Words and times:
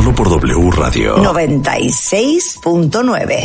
Solo 0.00 0.14
por 0.14 0.30
W 0.30 0.70
Radio. 0.70 1.16
96.9. 1.16 3.42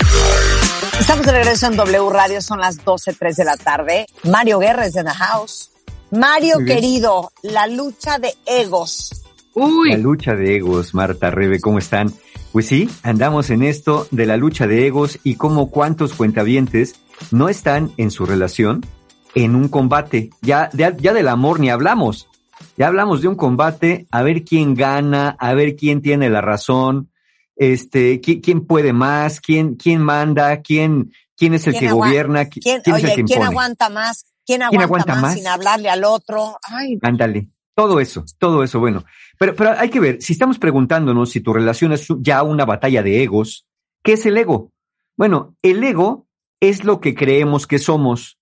Estamos 1.00 1.26
de 1.26 1.32
regreso 1.34 1.66
en 1.68 1.76
W 1.76 2.10
Radio, 2.10 2.42
son 2.42 2.62
las 2.62 2.78
12.03 2.86 3.36
de 3.36 3.44
la 3.44 3.58
tarde. 3.58 4.06
Mario 4.24 4.60
Guerra 4.60 4.86
es 4.86 4.96
en 4.96 5.06
the 5.06 5.12
house. 5.12 5.72
Mario 6.12 6.60
querido, 6.66 7.34
la 7.44 7.68
lucha 7.68 8.20
de 8.20 8.34
egos. 8.46 9.26
La 9.54 9.98
lucha 9.98 10.36
de 10.36 10.56
egos, 10.56 10.94
Marta 10.94 11.30
Rebe, 11.30 11.60
¿cómo 11.60 11.80
están? 11.80 12.14
Pues 12.54 12.68
sí, 12.68 12.90
andamos 13.04 13.50
en 13.50 13.62
esto 13.62 14.08
de 14.12 14.26
la 14.26 14.38
lucha 14.38 14.66
de 14.66 14.88
egos 14.88 15.20
y 15.24 15.36
cómo 15.36 15.70
cuántos 15.70 16.14
cuentavientes 16.14 16.96
no 17.32 17.50
están 17.50 17.92
en 17.98 18.12
su 18.12 18.26
relación 18.26 18.86
en 19.34 19.56
un 19.56 19.68
combate. 19.68 20.30
Ya, 20.42 20.70
ya, 20.72 20.96
ya 20.96 21.14
del 21.14 21.28
amor 21.28 21.60
ni 21.60 21.70
hablamos. 21.70 22.30
Ya 22.78 22.88
hablamos 22.88 23.22
de 23.22 23.28
un 23.30 23.36
combate, 23.36 24.06
a 24.12 24.22
ver 24.22 24.44
quién 24.44 24.76
gana, 24.76 25.36
a 25.40 25.54
ver 25.54 25.76
quién 25.76 26.02
tiene 26.02 26.30
la 26.30 26.42
razón, 26.42 27.10
este, 27.56 28.20
quién, 28.20 28.42
quién 28.42 28.66
puede 28.66 28.92
más, 28.92 29.40
quién, 29.40 29.76
quién 29.76 30.02
manda, 30.02 30.62
quién, 30.62 31.14
quién 31.38 31.54
es 31.54 31.68
el 31.68 31.74
¿Quién 31.78 31.88
que 31.90 31.94
gobierna, 31.94 32.44
qui- 32.46 32.62
¿Quién, 32.62 32.82
quién 32.82 32.96
es 32.98 33.04
el 33.04 33.26
¿quién 33.26 33.44
aguanta 33.44 33.90
más? 33.90 34.26
¿Quién 34.46 34.62
aguanta, 34.62 34.70
¿Quién 34.78 34.82
aguanta 34.84 35.14
más, 35.14 35.22
más? 35.22 35.34
sin 35.36 35.48
hablarle 35.48 35.90
al 35.90 36.04
otro? 36.04 36.58
Ay, 36.64 37.00
Ándale, 37.02 37.48
todo 37.76 38.00
eso, 38.00 38.26
todo 38.38 38.64
eso, 38.64 38.80
bueno. 38.80 39.06
Pero, 39.40 39.56
pero 39.56 39.72
hay 39.78 39.90
que 39.90 40.00
ver, 40.00 40.22
si 40.22 40.34
estamos 40.34 40.60
preguntándonos 40.60 41.30
si 41.32 41.40
tu 41.42 41.54
relación 41.54 41.94
es 41.94 42.08
ya 42.20 42.44
una 42.44 42.66
batalla 42.66 43.02
de 43.04 43.24
egos, 43.24 43.66
¿qué 44.04 44.14
es 44.14 44.26
el 44.26 44.38
ego? 44.38 44.72
Bueno, 45.18 45.56
el 45.62 45.82
ego 45.84 46.28
es 46.60 46.84
lo 46.84 47.00
que 47.00 47.16
creemos 47.16 47.68
que 47.68 47.80
somos. 47.80 48.38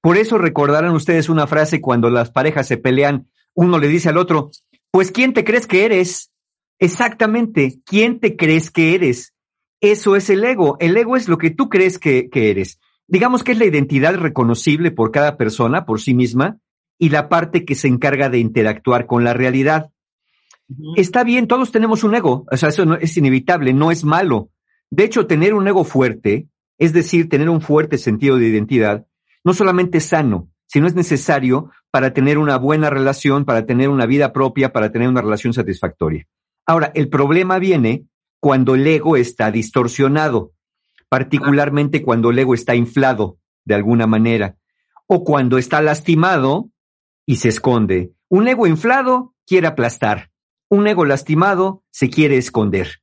Por 0.00 0.16
eso 0.16 0.38
recordarán 0.38 0.92
ustedes 0.92 1.28
una 1.28 1.46
frase 1.46 1.80
cuando 1.80 2.10
las 2.10 2.30
parejas 2.30 2.66
se 2.66 2.76
pelean, 2.76 3.28
uno 3.54 3.78
le 3.78 3.88
dice 3.88 4.08
al 4.08 4.18
otro, 4.18 4.50
pues 4.90 5.10
¿quién 5.10 5.32
te 5.32 5.44
crees 5.44 5.66
que 5.66 5.84
eres? 5.84 6.30
Exactamente, 6.78 7.80
¿quién 7.84 8.20
te 8.20 8.36
crees 8.36 8.70
que 8.70 8.94
eres? 8.94 9.34
Eso 9.80 10.16
es 10.16 10.30
el 10.30 10.44
ego. 10.44 10.76
El 10.80 10.96
ego 10.96 11.16
es 11.16 11.28
lo 11.28 11.38
que 11.38 11.50
tú 11.50 11.68
crees 11.68 11.98
que, 11.98 12.28
que 12.30 12.50
eres. 12.50 12.80
Digamos 13.06 13.42
que 13.42 13.52
es 13.52 13.58
la 13.58 13.66
identidad 13.66 14.14
reconocible 14.16 14.90
por 14.90 15.10
cada 15.10 15.36
persona, 15.36 15.84
por 15.84 16.00
sí 16.00 16.14
misma, 16.14 16.58
y 16.98 17.10
la 17.10 17.28
parte 17.28 17.64
que 17.64 17.74
se 17.74 17.88
encarga 17.88 18.30
de 18.30 18.38
interactuar 18.38 19.06
con 19.06 19.24
la 19.24 19.34
realidad. 19.34 19.90
Está 20.96 21.24
bien, 21.24 21.46
todos 21.46 21.70
tenemos 21.70 22.04
un 22.04 22.14
ego, 22.14 22.46
o 22.50 22.56
sea, 22.56 22.70
eso 22.70 22.86
no, 22.86 22.94
es 22.94 23.16
inevitable, 23.16 23.74
no 23.74 23.90
es 23.90 24.04
malo. 24.04 24.50
De 24.90 25.04
hecho, 25.04 25.26
tener 25.26 25.54
un 25.54 25.68
ego 25.68 25.84
fuerte, 25.84 26.48
es 26.78 26.92
decir, 26.92 27.28
tener 27.28 27.50
un 27.50 27.60
fuerte 27.60 27.98
sentido 27.98 28.38
de 28.38 28.48
identidad, 28.48 29.06
no 29.44 29.52
solamente 29.52 29.98
es 29.98 30.06
sano, 30.06 30.48
sino 30.66 30.86
es 30.86 30.94
necesario 30.94 31.70
para 31.90 32.12
tener 32.12 32.38
una 32.38 32.56
buena 32.58 32.90
relación, 32.90 33.44
para 33.44 33.66
tener 33.66 33.88
una 33.88 34.06
vida 34.06 34.32
propia, 34.32 34.72
para 34.72 34.90
tener 34.90 35.08
una 35.08 35.22
relación 35.22 35.52
satisfactoria. 35.52 36.26
Ahora, 36.66 36.90
el 36.94 37.08
problema 37.08 37.58
viene 37.58 38.06
cuando 38.40 38.74
el 38.74 38.86
ego 38.86 39.16
está 39.16 39.50
distorsionado, 39.50 40.52
particularmente 41.08 42.02
cuando 42.02 42.30
el 42.30 42.38
ego 42.38 42.54
está 42.54 42.74
inflado 42.74 43.38
de 43.64 43.74
alguna 43.74 44.06
manera, 44.06 44.56
o 45.06 45.24
cuando 45.24 45.58
está 45.58 45.80
lastimado 45.80 46.70
y 47.26 47.36
se 47.36 47.48
esconde. 47.48 48.12
Un 48.28 48.48
ego 48.48 48.66
inflado 48.66 49.34
quiere 49.46 49.66
aplastar, 49.66 50.30
un 50.68 50.86
ego 50.86 51.04
lastimado 51.04 51.84
se 51.90 52.10
quiere 52.10 52.36
esconder. 52.36 53.00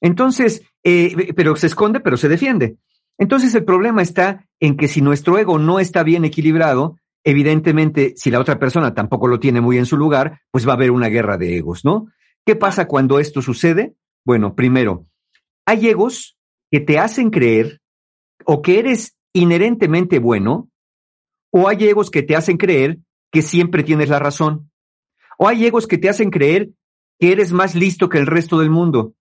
Entonces, 0.00 0.62
eh, 0.82 1.32
pero 1.34 1.56
se 1.56 1.68
esconde, 1.68 2.00
pero 2.00 2.16
se 2.16 2.28
defiende. 2.28 2.76
Entonces 3.16 3.54
el 3.54 3.64
problema 3.64 4.02
está 4.02 4.46
en 4.60 4.76
que 4.76 4.88
si 4.88 5.00
nuestro 5.00 5.38
ego 5.38 5.58
no 5.58 5.78
está 5.78 6.02
bien 6.02 6.24
equilibrado, 6.24 6.98
evidentemente, 7.24 8.12
si 8.16 8.30
la 8.30 8.38
otra 8.38 8.58
persona 8.58 8.94
tampoco 8.94 9.26
lo 9.26 9.40
tiene 9.40 9.60
muy 9.60 9.78
en 9.78 9.86
su 9.86 9.96
lugar, 9.96 10.42
pues 10.50 10.68
va 10.68 10.72
a 10.72 10.76
haber 10.76 10.90
una 10.90 11.08
guerra 11.08 11.38
de 11.38 11.56
egos, 11.56 11.84
¿no? 11.84 12.08
¿Qué 12.46 12.54
pasa 12.54 12.86
cuando 12.86 13.18
esto 13.18 13.40
sucede? 13.40 13.94
Bueno, 14.24 14.54
primero, 14.54 15.06
hay 15.66 15.88
egos 15.88 16.36
que 16.70 16.80
te 16.80 16.98
hacen 16.98 17.30
creer 17.30 17.80
o 18.44 18.60
que 18.60 18.78
eres 18.78 19.16
inherentemente 19.32 20.18
bueno, 20.18 20.68
o 21.50 21.68
hay 21.68 21.84
egos 21.88 22.10
que 22.10 22.22
te 22.22 22.36
hacen 22.36 22.58
creer 22.58 22.98
que 23.32 23.42
siempre 23.42 23.82
tienes 23.82 24.10
la 24.10 24.18
razón, 24.18 24.70
o 25.38 25.48
hay 25.48 25.66
egos 25.66 25.86
que 25.86 25.98
te 25.98 26.08
hacen 26.08 26.30
creer 26.30 26.70
que 27.18 27.32
eres 27.32 27.52
más 27.52 27.74
listo 27.74 28.08
que 28.08 28.18
el 28.18 28.26
resto 28.26 28.58
del 28.58 28.70
mundo. 28.70 29.14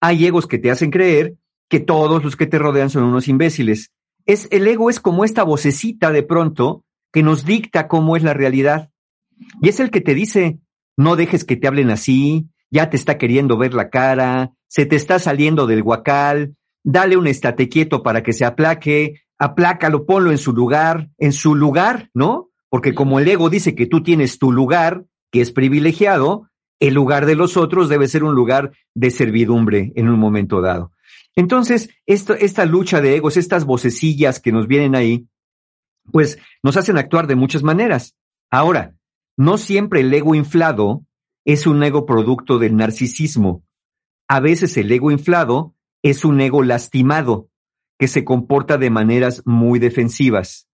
Hay 0.00 0.26
egos 0.26 0.46
que 0.46 0.58
te 0.58 0.70
hacen 0.70 0.90
creer 0.90 1.36
que 1.68 1.80
todos 1.80 2.22
los 2.22 2.36
que 2.36 2.46
te 2.46 2.58
rodean 2.58 2.90
son 2.90 3.04
unos 3.04 3.28
imbéciles. 3.28 3.92
Es, 4.26 4.46
el 4.50 4.66
ego 4.66 4.90
es 4.90 5.00
como 5.00 5.24
esta 5.24 5.42
vocecita 5.42 6.12
de 6.12 6.22
pronto 6.22 6.84
que 7.12 7.22
nos 7.22 7.44
dicta 7.44 7.88
cómo 7.88 8.16
es 8.16 8.22
la 8.22 8.34
realidad. 8.34 8.90
Y 9.60 9.68
es 9.68 9.80
el 9.80 9.90
que 9.90 10.00
te 10.00 10.14
dice, 10.14 10.58
no 10.96 11.16
dejes 11.16 11.44
que 11.44 11.56
te 11.56 11.68
hablen 11.68 11.90
así, 11.90 12.48
ya 12.70 12.90
te 12.90 12.96
está 12.96 13.18
queriendo 13.18 13.56
ver 13.58 13.74
la 13.74 13.90
cara, 13.90 14.52
se 14.66 14.86
te 14.86 14.96
está 14.96 15.18
saliendo 15.18 15.66
del 15.66 15.82
guacal, 15.82 16.56
dale 16.82 17.16
un 17.16 17.26
estate 17.26 17.68
quieto 17.68 18.02
para 18.02 18.22
que 18.22 18.32
se 18.32 18.44
aplaque, 18.44 19.20
aplácalo, 19.38 20.06
ponlo 20.06 20.30
en 20.30 20.38
su 20.38 20.52
lugar, 20.52 21.10
en 21.18 21.32
su 21.32 21.54
lugar, 21.54 22.08
¿no? 22.14 22.50
Porque 22.70 22.94
como 22.94 23.20
el 23.20 23.28
ego 23.28 23.50
dice 23.50 23.74
que 23.74 23.86
tú 23.86 24.02
tienes 24.02 24.38
tu 24.38 24.50
lugar, 24.50 25.04
que 25.30 25.42
es 25.42 25.52
privilegiado, 25.52 26.48
el 26.80 26.94
lugar 26.94 27.26
de 27.26 27.36
los 27.36 27.56
otros 27.56 27.88
debe 27.88 28.08
ser 28.08 28.24
un 28.24 28.34
lugar 28.34 28.72
de 28.94 29.10
servidumbre 29.10 29.92
en 29.94 30.08
un 30.08 30.18
momento 30.18 30.60
dado. 30.60 30.92
Entonces, 31.36 31.90
esto, 32.06 32.34
esta 32.34 32.64
lucha 32.64 33.00
de 33.00 33.16
egos, 33.16 33.36
estas 33.36 33.64
vocecillas 33.64 34.40
que 34.40 34.52
nos 34.52 34.66
vienen 34.66 34.94
ahí, 34.94 35.26
pues 36.12 36.38
nos 36.62 36.76
hacen 36.76 36.98
actuar 36.98 37.26
de 37.26 37.34
muchas 37.34 37.62
maneras. 37.62 38.14
Ahora, 38.50 38.94
no 39.36 39.58
siempre 39.58 40.00
el 40.00 40.12
ego 40.12 40.34
inflado 40.34 41.04
es 41.44 41.66
un 41.66 41.82
ego 41.82 42.06
producto 42.06 42.58
del 42.58 42.76
narcisismo. 42.76 43.64
A 44.28 44.40
veces 44.40 44.76
el 44.76 44.92
ego 44.92 45.10
inflado 45.10 45.74
es 46.02 46.24
un 46.24 46.40
ego 46.40 46.62
lastimado 46.62 47.48
que 47.98 48.08
se 48.08 48.24
comporta 48.24 48.78
de 48.78 48.90
maneras 48.90 49.42
muy 49.44 49.78
defensivas. 49.78 50.68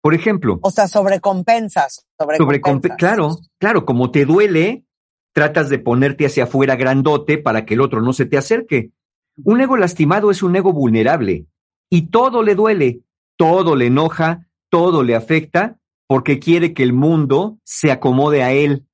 Por 0.00 0.14
ejemplo, 0.14 0.58
o 0.62 0.70
sea, 0.70 0.88
sobrecompensas. 0.88 2.06
sobre 2.18 2.36
sobrecompensas. 2.36 2.98
claro, 2.98 3.36
claro, 3.58 3.84
como 3.84 4.10
te 4.10 4.24
duele, 4.24 4.84
tratas 5.32 5.68
de 5.68 5.78
ponerte 5.78 6.26
hacia 6.26 6.44
afuera 6.44 6.76
grandote 6.76 7.38
para 7.38 7.64
que 7.64 7.74
el 7.74 7.80
otro 7.80 8.02
no 8.02 8.12
se 8.12 8.26
te 8.26 8.36
acerque. 8.36 8.90
Un 9.44 9.60
ego 9.60 9.76
lastimado 9.76 10.30
es 10.30 10.42
un 10.42 10.56
ego 10.56 10.72
vulnerable 10.72 11.46
y 11.88 12.08
todo 12.08 12.42
le 12.42 12.54
duele, 12.54 13.00
todo 13.36 13.76
le 13.76 13.86
enoja, 13.86 14.48
todo 14.72 15.02
le 15.02 15.14
afecta 15.14 15.76
porque 16.08 16.38
quiere 16.38 16.72
que 16.72 16.82
el 16.82 16.94
mundo 16.94 17.58
se 17.62 17.92
acomode 17.92 18.42
a 18.42 18.52
él 18.52 18.86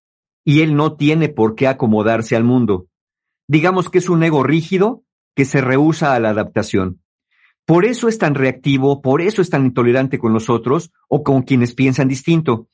y 0.44 0.62
él 0.62 0.74
no 0.74 0.96
tiene 0.96 1.28
por 1.28 1.54
qué 1.54 1.68
acomodarse 1.68 2.34
al 2.34 2.42
mundo. 2.42 2.88
Digamos 3.46 3.88
que 3.88 3.98
es 3.98 4.08
un 4.08 4.24
ego 4.24 4.42
rígido 4.42 5.04
que 5.36 5.44
se 5.44 5.60
rehúsa 5.60 6.14
a 6.14 6.20
la 6.20 6.30
adaptación. 6.30 7.00
Por 7.64 7.84
eso 7.84 8.08
es 8.08 8.18
tan 8.18 8.34
reactivo, 8.34 9.00
por 9.02 9.22
eso 9.22 9.40
es 9.40 9.50
tan 9.50 9.66
intolerante 9.66 10.18
con 10.18 10.32
los 10.32 10.50
otros 10.50 10.90
o 11.06 11.22
con 11.22 11.42
quienes 11.42 11.74
piensan 11.74 12.08
distinto. 12.08 12.68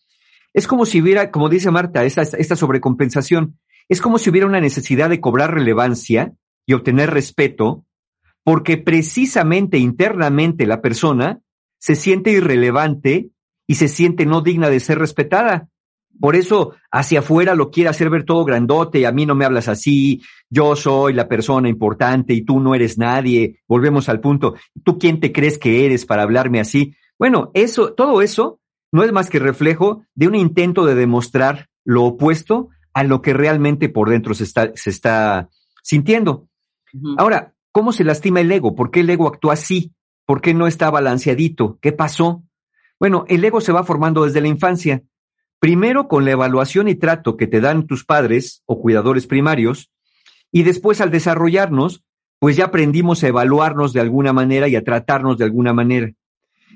Es 0.55 0.67
como 0.67 0.87
si 0.87 1.03
hubiera, 1.03 1.31
como 1.31 1.51
dice 1.51 1.71
Marta, 1.71 2.05
esta, 2.05 2.23
esta 2.23 2.57
sobrecompensación, 2.57 3.59
es 3.89 4.01
como 4.01 4.19
si 4.19 4.31
hubiera 4.31 4.47
una 4.47 4.61
necesidad 4.61 5.11
de 5.11 5.21
cobrar 5.21 5.53
relevancia 5.53 6.33
y 6.65 6.73
obtener 6.73 7.11
respeto, 7.11 7.85
porque 8.45 8.79
precisamente 8.79 9.77
internamente 9.77 10.67
la 10.67 10.81
persona 10.81 11.43
se 11.85 11.97
siente 11.97 12.31
irrelevante 12.31 13.29
y 13.67 13.75
se 13.75 13.89
siente 13.89 14.25
no 14.25 14.41
digna 14.41 14.71
de 14.71 14.81
ser 14.81 14.99
respetada. 14.99 15.69
Por 16.19 16.35
eso 16.35 16.73
hacia 16.91 17.19
afuera 17.19 17.55
lo 17.55 17.71
quiere 17.71 17.91
hacer 17.91 18.09
ver 18.09 18.25
todo 18.25 18.43
grandote 18.47 19.01
y 19.01 19.05
a 19.05 19.13
mí 19.13 19.27
no 19.27 19.35
me 19.35 19.45
hablas 19.45 19.69
así, 19.69 20.23
yo 20.49 20.77
soy 20.77 21.13
la 21.13 21.29
persona 21.29 21.69
importante 21.69 22.33
y 22.33 22.41
tú 22.41 22.59
no 22.59 22.75
eres 22.75 22.97
nadie. 22.97 23.61
Volvemos 23.69 24.09
al 24.09 24.21
punto, 24.21 24.55
¿tú 24.83 24.99
quién 24.99 25.21
te 25.21 25.31
crees 25.31 25.59
que 25.59 25.85
eres 25.85 26.07
para 26.07 26.23
hablarme 26.23 26.59
así? 26.59 26.97
Bueno, 27.19 27.51
eso, 27.53 27.93
todo 27.93 28.23
eso 28.23 28.61
no 28.91 29.05
es 29.05 29.13
más 29.13 29.29
que 29.29 29.39
reflejo 29.39 30.07
de 30.15 30.27
un 30.27 30.37
intento 30.37 30.87
de 30.87 30.95
demostrar 30.95 31.69
lo 31.85 32.05
opuesto 32.05 32.71
a 32.95 33.05
lo 33.05 33.21
que 33.21 33.35
realmente 33.35 33.91
por 33.91 34.09
dentro 34.09 34.33
se 34.33 34.45
está, 34.45 34.73
se 34.75 34.89
está 34.89 35.51
sintiendo. 35.83 36.49
Ahora, 37.19 37.53
¿cómo 37.73 37.93
se 37.93 38.05
lastima 38.05 38.41
el 38.41 38.51
ego? 38.51 38.75
¿Por 38.75 38.91
qué 38.91 39.01
el 39.01 39.11
ego 39.11 39.29
actúa 39.29 39.53
así? 39.53 39.93
¿Por 40.27 40.41
qué 40.41 40.55
no 40.55 40.67
está 40.67 40.91
balanceadito? 40.91 41.79
¿Qué 41.81 41.93
pasó? 41.93 42.43
Bueno, 42.99 43.25
el 43.29 43.45
ego 43.45 43.61
se 43.61 43.73
va 43.73 43.85
formando 43.85 44.25
desde 44.25 44.41
la 44.41 44.49
infancia. 44.49 45.03
Primero 45.59 46.09
con 46.09 46.25
la 46.25 46.33
evaluación 46.33 46.89
y 46.89 46.95
trato 46.95 47.37
que 47.37 47.47
te 47.47 47.61
dan 47.61 47.87
tus 47.87 48.05
padres 48.05 48.63
o 48.67 48.81
cuidadores 48.81 49.27
primarios, 49.27 49.91
y 50.53 50.63
después 50.63 51.01
al 51.01 51.11
desarrollarnos, 51.11 52.05
pues 52.39 52.57
ya 52.57 52.67
aprendimos 52.67 53.25
a 53.25 53.29
evaluarnos 53.29 53.93
de 53.93 54.01
alguna 54.01 54.33
manera 54.33 54.69
y 54.69 54.77
a 54.77 54.85
tratarnos 54.85 55.39
de 55.39 55.45
alguna 55.45 55.73
manera. 55.73 56.13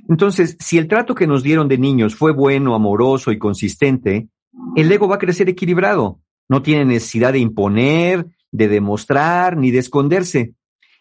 Entonces, 0.08 0.56
si 0.58 0.78
el 0.78 0.88
trato 0.88 1.14
que 1.14 1.26
nos 1.26 1.42
dieron 1.42 1.68
de 1.68 1.78
niños 1.78 2.14
fue 2.14 2.32
bueno, 2.32 2.74
amoroso 2.74 3.30
y 3.30 3.38
consistente, 3.38 4.28
el 4.74 4.90
ego 4.90 5.06
va 5.06 5.16
a 5.16 5.18
crecer 5.20 5.48
equilibrado. 5.48 6.20
No 6.48 6.62
tiene 6.62 6.86
necesidad 6.86 7.34
de 7.34 7.40
imponer, 7.40 8.26
de 8.50 8.68
demostrar, 8.68 9.56
ni 9.56 9.70
de 9.70 9.78
esconderse. 9.78 10.54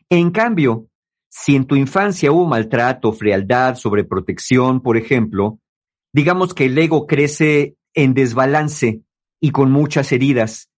En 0.10 0.32
cambio, 0.32 0.88
si 1.40 1.56
en 1.56 1.66
tu 1.66 1.76
infancia 1.76 2.32
hubo 2.32 2.48
maltrato, 2.48 3.14
frialdad, 3.14 3.76
sobreprotección, 3.76 4.82
por 4.82 4.98
ejemplo, 4.98 5.60
digamos 6.12 6.56
que 6.56 6.66
el 6.66 6.76
ego 6.76 7.06
crece 7.06 7.76
en 7.94 8.16
desbalance 8.16 9.02
y 9.40 9.52
con 9.52 9.72
muchas 9.72 10.12
heridas, 10.12 10.72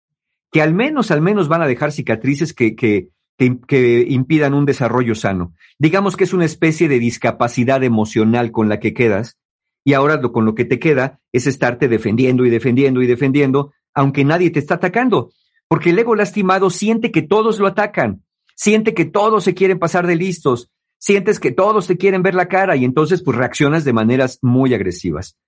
que 0.50 0.60
al 0.60 0.74
menos, 0.74 1.12
al 1.12 1.22
menos 1.22 1.46
van 1.46 1.62
a 1.62 1.68
dejar 1.68 1.92
cicatrices 1.92 2.54
que, 2.54 2.74
que, 2.74 3.08
que, 3.38 4.04
impidan 4.08 4.52
un 4.52 4.64
desarrollo 4.64 5.14
sano. 5.14 5.54
Digamos 5.78 6.16
que 6.16 6.24
es 6.24 6.32
una 6.32 6.44
especie 6.44 6.88
de 6.88 6.98
discapacidad 6.98 7.84
emocional 7.84 8.50
con 8.50 8.68
la 8.68 8.80
que 8.80 8.94
quedas 8.94 9.38
y 9.84 9.92
ahora 9.92 10.16
lo, 10.16 10.32
con 10.32 10.44
lo 10.44 10.56
que 10.56 10.64
te 10.64 10.80
queda 10.80 11.20
es 11.32 11.46
estarte 11.46 11.86
defendiendo 11.86 12.44
y 12.44 12.50
defendiendo 12.50 13.00
y 13.00 13.06
defendiendo, 13.06 13.72
aunque 13.94 14.24
nadie 14.24 14.50
te 14.50 14.58
está 14.58 14.74
atacando, 14.74 15.30
porque 15.68 15.90
el 15.90 15.98
ego 16.00 16.16
lastimado 16.16 16.68
siente 16.68 17.12
que 17.12 17.22
todos 17.22 17.60
lo 17.60 17.68
atacan, 17.68 18.24
siente 18.58 18.92
que 18.92 19.04
todos 19.04 19.44
se 19.44 19.54
quieren 19.54 19.78
pasar 19.78 20.06
de 20.06 20.16
listos, 20.16 20.68
sientes 20.98 21.38
que 21.38 21.52
todos 21.52 21.86
te 21.86 21.96
quieren 21.96 22.24
ver 22.24 22.34
la 22.34 22.48
cara 22.48 22.74
y 22.74 22.84
entonces 22.84 23.22
pues 23.22 23.38
reaccionas 23.38 23.84
de 23.84 23.92
maneras 23.92 24.40
muy 24.42 24.74
agresivas. 24.74 25.38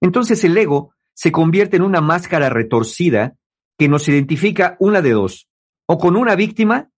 Entonces 0.00 0.42
el 0.44 0.56
ego 0.56 0.94
se 1.12 1.30
convierte 1.30 1.76
en 1.76 1.82
una 1.82 2.00
máscara 2.00 2.48
retorcida 2.48 3.36
que 3.76 3.88
nos 3.88 4.08
identifica 4.08 4.76
una 4.80 5.02
de 5.02 5.10
dos, 5.10 5.46
o 5.86 5.98
con 5.98 6.16
una 6.16 6.36
víctima 6.36 6.90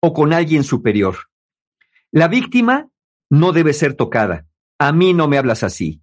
o 0.00 0.14
con 0.14 0.32
alguien 0.32 0.64
superior. 0.64 1.16
La 2.10 2.26
víctima 2.26 2.88
no 3.28 3.52
debe 3.52 3.74
ser 3.74 3.94
tocada. 3.94 4.46
A 4.78 4.92
mí 4.92 5.12
no 5.12 5.28
me 5.28 5.36
hablas 5.36 5.62
así. 5.62 6.00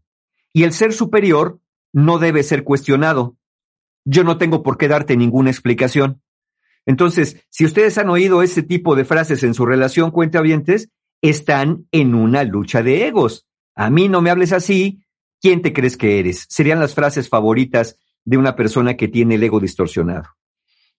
Y 0.53 0.63
el 0.63 0.73
ser 0.73 0.93
superior 0.93 1.59
no 1.91 2.19
debe 2.19 2.43
ser 2.43 2.63
cuestionado. 2.63 3.35
Yo 4.05 4.23
no 4.23 4.37
tengo 4.37 4.61
por 4.61 4.77
qué 4.77 4.87
darte 4.87 5.17
ninguna 5.17 5.49
explicación. 5.49 6.21
Entonces, 6.87 7.45
si 7.51 7.65
ustedes 7.65 7.99
han 7.99 8.09
oído 8.09 8.41
ese 8.41 8.63
tipo 8.63 8.95
de 8.95 9.05
frases 9.05 9.43
en 9.43 9.53
su 9.53 9.67
relación 9.67 10.09
cuentavientes, 10.09 10.89
están 11.21 11.87
en 11.91 12.15
una 12.15 12.43
lucha 12.43 12.81
de 12.81 13.05
egos. 13.05 13.45
A 13.75 13.91
mí 13.91 14.09
no 14.09 14.21
me 14.21 14.31
hables 14.31 14.53
así. 14.53 15.03
¿Quién 15.39 15.61
te 15.61 15.71
crees 15.71 15.97
que 15.97 16.19
eres? 16.19 16.47
Serían 16.49 16.79
las 16.79 16.95
frases 16.95 17.29
favoritas 17.29 17.99
de 18.25 18.37
una 18.37 18.55
persona 18.55 18.97
que 18.97 19.07
tiene 19.07 19.35
el 19.35 19.43
ego 19.43 19.59
distorsionado. 19.59 20.29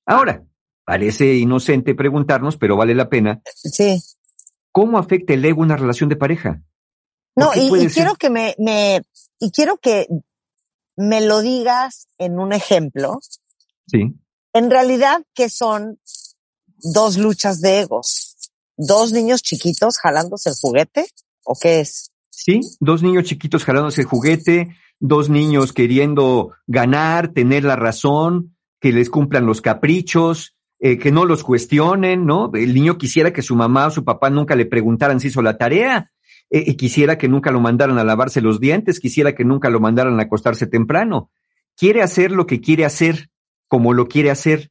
Ahora, 0.06 0.44
Parece 0.88 1.34
inocente 1.34 1.94
preguntarnos, 1.94 2.56
pero 2.56 2.74
vale 2.74 2.94
la 2.94 3.10
pena. 3.10 3.42
Sí. 3.44 4.02
¿Cómo 4.72 4.96
afecta 4.96 5.34
el 5.34 5.44
ego 5.44 5.60
una 5.60 5.76
relación 5.76 6.08
de 6.08 6.16
pareja? 6.16 6.62
No, 7.36 7.50
y, 7.54 7.88
quiero 7.88 8.14
que 8.14 8.30
me, 8.30 8.54
me, 8.56 9.02
y 9.38 9.50
quiero 9.50 9.76
que 9.76 10.06
me 10.96 11.20
lo 11.20 11.42
digas 11.42 12.08
en 12.16 12.38
un 12.38 12.54
ejemplo. 12.54 13.20
Sí. 13.86 14.14
En 14.52 14.70
realidad, 14.70 15.22
¿qué 15.34 15.48
son 15.48 15.98
dos 16.78 17.18
luchas 17.18 17.60
de 17.60 17.80
egos? 17.80 18.36
¿Dos 18.76 19.12
niños 19.12 19.42
chiquitos 19.42 19.98
jalándose 19.98 20.50
el 20.50 20.56
juguete? 20.60 21.06
¿O 21.44 21.54
qué 21.60 21.80
es? 21.80 22.12
Sí, 22.30 22.60
dos 22.80 23.02
niños 23.02 23.24
chiquitos 23.24 23.64
jalándose 23.64 24.02
el 24.02 24.06
juguete, 24.06 24.76
dos 25.00 25.28
niños 25.28 25.72
queriendo 25.72 26.52
ganar, 26.66 27.28
tener 27.32 27.64
la 27.64 27.76
razón, 27.76 28.56
que 28.80 28.92
les 28.92 29.10
cumplan 29.10 29.46
los 29.46 29.60
caprichos, 29.60 30.56
eh, 30.78 30.98
que 30.98 31.10
no 31.10 31.24
los 31.24 31.42
cuestionen, 31.42 32.24
¿no? 32.24 32.50
El 32.54 32.74
niño 32.74 32.98
quisiera 32.98 33.32
que 33.32 33.42
su 33.42 33.56
mamá 33.56 33.88
o 33.88 33.90
su 33.90 34.04
papá 34.04 34.30
nunca 34.30 34.54
le 34.54 34.66
preguntaran 34.66 35.18
si 35.18 35.28
hizo 35.28 35.42
la 35.42 35.58
tarea, 35.58 36.12
eh, 36.50 36.76
quisiera 36.76 37.18
que 37.18 37.28
nunca 37.28 37.50
lo 37.50 37.60
mandaran 37.60 37.98
a 37.98 38.04
lavarse 38.04 38.40
los 38.40 38.60
dientes, 38.60 39.00
quisiera 39.00 39.34
que 39.34 39.44
nunca 39.44 39.70
lo 39.70 39.80
mandaran 39.80 40.18
a 40.20 40.22
acostarse 40.22 40.66
temprano. 40.66 41.30
Quiere 41.76 42.02
hacer 42.02 42.30
lo 42.30 42.46
que 42.46 42.60
quiere 42.60 42.84
hacer, 42.84 43.28
como 43.68 43.92
lo 43.92 44.08
quiere 44.08 44.30
hacer, 44.30 44.70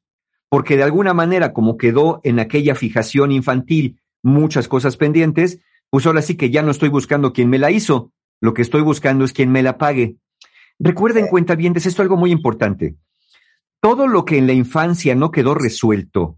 porque 0.49 0.77
de 0.77 0.83
alguna 0.83 1.13
manera, 1.13 1.53
como 1.53 1.77
quedó 1.77 2.21
en 2.23 2.39
aquella 2.39 2.75
fijación 2.75 3.31
infantil 3.31 4.01
muchas 4.23 4.67
cosas 4.67 4.97
pendientes, 4.97 5.59
pues 5.89 6.05
ahora 6.05 6.21
sí 6.21 6.35
que 6.35 6.49
ya 6.49 6.61
no 6.61 6.71
estoy 6.71 6.89
buscando 6.89 7.33
quién 7.33 7.49
me 7.49 7.59
la 7.59 7.71
hizo, 7.71 8.11
lo 8.41 8.53
que 8.53 8.61
estoy 8.61 8.81
buscando 8.81 9.25
es 9.25 9.33
quién 9.33 9.51
me 9.51 9.63
la 9.63 9.77
pague. 9.77 10.17
Recuerden, 10.79 11.27
cuenta 11.27 11.55
bien, 11.55 11.73
esto 11.75 11.89
es 11.89 11.99
algo 11.99 12.17
muy 12.17 12.31
importante 12.31 12.95
todo 13.81 14.07
lo 14.07 14.25
que 14.25 14.37
en 14.37 14.47
la 14.47 14.53
infancia 14.53 15.15
no 15.15 15.31
quedó 15.31 15.53
resuelto, 15.53 16.37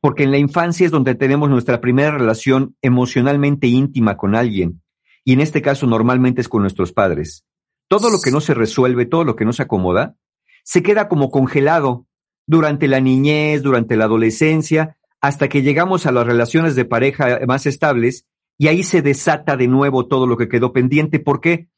porque 0.00 0.24
en 0.24 0.30
la 0.30 0.38
infancia 0.38 0.86
es 0.86 0.92
donde 0.92 1.14
tenemos 1.14 1.50
nuestra 1.50 1.80
primera 1.80 2.10
relación 2.10 2.76
emocionalmente 2.82 3.66
íntima 3.66 4.16
con 4.16 4.34
alguien, 4.34 4.82
y 5.24 5.32
en 5.32 5.40
este 5.40 5.62
caso 5.62 5.86
normalmente 5.86 6.40
es 6.40 6.48
con 6.48 6.62
nuestros 6.62 6.92
padres. 6.92 7.44
Todo 7.88 8.10
lo 8.10 8.20
que 8.20 8.30
no 8.30 8.40
se 8.40 8.54
resuelve, 8.54 9.06
todo 9.06 9.24
lo 9.24 9.34
que 9.34 9.44
no 9.44 9.52
se 9.52 9.62
acomoda, 9.62 10.16
se 10.64 10.82
queda 10.82 11.08
como 11.08 11.30
congelado 11.30 12.06
durante 12.46 12.88
la 12.88 13.00
niñez, 13.00 13.62
durante 13.62 13.96
la 13.96 14.04
adolescencia, 14.04 14.96
hasta 15.20 15.48
que 15.48 15.62
llegamos 15.62 16.06
a 16.06 16.12
las 16.12 16.26
relaciones 16.26 16.74
de 16.74 16.84
pareja 16.84 17.40
más 17.46 17.66
estables 17.66 18.26
y 18.58 18.68
ahí 18.68 18.82
se 18.82 19.02
desata 19.02 19.56
de 19.56 19.68
nuevo 19.68 20.06
todo 20.06 20.26
lo 20.26 20.36
que 20.36 20.48
quedó 20.48 20.72
pendiente. 20.72 21.18
¿Por 21.18 21.40
qué? 21.40 21.68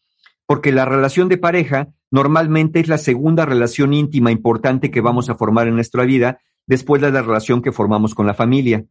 Porque 0.46 0.72
la 0.72 0.84
relación 0.84 1.28
de 1.28 1.38
pareja 1.38 1.88
normalmente 2.10 2.80
es 2.80 2.88
la 2.88 2.98
segunda 2.98 3.46
relación 3.46 3.92
íntima 3.92 4.30
importante 4.30 4.90
que 4.90 5.00
vamos 5.00 5.30
a 5.30 5.34
formar 5.34 5.68
en 5.68 5.74
nuestra 5.74 6.04
vida 6.04 6.40
después 6.66 7.02
de 7.02 7.10
la 7.10 7.22
relación 7.22 7.62
que 7.62 7.72
formamos 7.72 8.14
con 8.14 8.26
la 8.26 8.34
familia. 8.34 8.84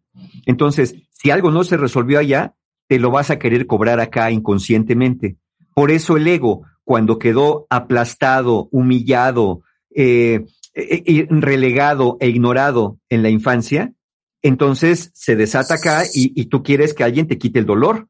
Entonces, 0.46 0.96
si 1.12 1.32
algo 1.32 1.52
no 1.52 1.64
se 1.64 1.78
resolvió 1.78 2.20
allá, 2.20 2.56
te 2.88 3.00
lo 3.00 3.12
vas 3.12 3.30
a 3.30 3.40
querer 3.40 3.68
cobrar 3.68 4.00
acá 4.00 4.32
inconscientemente. 4.32 5.38
Por 5.74 5.92
eso 5.92 6.18
el 6.18 6.28
ego, 6.28 6.64
cuando 6.84 7.20
quedó 7.20 7.68
aplastado, 7.70 8.68
humillado, 8.72 9.62
eh, 9.96 10.46
eh, 10.74 11.28
relegado 11.30 12.18
e 12.20 12.30
ignorado 12.30 13.00
en 13.10 13.24
la 13.24 13.30
infancia, 13.30 13.94
entonces 14.42 15.12
se 15.14 15.36
desata 15.36 15.76
acá 15.76 16.04
y, 16.14 16.40
y 16.40 16.46
tú 16.46 16.64
quieres 16.64 16.94
que 16.94 17.04
alguien 17.04 17.28
te 17.28 17.38
quite 17.38 17.60
el 17.60 17.66
dolor. 17.66 18.08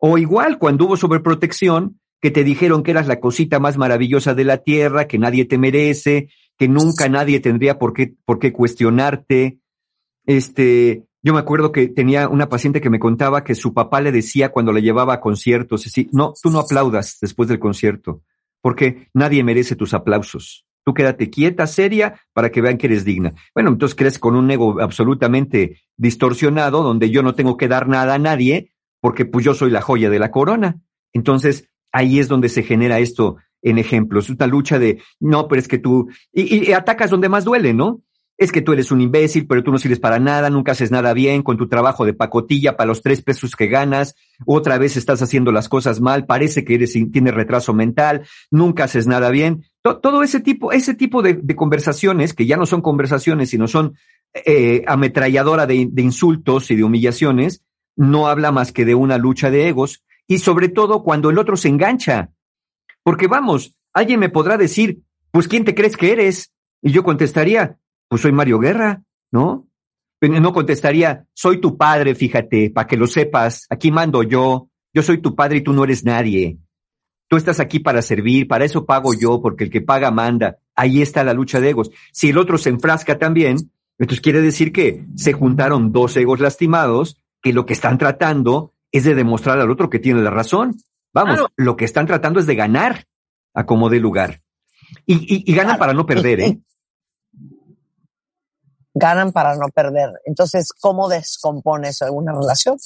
O 0.00 0.18
igual, 0.18 0.58
cuando 0.58 0.86
hubo 0.86 0.96
sobreprotección, 0.96 2.00
que 2.20 2.30
te 2.30 2.44
dijeron 2.44 2.82
que 2.82 2.90
eras 2.90 3.06
la 3.06 3.20
cosita 3.20 3.60
más 3.60 3.76
maravillosa 3.76 4.34
de 4.34 4.44
la 4.44 4.58
tierra, 4.58 5.06
que 5.06 5.18
nadie 5.18 5.44
te 5.44 5.58
merece, 5.58 6.30
que 6.56 6.68
nunca 6.68 7.08
nadie 7.08 7.40
tendría 7.40 7.78
por 7.78 7.92
qué, 7.92 8.14
por 8.24 8.38
qué 8.38 8.52
cuestionarte. 8.52 9.58
Este, 10.26 11.04
yo 11.22 11.32
me 11.32 11.38
acuerdo 11.38 11.72
que 11.72 11.88
tenía 11.88 12.28
una 12.28 12.48
paciente 12.48 12.80
que 12.80 12.90
me 12.90 12.98
contaba 12.98 13.44
que 13.44 13.54
su 13.54 13.72
papá 13.72 14.00
le 14.00 14.12
decía 14.12 14.50
cuando 14.50 14.72
le 14.72 14.82
llevaba 14.82 15.14
a 15.14 15.20
conciertos, 15.20 15.86
así, 15.86 16.08
no, 16.12 16.34
tú 16.42 16.50
no 16.50 16.58
aplaudas 16.58 17.18
después 17.20 17.48
del 17.48 17.60
concierto, 17.60 18.22
porque 18.60 19.08
nadie 19.14 19.44
merece 19.44 19.76
tus 19.76 19.94
aplausos. 19.94 20.64
Tú 20.88 20.94
quédate 20.94 21.28
quieta, 21.28 21.66
seria, 21.66 22.18
para 22.32 22.50
que 22.50 22.62
vean 22.62 22.78
que 22.78 22.86
eres 22.86 23.04
digna. 23.04 23.34
Bueno, 23.54 23.68
entonces 23.68 23.94
crees 23.94 24.18
con 24.18 24.34
un 24.34 24.50
ego 24.50 24.80
absolutamente 24.80 25.82
distorsionado, 25.98 26.82
donde 26.82 27.10
yo 27.10 27.22
no 27.22 27.34
tengo 27.34 27.58
que 27.58 27.68
dar 27.68 27.88
nada 27.88 28.14
a 28.14 28.18
nadie, 28.18 28.72
porque 29.02 29.26
pues 29.26 29.44
yo 29.44 29.52
soy 29.52 29.70
la 29.70 29.82
joya 29.82 30.08
de 30.08 30.18
la 30.18 30.30
corona. 30.30 30.80
Entonces, 31.12 31.68
ahí 31.92 32.18
es 32.18 32.28
donde 32.28 32.48
se 32.48 32.62
genera 32.62 33.00
esto 33.00 33.36
en 33.60 33.76
ejemplos, 33.76 34.30
una 34.30 34.46
lucha 34.46 34.78
de, 34.78 35.02
no, 35.20 35.46
pero 35.46 35.60
es 35.60 35.68
que 35.68 35.76
tú, 35.76 36.08
y, 36.32 36.72
atacas 36.72 37.10
donde 37.10 37.28
más 37.28 37.44
duele, 37.44 37.74
¿no? 37.74 38.00
Es 38.38 38.50
que 38.50 38.62
tú 38.62 38.72
eres 38.72 38.90
un 38.90 39.02
imbécil, 39.02 39.46
pero 39.46 39.62
tú 39.62 39.70
no 39.70 39.76
sirves 39.76 40.00
para 40.00 40.18
nada, 40.18 40.48
nunca 40.48 40.72
haces 40.72 40.90
nada 40.90 41.12
bien 41.12 41.42
con 41.42 41.58
tu 41.58 41.68
trabajo 41.68 42.06
de 42.06 42.14
pacotilla 42.14 42.78
para 42.78 42.88
los 42.88 43.02
tres 43.02 43.20
pesos 43.20 43.54
que 43.56 43.66
ganas, 43.66 44.14
otra 44.46 44.78
vez 44.78 44.96
estás 44.96 45.20
haciendo 45.20 45.52
las 45.52 45.68
cosas 45.68 46.00
mal, 46.00 46.24
parece 46.24 46.64
que 46.64 46.76
eres, 46.76 46.94
tienes 46.94 47.34
retraso 47.34 47.74
mental, 47.74 48.26
nunca 48.50 48.84
haces 48.84 49.06
nada 49.06 49.28
bien. 49.28 49.66
Todo, 49.82 50.22
ese 50.22 50.40
tipo, 50.40 50.72
ese 50.72 50.94
tipo 50.94 51.22
de, 51.22 51.54
conversaciones, 51.54 52.34
que 52.34 52.46
ya 52.46 52.56
no 52.56 52.66
son 52.66 52.82
conversaciones, 52.82 53.50
sino 53.50 53.68
son 53.68 53.96
eh, 54.34 54.84
ametralladora 54.86 55.66
de 55.66 56.02
insultos 56.02 56.70
y 56.70 56.76
de 56.76 56.84
humillaciones, 56.84 57.62
no 57.96 58.28
habla 58.28 58.52
más 58.52 58.72
que 58.72 58.84
de 58.84 58.94
una 58.94 59.18
lucha 59.18 59.50
de 59.50 59.68
egos 59.68 60.04
y 60.28 60.38
sobre 60.38 60.68
todo 60.68 61.02
cuando 61.02 61.30
el 61.30 61.38
otro 61.38 61.56
se 61.56 61.68
engancha. 61.68 62.30
Porque 63.02 63.26
vamos, 63.26 63.74
alguien 63.92 64.20
me 64.20 64.28
podrá 64.28 64.56
decir, 64.56 65.00
pues 65.32 65.48
¿quién 65.48 65.64
te 65.64 65.74
crees 65.74 65.96
que 65.96 66.12
eres? 66.12 66.52
Y 66.80 66.92
yo 66.92 67.02
contestaría, 67.02 67.78
pues 68.08 68.22
soy 68.22 68.32
Mario 68.32 68.60
Guerra, 68.60 69.02
¿no? 69.32 69.66
No 70.20 70.52
contestaría, 70.52 71.26
soy 71.32 71.60
tu 71.60 71.76
padre, 71.76 72.14
fíjate, 72.14 72.70
para 72.70 72.86
que 72.86 72.96
lo 72.96 73.06
sepas, 73.06 73.66
aquí 73.70 73.90
mando 73.90 74.22
yo, 74.22 74.68
yo 74.92 75.02
soy 75.02 75.18
tu 75.18 75.34
padre 75.34 75.58
y 75.58 75.60
tú 75.62 75.72
no 75.72 75.84
eres 75.84 76.04
nadie. 76.04 76.58
Tú 77.28 77.36
estás 77.36 77.60
aquí 77.60 77.78
para 77.78 78.00
servir, 78.02 78.48
para 78.48 78.64
eso 78.64 78.86
pago 78.86 79.12
yo, 79.14 79.40
porque 79.42 79.64
el 79.64 79.70
que 79.70 79.80
paga 79.82 80.10
manda. 80.10 80.58
Ahí 80.74 81.02
está 81.02 81.22
la 81.24 81.34
lucha 81.34 81.60
de 81.60 81.70
egos. 81.70 81.90
Si 82.12 82.30
el 82.30 82.38
otro 82.38 82.56
se 82.58 82.70
enfrasca 82.70 83.18
también, 83.18 83.70
entonces 83.98 84.22
quiere 84.22 84.40
decir 84.40 84.72
que 84.72 85.04
se 85.16 85.32
juntaron 85.34 85.92
dos 85.92 86.16
egos 86.16 86.40
lastimados 86.40 87.20
que 87.42 87.52
lo 87.52 87.66
que 87.66 87.74
están 87.74 87.98
tratando 87.98 88.72
es 88.92 89.04
de 89.04 89.14
demostrar 89.14 89.60
al 89.60 89.70
otro 89.70 89.90
que 89.90 89.98
tiene 89.98 90.22
la 90.22 90.30
razón. 90.30 90.76
Vamos, 91.12 91.40
lo 91.56 91.76
que 91.76 91.84
están 91.84 92.06
tratando 92.06 92.40
es 92.40 92.46
de 92.46 92.54
ganar 92.54 93.04
a 93.54 93.66
como 93.66 93.88
de 93.90 94.00
lugar. 94.00 94.40
Y, 95.04 95.14
y, 95.14 95.44
y 95.50 95.54
ganan 95.54 95.76
Claro. 95.76 95.78
para 95.80 95.92
no 95.92 96.06
perder, 96.06 96.40
¿eh? 96.40 96.60
Ganan 98.94 99.32
para 99.32 99.54
no 99.56 99.68
perder. 99.68 100.10
Entonces, 100.24 100.72
¿cómo 100.72 101.08
descompone 101.08 101.88
eso 101.88 102.10
una 102.12 102.32
relación? 102.32 102.78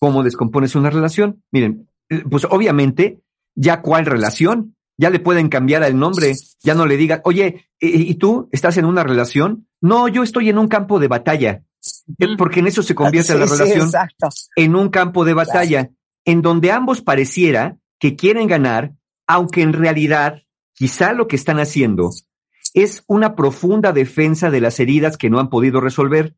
¿Cómo 0.00 0.22
descompones 0.22 0.74
una 0.74 0.90
relación? 0.90 1.42
Miren, 1.52 1.88
pues 2.30 2.44
obviamente, 2.50 3.20
ya 3.54 3.80
cuál 3.82 4.06
relación, 4.06 4.76
ya 4.96 5.10
le 5.10 5.18
pueden 5.20 5.48
cambiar 5.48 5.82
el 5.82 5.98
nombre, 5.98 6.34
ya 6.62 6.74
no 6.74 6.86
le 6.86 6.96
digan, 6.96 7.20
oye, 7.24 7.66
¿y 7.80 8.14
tú 8.14 8.48
estás 8.52 8.76
en 8.76 8.84
una 8.84 9.02
relación? 9.02 9.66
No, 9.80 10.08
yo 10.08 10.22
estoy 10.22 10.48
en 10.50 10.58
un 10.58 10.68
campo 10.68 10.98
de 11.00 11.08
batalla, 11.08 11.62
Eh, 12.18 12.36
porque 12.38 12.60
en 12.60 12.66
eso 12.68 12.82
se 12.82 12.94
convierte 12.94 13.34
la 13.34 13.46
Sí, 13.46 13.52
relación. 13.58 13.86
exacto. 13.86 14.28
en 14.56 14.74
un 14.74 14.88
campo 14.88 15.24
de 15.24 15.34
batalla 15.34 15.90
en 16.24 16.40
donde 16.40 16.72
ambos 16.72 17.02
pareciera 17.02 17.76
que 17.98 18.16
quieren 18.16 18.46
ganar, 18.46 18.92
aunque 19.26 19.60
en 19.62 19.72
realidad 19.74 20.42
quizá 20.72 21.12
lo 21.12 21.28
que 21.28 21.36
están 21.36 21.58
haciendo 21.60 22.10
es 22.72 23.04
una 23.06 23.36
profunda 23.36 23.92
defensa 23.92 24.50
de 24.50 24.60
las 24.60 24.80
heridas 24.80 25.16
que 25.16 25.28
no 25.30 25.38
han 25.38 25.48
podido 25.50 25.80
resolver. 25.80 26.34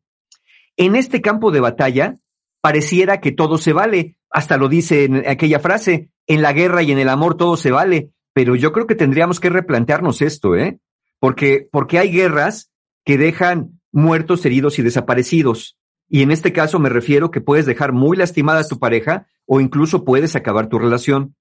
En 0.75 0.95
este 0.95 1.21
campo 1.21 1.49
de 1.51 1.61
batalla 1.61 2.15
pareciera 2.61 3.21
que 3.21 3.31
todo 3.31 3.57
se 3.57 3.71
vale, 3.73 4.17
hasta 4.29 4.57
lo 4.57 4.67
dice 4.67 5.05
en 5.05 5.27
aquella 5.27 5.59
frase, 5.59 6.11
en 6.27 6.41
la 6.41 6.53
guerra 6.53 6.83
y 6.83 6.91
en 6.91 6.99
el 6.99 7.09
amor 7.09 7.35
todo 7.35 7.57
se 7.57 7.71
vale, 7.71 8.11
pero 8.33 8.55
yo 8.55 8.71
creo 8.71 8.85
que 8.85 8.95
tendríamos 8.95 9.39
que 9.39 9.49
replantearnos 9.49 10.21
esto, 10.21 10.55
¿eh? 10.55 10.79
Porque, 11.19 11.67
porque 11.71 11.97
hay 11.97 12.11
guerras 12.11 12.71
que 13.03 13.17
dejan 13.17 13.79
muertos, 13.91 14.45
heridos 14.45 14.77
y 14.77 14.83
desaparecidos. 14.83 15.77
Y 16.09 16.21
en 16.21 16.31
este 16.31 16.53
caso 16.53 16.77
me 16.79 16.89
refiero 16.89 17.31
que 17.31 17.41
puedes 17.41 17.65
dejar 17.65 17.93
muy 17.93 18.15
lastimada 18.15 18.59
a 18.59 18.67
tu 18.67 18.77
pareja 18.77 19.27
o 19.45 19.59
incluso 19.59 20.05
puedes 20.05 20.35
acabar 20.35 20.67
tu 20.67 20.77
relación. 20.77 21.35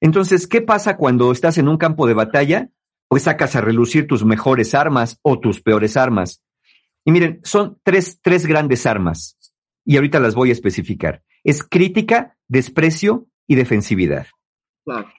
Entonces, 0.00 0.46
¿qué 0.46 0.62
pasa 0.62 0.96
cuando 0.96 1.30
estás 1.30 1.58
en 1.58 1.68
un 1.68 1.76
campo 1.76 2.06
de 2.06 2.14
batalla? 2.14 2.70
Pues 3.08 3.24
sacas 3.24 3.54
a 3.56 3.60
relucir 3.60 4.06
tus 4.06 4.24
mejores 4.24 4.74
armas 4.74 5.18
o 5.22 5.38
tus 5.38 5.60
peores 5.60 5.96
armas. 5.96 6.42
Y 7.04 7.12
miren, 7.12 7.40
son 7.44 7.78
tres, 7.82 8.20
tres 8.22 8.46
grandes 8.46 8.86
armas. 8.86 9.36
Y 9.84 9.96
ahorita 9.96 10.20
las 10.20 10.34
voy 10.34 10.50
a 10.50 10.52
especificar. 10.52 11.22
Es 11.44 11.62
crítica, 11.62 12.36
desprecio 12.48 13.26
y 13.50 13.56
defensividad. 13.56 14.28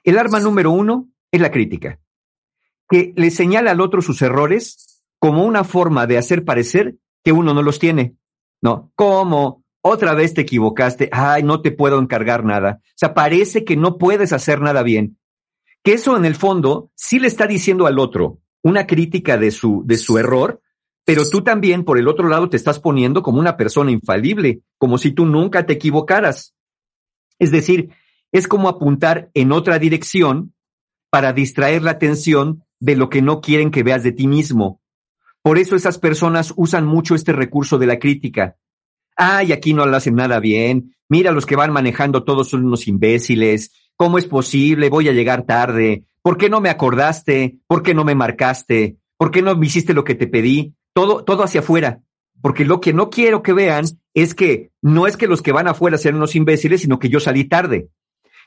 El 0.04 0.18
arma 0.18 0.40
número 0.40 0.70
uno 0.70 1.10
es 1.30 1.38
la 1.38 1.50
crítica, 1.50 2.00
que 2.88 3.12
le 3.14 3.30
señala 3.30 3.72
al 3.72 3.82
otro 3.82 4.00
sus 4.00 4.22
errores 4.22 5.04
como 5.18 5.44
una 5.44 5.64
forma 5.64 6.06
de 6.06 6.16
hacer 6.16 6.42
parecer 6.42 6.96
que 7.22 7.32
uno 7.32 7.52
no 7.52 7.60
los 7.60 7.78
tiene. 7.78 8.16
No, 8.62 8.90
¿cómo? 8.94 9.64
Otra 9.82 10.14
vez 10.14 10.32
te 10.32 10.40
equivocaste. 10.40 11.10
Ay, 11.12 11.42
no 11.42 11.60
te 11.60 11.72
puedo 11.72 11.98
encargar 11.98 12.42
nada. 12.42 12.80
O 12.82 12.94
sea, 12.94 13.12
parece 13.12 13.64
que 13.66 13.76
no 13.76 13.98
puedes 13.98 14.32
hacer 14.32 14.62
nada 14.62 14.82
bien. 14.82 15.18
Que 15.84 15.92
eso 15.92 16.16
en 16.16 16.24
el 16.24 16.34
fondo 16.34 16.90
sí 16.94 17.20
le 17.20 17.28
está 17.28 17.46
diciendo 17.46 17.86
al 17.86 17.98
otro 17.98 18.38
una 18.62 18.86
crítica 18.86 19.36
de 19.36 19.50
su, 19.50 19.82
de 19.84 19.98
su 19.98 20.16
error, 20.16 20.62
pero 21.04 21.28
tú 21.28 21.42
también 21.42 21.84
por 21.84 21.98
el 21.98 22.08
otro 22.08 22.30
lado 22.30 22.48
te 22.48 22.56
estás 22.56 22.78
poniendo 22.78 23.22
como 23.22 23.40
una 23.40 23.58
persona 23.58 23.90
infalible, 23.90 24.62
como 24.78 24.96
si 24.96 25.10
tú 25.10 25.26
nunca 25.26 25.66
te 25.66 25.74
equivocaras. 25.74 26.54
Es 27.38 27.50
decir, 27.50 27.90
es 28.32 28.48
como 28.48 28.68
apuntar 28.68 29.30
en 29.34 29.52
otra 29.52 29.78
dirección 29.78 30.54
para 31.10 31.32
distraer 31.32 31.82
la 31.82 31.92
atención 31.92 32.64
de 32.80 32.96
lo 32.96 33.10
que 33.10 33.22
no 33.22 33.40
quieren 33.40 33.70
que 33.70 33.82
veas 33.82 34.02
de 34.02 34.12
ti 34.12 34.26
mismo. 34.26 34.80
Por 35.42 35.58
eso 35.58 35.76
esas 35.76 35.98
personas 35.98 36.52
usan 36.56 36.86
mucho 36.86 37.14
este 37.14 37.32
recurso 37.32 37.78
de 37.78 37.86
la 37.86 37.98
crítica. 37.98 38.56
Ay, 39.16 39.52
aquí 39.52 39.74
no 39.74 39.84
lo 39.84 39.96
hacen 39.96 40.14
nada 40.14 40.40
bien. 40.40 40.94
Mira, 41.08 41.32
los 41.32 41.46
que 41.46 41.56
van 41.56 41.72
manejando 41.72 42.24
todos 42.24 42.48
son 42.48 42.64
unos 42.64 42.88
imbéciles. 42.88 43.72
¿Cómo 43.96 44.18
es 44.18 44.26
posible? 44.26 44.88
Voy 44.88 45.08
a 45.08 45.12
llegar 45.12 45.44
tarde. 45.44 46.04
¿Por 46.22 46.38
qué 46.38 46.48
no 46.48 46.60
me 46.60 46.70
acordaste? 46.70 47.58
¿Por 47.66 47.82
qué 47.82 47.94
no 47.94 48.04
me 48.04 48.14
marcaste? 48.14 48.96
¿Por 49.18 49.30
qué 49.30 49.42
no 49.42 49.54
me 49.54 49.66
hiciste 49.66 49.92
lo 49.92 50.04
que 50.04 50.14
te 50.14 50.26
pedí? 50.26 50.74
Todo, 50.94 51.24
todo 51.24 51.42
hacia 51.42 51.60
afuera. 51.60 52.00
Porque 52.40 52.64
lo 52.64 52.80
que 52.80 52.92
no 52.92 53.10
quiero 53.10 53.42
que 53.42 53.52
vean 53.52 53.84
es 54.14 54.34
que 54.34 54.70
no 54.80 55.06
es 55.06 55.16
que 55.16 55.28
los 55.28 55.42
que 55.42 55.52
van 55.52 55.68
afuera 55.68 55.98
sean 55.98 56.14
unos 56.14 56.34
imbéciles, 56.34 56.80
sino 56.80 56.98
que 56.98 57.08
yo 57.08 57.20
salí 57.20 57.44
tarde. 57.44 57.90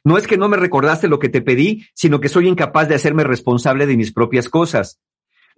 No 0.05 0.17
es 0.19 0.27
que 0.27 0.37
no 0.37 0.47
me 0.47 0.55
recordaste 0.55 1.07
lo 1.07 1.17
que 1.17 1.29
te 1.29 1.41
pedí, 1.41 1.87
sino 1.95 2.21
que 2.21 2.29
soy 2.29 2.47
incapaz 2.47 2.87
de 2.87 2.95
hacerme 2.95 3.23
responsable 3.23 3.87
de 3.87 3.97
mis 3.97 4.13
propias 4.13 4.47
cosas. 4.47 5.01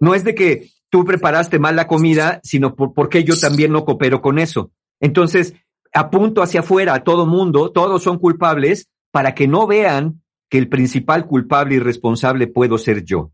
No 0.00 0.14
es 0.14 0.24
de 0.24 0.34
que 0.34 0.70
tú 0.88 1.04
preparaste 1.04 1.58
mal 1.58 1.76
la 1.76 1.86
comida, 1.86 2.40
sino 2.42 2.74
por, 2.74 2.94
porque 2.94 3.24
yo 3.24 3.38
también 3.38 3.72
no 3.72 3.84
coopero 3.84 4.22
con 4.22 4.38
eso. 4.38 4.72
Entonces, 5.00 5.54
apunto 5.92 6.42
hacia 6.42 6.60
afuera 6.60 6.94
a 6.94 7.04
todo 7.04 7.26
mundo, 7.26 7.70
todos 7.72 8.02
son 8.02 8.18
culpables, 8.18 8.88
para 9.10 9.34
que 9.34 9.46
no 9.46 9.66
vean 9.66 10.22
que 10.48 10.56
el 10.56 10.68
principal 10.68 11.26
culpable 11.26 11.74
y 11.74 11.78
responsable 11.78 12.46
puedo 12.46 12.78
ser 12.78 13.04
yo. 13.04 13.32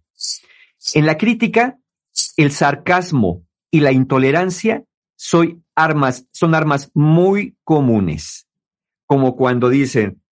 En 0.94 1.06
la 1.06 1.16
crítica, 1.16 1.78
el 2.36 2.50
sarcasmo 2.50 3.44
y 3.70 3.80
la 3.80 3.92
intolerancia 3.92 4.82
son 5.14 5.64
armas 5.76 6.90
muy 6.92 7.56
comunes. 7.62 8.48
Como 9.06 9.36
cuando 9.36 9.68
dicen, 9.68 10.23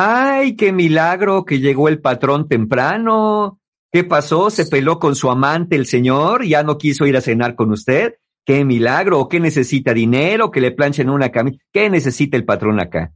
ay, 0.00 0.54
qué 0.54 0.72
milagro 0.72 1.44
que 1.44 1.58
llegó 1.58 1.88
el 1.88 2.00
patrón 2.00 2.46
temprano. 2.46 3.58
¿Qué 3.90 4.04
pasó? 4.04 4.48
¿Se 4.48 4.66
peló 4.66 5.00
con 5.00 5.16
su 5.16 5.28
amante 5.28 5.74
el 5.74 5.86
señor? 5.86 6.44
¿Ya 6.44 6.62
no 6.62 6.78
quiso 6.78 7.04
ir 7.04 7.16
a 7.16 7.20
cenar 7.20 7.56
con 7.56 7.72
usted? 7.72 8.14
¿Qué 8.44 8.64
milagro? 8.64 9.18
¿O 9.18 9.28
qué 9.28 9.40
necesita 9.40 9.92
dinero? 9.92 10.52
¿Que 10.52 10.60
le 10.60 10.70
planchen 10.70 11.10
una 11.10 11.30
camisa? 11.30 11.58
¿Qué 11.72 11.90
necesita 11.90 12.36
el 12.36 12.44
patrón 12.44 12.78
acá? 12.78 13.12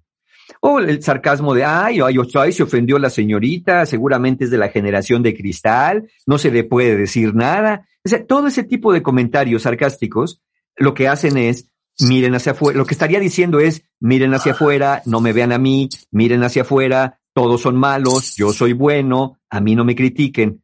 O 0.61 0.81
el 0.81 1.01
sarcasmo 1.05 1.55
de, 1.55 1.65
ay, 1.65 2.01
ay, 2.01 2.17
ay, 2.35 2.53
se 2.53 2.65
ofendió 2.65 2.99
la 2.99 3.11
señorita, 3.11 3.87
seguramente 3.87 4.45
es 4.45 4.51
de 4.51 4.59
la 4.59 4.69
generación 4.69 5.23
de 5.23 5.37
cristal, 5.37 6.11
no 6.27 6.37
se 6.37 6.51
le 6.51 6.65
puede 6.65 6.97
decir 6.97 7.33
nada. 7.33 7.87
Todo 8.27 8.49
ese 8.49 8.65
tipo 8.65 8.93
de 8.93 9.03
comentarios 9.03 9.63
sarcásticos 9.63 10.43
lo 10.77 10.95
que 10.95 11.07
hacen 11.07 11.37
es, 11.37 11.72
miren 12.01 12.35
hacia 12.35 12.53
afuera, 12.53 12.79
lo 12.79 12.85
que 12.85 12.95
estaría 12.95 13.21
diciendo 13.21 13.61
es, 13.61 13.85
miren 14.01 14.35
hacia 14.35 14.53
afuera, 14.53 15.03
no 15.07 15.21
me 15.21 15.33
vean 15.33 15.53
a 15.53 15.59
mí, 15.59 15.89
miren 16.11 16.43
hacia 16.43 16.63
afuera, 16.63 17.21
todos 17.35 17.61
son 17.63 17.77
malos, 17.77 18.37
yo 18.37 18.53
soy 18.53 18.73
bueno, 18.73 19.39
a 19.49 19.61
mí 19.61 19.75
no 19.75 19.85
me 19.85 19.95
critiquen. 19.95 20.63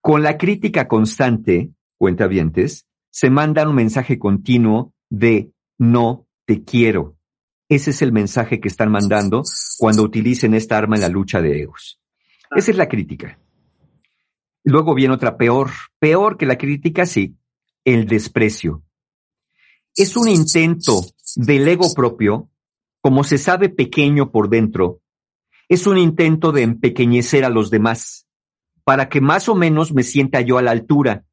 Con 0.00 0.22
la 0.22 0.36
crítica 0.36 0.88
constante, 0.88 1.70
cuentavientes, 1.98 2.86
se 3.10 3.30
manda 3.30 3.68
un 3.68 3.74
mensaje 3.74 4.18
continuo 4.18 4.92
de 5.08 5.52
no 5.78 6.26
te 6.46 6.64
quiero. 6.64 7.16
Ese 7.68 7.90
es 7.90 8.02
el 8.02 8.12
mensaje 8.12 8.60
que 8.60 8.68
están 8.68 8.90
mandando 8.90 9.42
cuando 9.78 10.02
utilicen 10.02 10.54
esta 10.54 10.76
arma 10.76 10.96
en 10.96 11.02
la 11.02 11.08
lucha 11.08 11.40
de 11.40 11.62
egos. 11.62 12.00
Esa 12.54 12.70
es 12.70 12.76
la 12.76 12.88
crítica. 12.88 13.38
Luego 14.64 14.94
viene 14.94 15.14
otra 15.14 15.36
peor, 15.36 15.70
peor 15.98 16.36
que 16.36 16.46
la 16.46 16.58
crítica, 16.58 17.06
sí, 17.06 17.36
el 17.84 18.06
desprecio. 18.06 18.82
Es 19.96 20.16
un 20.16 20.28
intento 20.28 21.06
del 21.36 21.68
ego 21.68 21.94
propio, 21.94 22.48
como 23.00 23.22
se 23.22 23.38
sabe 23.38 23.68
pequeño 23.68 24.32
por 24.32 24.48
dentro, 24.48 25.00
es 25.68 25.86
un 25.86 25.98
intento 25.98 26.50
de 26.50 26.62
empequeñecer 26.62 27.44
a 27.44 27.48
los 27.48 27.70
demás, 27.70 28.26
para 28.82 29.08
que 29.08 29.20
más 29.20 29.48
o 29.48 29.54
menos 29.54 29.92
me 29.92 30.02
sienta 30.02 30.40
yo 30.40 30.58
a 30.58 30.62
la 30.62 30.72
altura. 30.72 31.24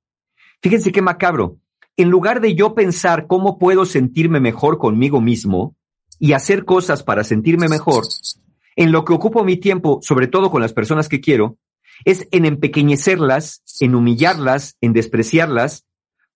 Fíjense 0.62 0.92
qué 0.92 1.02
macabro. 1.02 1.58
En 1.98 2.10
lugar 2.10 2.40
de 2.40 2.54
yo 2.54 2.76
pensar 2.76 3.26
cómo 3.26 3.58
puedo 3.58 3.86
sentirme 3.86 4.40
mejor 4.40 4.78
conmigo 4.78 5.22
mismo 5.22 5.76
y 6.20 6.34
hacer 6.34 6.64
cosas 6.64 7.02
para 7.02 7.24
sentirme 7.24 7.68
mejor, 7.68 8.06
en 8.76 8.92
lo 8.92 9.06
que 9.06 9.14
ocupo 9.14 9.44
mi 9.44 9.58
tiempo, 9.58 10.00
sobre 10.04 10.28
todo 10.28 10.52
con 10.52 10.62
las 10.62 10.74
personas 10.74 11.10
que 11.10 11.20
quiero, 11.20 11.58
es 12.06 12.28
en 12.32 12.46
empequeñecerlas, 12.46 13.64
en 13.80 13.96
humillarlas, 13.96 14.78
en 14.82 14.94
despreciarlas, 14.94 15.86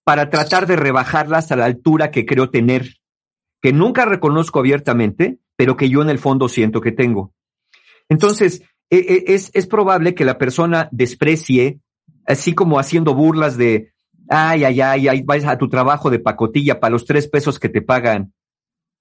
para 0.05 0.29
tratar 0.29 0.67
de 0.67 0.77
rebajarlas 0.77 1.51
a 1.51 1.57
la 1.57 1.65
altura 1.65 2.11
que 2.11 2.25
creo 2.25 2.49
tener, 2.49 2.95
que 3.61 3.73
nunca 3.73 4.05
reconozco 4.05 4.59
abiertamente, 4.59 5.39
pero 5.57 5.75
que 5.75 5.89
yo 5.89 6.01
en 6.01 6.09
el 6.09 6.19
fondo 6.19 6.47
siento 6.47 6.79
que 6.79 6.91
tengo. 6.93 7.33
Entonces, 8.07 8.61
e- 8.89 8.97
e- 9.27 9.33
es, 9.33 9.51
es 9.53 9.67
probable 9.67 10.13
que 10.15 10.23
la 10.25 10.37
persona 10.37 10.87
desprecie, 10.91 11.79
así 12.27 12.53
como 12.53 12.77
haciendo 12.79 13.15
burlas 13.15 13.57
de, 13.57 13.93
ay, 14.29 14.63
ay, 14.63 14.79
ay, 14.81 15.07
ay, 15.07 15.21
vas 15.23 15.43
a 15.45 15.57
tu 15.57 15.67
trabajo 15.69 16.09
de 16.09 16.19
pacotilla 16.19 16.79
para 16.79 16.91
los 16.91 17.05
tres 17.05 17.27
pesos 17.27 17.57
que 17.59 17.69
te 17.69 17.81
pagan. 17.81 18.31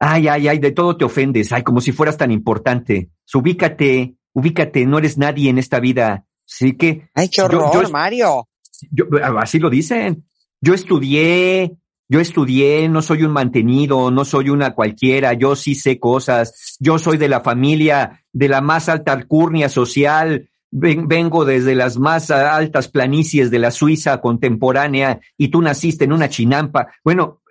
Ay, 0.01 0.27
ay, 0.29 0.49
ay, 0.49 0.59
de 0.59 0.73
todo 0.73 0.97
te 0.97 1.05
ofendes, 1.05 1.53
ay, 1.53 1.63
como 1.63 1.81
si 1.81 1.93
fueras 1.93 2.17
tan 2.17 2.31
importante. 2.31 3.11
Ubícate, 3.33 4.15
ubícate, 4.33 4.87
no 4.87 4.99
eres 4.99 5.19
nadie 5.19 5.51
en 5.51 5.59
esta 5.59 5.81
vida. 5.81 6.25
Así 6.49 6.77
que 6.77 7.09
Ay, 7.15 7.29
qué 7.29 7.37
Yo- 7.39 7.45
horror, 7.45 7.85
yo- 7.85 7.91
Mario. 7.91 8.49
yo, 8.91 9.05
así 9.39 9.59
lo 9.59 9.69
dicen. 9.71 10.25
Yo 10.65 10.73
estudié, 10.73 11.77
yo 12.09 12.21
estudié, 12.21 12.89
no 12.89 13.03
soy 13.03 13.23
un 13.23 13.33
mantenido, 13.33 14.11
no 14.11 14.25
soy 14.25 14.49
una 14.49 14.75
cualquiera, 14.75 15.35
yo 15.35 15.57
sí 15.57 15.75
sé 15.75 15.99
cosas, 15.99 16.79
yo 16.81 16.99
soy 16.99 17.19
de 17.19 17.29
la 17.29 17.43
familia, 17.43 18.25
de 18.33 18.49
la 18.49 18.63
más 18.63 18.89
alta 18.89 19.13
alcurnia 19.13 19.69
social, 19.69 20.49
ven- 20.71 21.07
vengo 21.07 21.45
desde 21.45 21.75
las 21.75 21.99
más 21.99 22.31
altas 22.31 22.89
planicies 22.89 23.51
de 23.51 23.59
la 23.59 23.71
Suiza 23.71 24.23
contemporánea 24.23 25.21
y 25.37 25.49
tú 25.49 25.61
naciste 25.61 26.05
en 26.07 26.15
una 26.15 26.31
chinampa. 26.31 26.87
Bueno, 27.05 27.43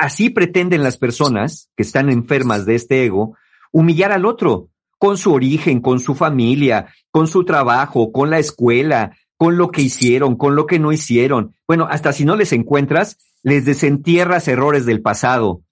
así 0.00 0.30
pretenden 0.30 0.82
las 0.82 0.96
personas 0.96 1.70
que 1.76 1.84
están 1.84 2.10
enfermas 2.10 2.66
de 2.66 2.74
este 2.74 3.04
ego 3.04 3.36
humillar 3.70 4.10
al 4.10 4.26
otro 4.26 4.70
con 4.98 5.18
su 5.18 5.32
origen, 5.32 5.80
con 5.80 6.00
su 6.00 6.16
familia, 6.16 6.86
con 7.12 7.28
su 7.28 7.44
trabajo, 7.44 8.10
con 8.10 8.30
la 8.30 8.40
escuela, 8.40 9.16
con 9.38 9.58
lo 9.58 9.70
que 9.70 9.82
hicieron, 9.82 10.36
con 10.36 10.56
lo 10.56 10.66
que 10.66 10.78
no 10.78 10.92
hicieron. 10.92 11.54
Bueno, 11.66 11.86
hasta 11.90 12.12
si 12.12 12.24
no 12.24 12.36
les 12.36 12.52
encuentras, 12.52 13.18
les 13.42 13.64
desentierras 13.64 14.48
errores 14.48 14.86
del 14.86 15.02
pasado. 15.02 15.62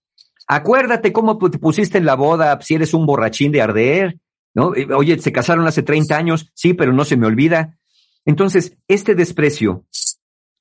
Acuérdate 0.47 1.13
cómo 1.13 1.39
te 1.39 1.59
pusiste 1.59 1.99
en 1.99 2.05
la 2.05 2.15
boda, 2.17 2.59
si 2.61 2.75
eres 2.75 2.93
un 2.93 3.07
borrachín 3.07 3.51
de 3.53 3.63
arder, 3.63 4.19
¿no? 4.55 4.75
Eh, 4.77 4.87
Oye, 4.95 5.19
se 5.19 5.33
casaron 5.33 5.67
hace 5.67 5.83
30 5.83 6.17
años, 6.17 6.51
sí, 6.55 6.75
pero 6.75 6.93
no 6.93 7.05
se 7.05 7.17
me 7.17 7.27
olvida. 7.27 7.79
Entonces, 8.27 8.77
este 8.89 9.15
desprecio 9.15 9.85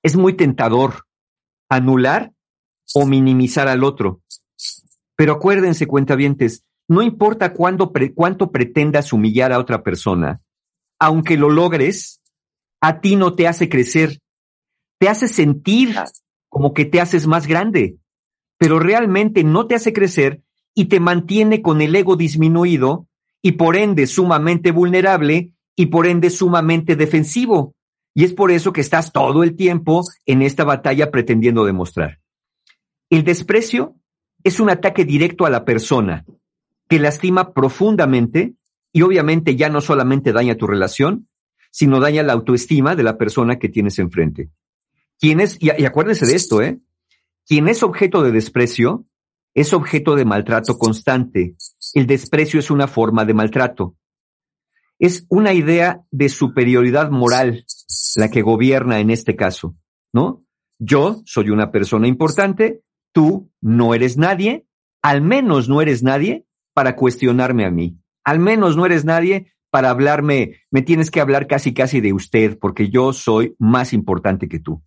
es 0.01 0.15
muy 0.15 0.33
tentador, 0.33 1.05
anular 1.69 2.31
o 2.95 3.05
minimizar 3.05 3.67
al 3.67 3.83
otro. 3.83 4.21
Pero 5.15 5.33
acuérdense, 5.33 5.85
cuentavientes, 5.87 6.63
no 6.87 7.01
importa 7.01 7.53
cuándo 7.53 7.91
pre- 7.91 8.13
cuánto 8.13 8.51
pretendas 8.51 9.13
humillar 9.13 9.51
a 9.53 9.59
otra 9.59 9.83
persona, 9.83 10.41
aunque 10.99 11.37
lo 11.37 11.49
logres, 11.49 12.21
a 12.83 12.99
ti 12.99 13.15
no 13.15 13.33
te 13.33 13.47
hace 13.47 13.69
crecer, 13.69 14.19
te 14.99 15.07
hace 15.07 15.29
sentir 15.29 15.95
como 16.49 16.73
que 16.73 16.83
te 16.83 16.99
haces 16.99 17.27
más 17.27 17.47
grande, 17.47 17.95
pero 18.57 18.77
realmente 18.77 19.45
no 19.45 19.67
te 19.67 19.75
hace 19.75 19.93
crecer 19.93 20.41
y 20.75 20.85
te 20.85 20.99
mantiene 20.99 21.61
con 21.61 21.81
el 21.81 21.95
ego 21.95 22.17
disminuido 22.17 23.07
y 23.41 23.53
por 23.53 23.77
ende 23.77 24.05
sumamente 24.05 24.71
vulnerable 24.71 25.53
y 25.77 25.85
por 25.85 26.07
ende 26.07 26.29
sumamente 26.29 26.97
defensivo. 26.97 27.73
Y 28.13 28.25
es 28.25 28.33
por 28.33 28.51
eso 28.51 28.73
que 28.73 28.81
estás 28.81 29.13
todo 29.13 29.43
el 29.43 29.55
tiempo 29.55 30.03
en 30.25 30.41
esta 30.41 30.65
batalla 30.65 31.09
pretendiendo 31.09 31.63
demostrar. 31.63 32.19
El 33.09 33.23
desprecio 33.23 33.95
es 34.43 34.59
un 34.59 34.69
ataque 34.69 35.05
directo 35.05 35.45
a 35.45 35.49
la 35.49 35.63
persona 35.63 36.25
que 36.89 36.99
lastima 36.99 37.53
profundamente 37.53 38.55
y 38.91 39.03
obviamente 39.03 39.55
ya 39.55 39.69
no 39.69 39.79
solamente 39.79 40.33
daña 40.33 40.55
tu 40.55 40.67
relación, 40.67 41.29
sino 41.73 41.99
daña 41.99 42.21
la 42.21 42.33
autoestima 42.33 42.95
de 42.95 43.01
la 43.01 43.17
persona 43.17 43.57
que 43.57 43.67
tienes 43.67 43.97
enfrente. 43.97 44.51
Quien 45.19 45.39
es, 45.39 45.57
y, 45.59 45.71
y 45.75 45.85
acuérdense 45.85 46.27
de 46.27 46.35
esto, 46.35 46.61
¿eh? 46.61 46.79
Quien 47.47 47.67
es 47.67 47.81
objeto 47.81 48.21
de 48.21 48.31
desprecio 48.31 49.07
es 49.55 49.73
objeto 49.73 50.15
de 50.15 50.23
maltrato 50.23 50.77
constante. 50.77 51.55
El 51.95 52.05
desprecio 52.05 52.59
es 52.59 52.69
una 52.69 52.87
forma 52.87 53.25
de 53.25 53.33
maltrato. 53.33 53.95
Es 54.99 55.25
una 55.29 55.53
idea 55.53 56.03
de 56.11 56.29
superioridad 56.29 57.09
moral 57.09 57.65
la 58.15 58.29
que 58.29 58.43
gobierna 58.43 58.99
en 58.99 59.09
este 59.09 59.35
caso, 59.35 59.75
¿no? 60.13 60.45
Yo 60.77 61.23
soy 61.25 61.49
una 61.49 61.71
persona 61.71 62.07
importante, 62.07 62.83
tú 63.11 63.51
no 63.61 63.95
eres 63.95 64.15
nadie, 64.17 64.67
al 65.01 65.23
menos 65.23 65.69
no 65.69 65.81
eres 65.81 66.03
nadie 66.03 66.45
para 66.73 66.95
cuestionarme 66.95 67.65
a 67.65 67.71
mí. 67.71 67.97
Al 68.23 68.37
menos 68.37 68.77
no 68.77 68.85
eres 68.85 69.05
nadie 69.05 69.53
para 69.73 69.89
hablarme, 69.89 70.61
me 70.69 70.83
tienes 70.83 71.09
que 71.09 71.19
hablar 71.19 71.47
casi 71.47 71.73
casi 71.73 71.99
de 71.99 72.13
usted, 72.13 72.59
porque 72.59 72.91
yo 72.91 73.11
soy 73.11 73.55
más 73.57 73.91
importante 73.91 74.47
que 74.47 74.59
tú. 74.59 74.83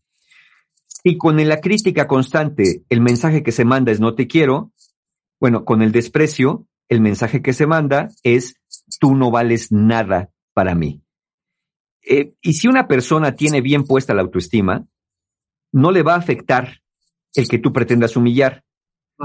Y 1.03 1.19
con 1.19 1.45
la 1.45 1.61
crítica 1.61 2.07
constante, 2.07 2.85
el 2.89 3.01
mensaje 3.01 3.43
que 3.43 3.51
se 3.51 3.65
manda 3.65 3.91
es 3.91 3.99
no 3.99 4.15
te 4.15 4.29
quiero, 4.29 4.71
bueno, 5.41 5.65
con 5.65 5.83
el 5.83 5.91
desprecio, 5.91 6.69
el 6.89 7.01
mensaje 7.01 7.43
que 7.43 7.53
se 7.53 7.67
manda 7.67 8.11
es 8.23 8.61
tú 9.01 9.17
no 9.17 9.33
vales 9.33 9.73
nada 9.73 10.31
para 10.55 10.77
mí. 10.77 11.03
Eh, 12.09 12.35
y 12.41 12.53
si 12.53 12.69
una 12.69 12.87
persona 12.87 13.35
tiene 13.35 13.63
bien 13.63 13.83
puesta 13.83 14.15
la 14.15 14.23
autoestima, 14.23 14.87
no 15.73 15.91
le 15.91 16.05
va 16.05 16.15
a 16.15 16.19
afectar 16.19 16.81
el 17.35 17.49
que 17.49 17.59
tú 17.59 17.73
pretendas 17.73 18.17
humillar, 18.17 18.63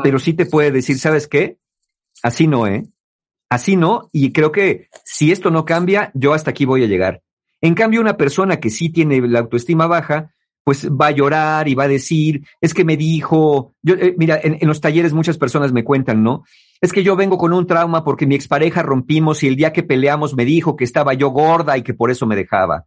pero 0.01 0.17
sí 0.17 0.33
te 0.33 0.47
puede 0.47 0.71
decir, 0.71 0.97
¿sabes 0.97 1.27
qué? 1.27 1.59
Así 2.23 2.47
no, 2.47 2.65
¿eh? 2.65 2.83
Así 3.51 3.75
no, 3.75 4.09
y 4.13 4.31
creo 4.31 4.53
que 4.53 4.87
si 5.03 5.33
esto 5.33 5.51
no 5.51 5.65
cambia, 5.65 6.09
yo 6.13 6.33
hasta 6.33 6.51
aquí 6.51 6.63
voy 6.63 6.85
a 6.85 6.87
llegar. 6.87 7.21
En 7.59 7.75
cambio, 7.75 7.99
una 7.99 8.15
persona 8.15 8.61
que 8.61 8.69
sí 8.69 8.89
tiene 8.89 9.19
la 9.27 9.39
autoestima 9.39 9.87
baja, 9.87 10.31
pues 10.63 10.89
va 10.89 11.07
a 11.07 11.11
llorar 11.11 11.67
y 11.67 11.75
va 11.75 11.83
a 11.83 11.89
decir, 11.89 12.47
es 12.61 12.73
que 12.73 12.85
me 12.85 12.95
dijo, 12.95 13.75
yo, 13.81 13.95
eh, 13.95 14.15
mira, 14.17 14.39
en, 14.41 14.57
en, 14.61 14.67
los 14.69 14.79
talleres 14.79 15.11
muchas 15.11 15.37
personas 15.37 15.73
me 15.73 15.83
cuentan, 15.83 16.23
¿no? 16.23 16.45
Es 16.79 16.93
que 16.93 17.03
yo 17.03 17.17
vengo 17.17 17.37
con 17.37 17.51
un 17.51 17.67
trauma 17.67 18.05
porque 18.05 18.25
mi 18.25 18.35
expareja 18.35 18.83
rompimos 18.83 19.43
y 19.43 19.49
el 19.49 19.57
día 19.57 19.73
que 19.73 19.83
peleamos 19.83 20.33
me 20.33 20.45
dijo 20.45 20.77
que 20.77 20.85
estaba 20.85 21.13
yo 21.13 21.31
gorda 21.31 21.77
y 21.77 21.81
que 21.81 21.93
por 21.93 22.09
eso 22.09 22.25
me 22.25 22.37
dejaba. 22.37 22.85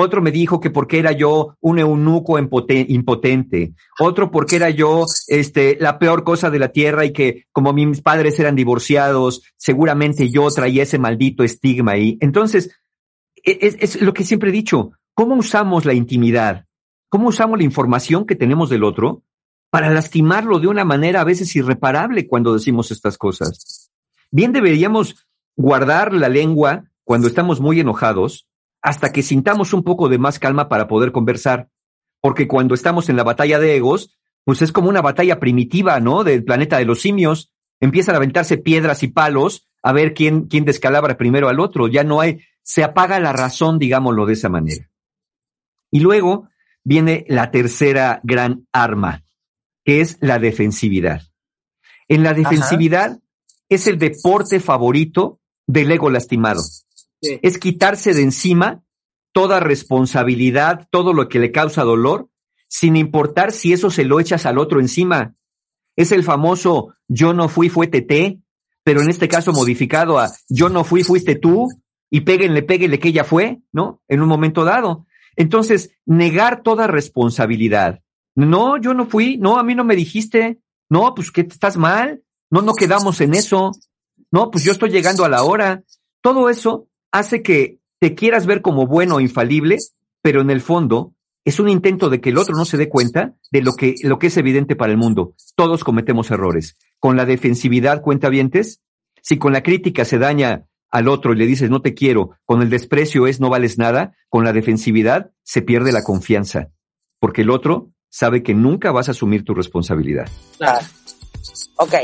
Otro 0.00 0.22
me 0.22 0.30
dijo 0.30 0.60
que 0.60 0.70
porque 0.70 0.98
era 0.98 1.12
yo 1.12 1.56
un 1.60 1.78
eunuco 1.78 2.38
impotente. 2.38 3.74
Otro 3.98 4.30
porque 4.30 4.56
era 4.56 4.70
yo 4.70 5.04
este, 5.28 5.76
la 5.80 5.98
peor 5.98 6.24
cosa 6.24 6.50
de 6.50 6.58
la 6.58 6.68
tierra 6.68 7.04
y 7.04 7.12
que 7.12 7.46
como 7.52 7.72
mis 7.72 8.00
padres 8.00 8.38
eran 8.40 8.56
divorciados, 8.56 9.42
seguramente 9.56 10.30
yo 10.30 10.48
traía 10.50 10.82
ese 10.82 10.98
maldito 10.98 11.44
estigma 11.44 11.92
ahí. 11.92 12.18
Entonces, 12.20 12.70
es, 13.36 13.76
es 13.78 14.00
lo 14.00 14.12
que 14.12 14.24
siempre 14.24 14.50
he 14.50 14.52
dicho. 14.52 14.92
¿Cómo 15.14 15.34
usamos 15.36 15.84
la 15.84 15.94
intimidad? 15.94 16.66
¿Cómo 17.08 17.28
usamos 17.28 17.58
la 17.58 17.64
información 17.64 18.24
que 18.24 18.36
tenemos 18.36 18.70
del 18.70 18.84
otro 18.84 19.22
para 19.70 19.90
lastimarlo 19.90 20.58
de 20.58 20.68
una 20.68 20.84
manera 20.84 21.20
a 21.20 21.24
veces 21.24 21.54
irreparable 21.56 22.26
cuando 22.26 22.54
decimos 22.54 22.90
estas 22.90 23.18
cosas? 23.18 23.90
Bien 24.30 24.52
deberíamos 24.52 25.26
guardar 25.56 26.12
la 26.12 26.28
lengua 26.28 26.84
cuando 27.04 27.26
estamos 27.26 27.60
muy 27.60 27.80
enojados 27.80 28.46
hasta 28.82 29.12
que 29.12 29.22
sintamos 29.22 29.72
un 29.72 29.82
poco 29.82 30.08
de 30.08 30.18
más 30.18 30.38
calma 30.38 30.68
para 30.68 30.88
poder 30.88 31.12
conversar. 31.12 31.68
Porque 32.20 32.48
cuando 32.48 32.74
estamos 32.74 33.08
en 33.08 33.16
la 33.16 33.24
batalla 33.24 33.58
de 33.58 33.76
egos, 33.76 34.18
pues 34.44 34.62
es 34.62 34.72
como 34.72 34.88
una 34.88 35.02
batalla 35.02 35.40
primitiva, 35.40 36.00
¿no? 36.00 36.24
Del 36.24 36.44
planeta 36.44 36.78
de 36.78 36.84
los 36.84 37.00
simios. 37.00 37.52
Empiezan 37.80 38.14
a 38.14 38.18
aventarse 38.18 38.58
piedras 38.58 39.02
y 39.02 39.08
palos 39.08 39.68
a 39.82 39.92
ver 39.92 40.12
quién, 40.12 40.46
quién 40.46 40.64
descalabra 40.64 41.16
primero 41.16 41.48
al 41.48 41.60
otro. 41.60 41.88
Ya 41.88 42.04
no 42.04 42.20
hay, 42.20 42.40
se 42.62 42.84
apaga 42.84 43.20
la 43.20 43.32
razón, 43.32 43.78
digámoslo 43.78 44.26
de 44.26 44.34
esa 44.34 44.48
manera. 44.48 44.90
Y 45.90 46.00
luego 46.00 46.48
viene 46.84 47.24
la 47.28 47.50
tercera 47.50 48.20
gran 48.22 48.66
arma, 48.72 49.24
que 49.84 50.00
es 50.00 50.18
la 50.20 50.38
defensividad. 50.38 51.22
En 52.08 52.22
la 52.22 52.34
defensividad 52.34 53.12
Ajá. 53.12 53.20
es 53.68 53.86
el 53.86 53.98
deporte 53.98 54.60
favorito 54.60 55.40
del 55.66 55.90
ego 55.92 56.10
lastimado. 56.10 56.62
Es 57.22 57.58
quitarse 57.58 58.14
de 58.14 58.22
encima 58.22 58.82
toda 59.32 59.60
responsabilidad, 59.60 60.88
todo 60.90 61.12
lo 61.12 61.28
que 61.28 61.38
le 61.38 61.52
causa 61.52 61.82
dolor, 61.82 62.28
sin 62.68 62.96
importar 62.96 63.52
si 63.52 63.72
eso 63.72 63.90
se 63.90 64.04
lo 64.04 64.20
echas 64.20 64.46
al 64.46 64.58
otro 64.58 64.80
encima. 64.80 65.34
Es 65.96 66.12
el 66.12 66.24
famoso 66.24 66.94
yo 67.08 67.32
no 67.32 67.48
fui, 67.48 67.68
fue 67.68 67.86
TT, 67.86 68.40
pero 68.82 69.02
en 69.02 69.10
este 69.10 69.28
caso 69.28 69.52
modificado 69.52 70.18
a 70.18 70.32
yo 70.48 70.68
no 70.68 70.84
fui, 70.84 71.02
fuiste 71.02 71.34
tú, 71.36 71.68
y 72.10 72.22
péguenle, 72.22 72.62
péguenle 72.62 72.98
que 72.98 73.08
ella 73.08 73.24
fue, 73.24 73.60
¿no? 73.72 74.02
En 74.08 74.20
un 74.20 74.28
momento 74.28 74.64
dado. 74.64 75.06
Entonces, 75.36 75.92
negar 76.06 76.62
toda 76.62 76.88
responsabilidad. 76.88 78.02
No, 78.34 78.78
yo 78.78 78.94
no 78.94 79.06
fui, 79.06 79.36
no, 79.36 79.58
a 79.58 79.62
mí 79.62 79.74
no 79.74 79.84
me 79.84 79.94
dijiste, 79.96 80.58
no, 80.88 81.14
pues 81.14 81.30
que 81.30 81.42
estás 81.42 81.76
mal, 81.76 82.22
no, 82.50 82.62
no 82.62 82.74
quedamos 82.74 83.20
en 83.20 83.34
eso, 83.34 83.72
no, 84.32 84.50
pues 84.50 84.64
yo 84.64 84.72
estoy 84.72 84.90
llegando 84.90 85.24
a 85.24 85.28
la 85.28 85.44
hora. 85.44 85.84
Todo 86.20 86.50
eso 86.50 86.88
hace 87.12 87.42
que 87.42 87.78
te 87.98 88.14
quieras 88.14 88.46
ver 88.46 88.62
como 88.62 88.86
bueno 88.86 89.16
o 89.16 89.20
infalible, 89.20 89.78
pero 90.22 90.40
en 90.40 90.50
el 90.50 90.60
fondo 90.60 91.14
es 91.44 91.60
un 91.60 91.68
intento 91.68 92.10
de 92.10 92.20
que 92.20 92.30
el 92.30 92.38
otro 92.38 92.56
no 92.56 92.64
se 92.64 92.76
dé 92.76 92.88
cuenta 92.88 93.34
de 93.50 93.62
lo 93.62 93.72
que, 93.72 93.94
lo 94.02 94.18
que 94.18 94.28
es 94.28 94.36
evidente 94.36 94.76
para 94.76 94.92
el 94.92 94.98
mundo. 94.98 95.34
Todos 95.56 95.84
cometemos 95.84 96.30
errores. 96.30 96.76
Con 96.98 97.16
la 97.16 97.24
defensividad, 97.24 98.02
cuenta 98.02 98.28
vientes, 98.28 98.80
si 99.22 99.38
con 99.38 99.52
la 99.52 99.62
crítica 99.62 100.04
se 100.04 100.18
daña 100.18 100.66
al 100.90 101.08
otro 101.08 101.32
y 101.32 101.36
le 101.36 101.46
dices 101.46 101.70
no 101.70 101.82
te 101.82 101.94
quiero, 101.94 102.30
con 102.44 102.62
el 102.62 102.70
desprecio 102.70 103.26
es 103.26 103.40
no 103.40 103.48
vales 103.48 103.78
nada, 103.78 104.14
con 104.28 104.44
la 104.44 104.52
defensividad 104.52 105.30
se 105.42 105.62
pierde 105.62 105.92
la 105.92 106.02
confianza, 106.02 106.70
porque 107.20 107.42
el 107.42 107.50
otro 107.50 107.90
sabe 108.08 108.42
que 108.42 108.54
nunca 108.54 108.90
vas 108.90 109.08
a 109.08 109.12
asumir 109.12 109.44
tu 109.44 109.54
responsabilidad. 109.54 110.28
Claro. 110.58 110.84
Ok. 111.76 111.94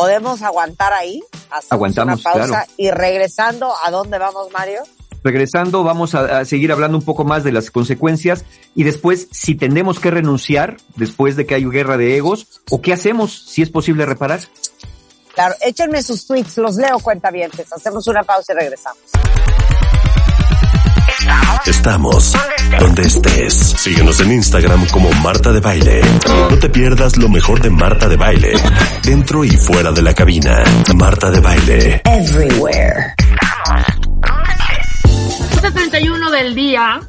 ¿Podemos 0.00 0.40
aguantar 0.40 0.94
ahí? 0.94 1.20
Aguantamos, 1.68 2.22
una 2.22 2.32
pausa 2.32 2.48
claro. 2.48 2.72
y 2.78 2.90
regresando, 2.90 3.70
¿a 3.84 3.90
dónde 3.90 4.16
vamos, 4.16 4.50
Mario? 4.50 4.80
Regresando, 5.22 5.84
vamos 5.84 6.14
a, 6.14 6.38
a, 6.38 6.44
seguir 6.46 6.72
hablando 6.72 6.96
un 6.96 7.04
poco 7.04 7.24
más 7.24 7.44
de 7.44 7.52
las 7.52 7.70
consecuencias 7.70 8.46
y 8.74 8.84
después 8.84 9.28
si 9.30 9.56
tenemos 9.56 10.00
que 10.00 10.10
renunciar 10.10 10.78
después 10.96 11.36
de 11.36 11.44
que 11.44 11.54
hay 11.54 11.66
guerra 11.66 11.98
de 11.98 12.16
egos 12.16 12.62
o 12.70 12.80
qué 12.80 12.94
hacemos 12.94 13.44
si 13.46 13.60
es 13.60 13.68
posible 13.68 14.06
reparar. 14.06 14.40
Claro, 15.34 15.54
échenme 15.60 16.02
sus 16.02 16.26
tweets, 16.26 16.56
los 16.56 16.76
leo 16.76 16.98
cuentavientes. 17.00 17.70
Hacemos 17.70 18.06
una 18.06 18.22
pausa 18.22 18.54
y 18.54 18.56
regresamos. 18.56 19.02
Estamos 21.66 22.32
donde 22.78 23.02
estés. 23.02 23.54
Síguenos 23.54 24.20
en 24.20 24.32
Instagram 24.32 24.86
como 24.88 25.10
Marta 25.22 25.52
de 25.52 25.60
Baile. 25.60 26.00
No 26.50 26.58
te 26.58 26.68
pierdas 26.68 27.16
lo 27.16 27.28
mejor 27.28 27.60
de 27.60 27.70
Marta 27.70 28.08
de 28.08 28.16
Baile. 28.16 28.52
Dentro 29.02 29.44
y 29.44 29.50
fuera 29.50 29.92
de 29.92 30.02
la 30.02 30.14
cabina. 30.14 30.62
Marta 30.94 31.30
de 31.30 31.40
Baile. 31.40 32.02
Everywhere. 32.04 33.14
7.31 35.60 36.30
del 36.30 36.54
día. 36.54 37.00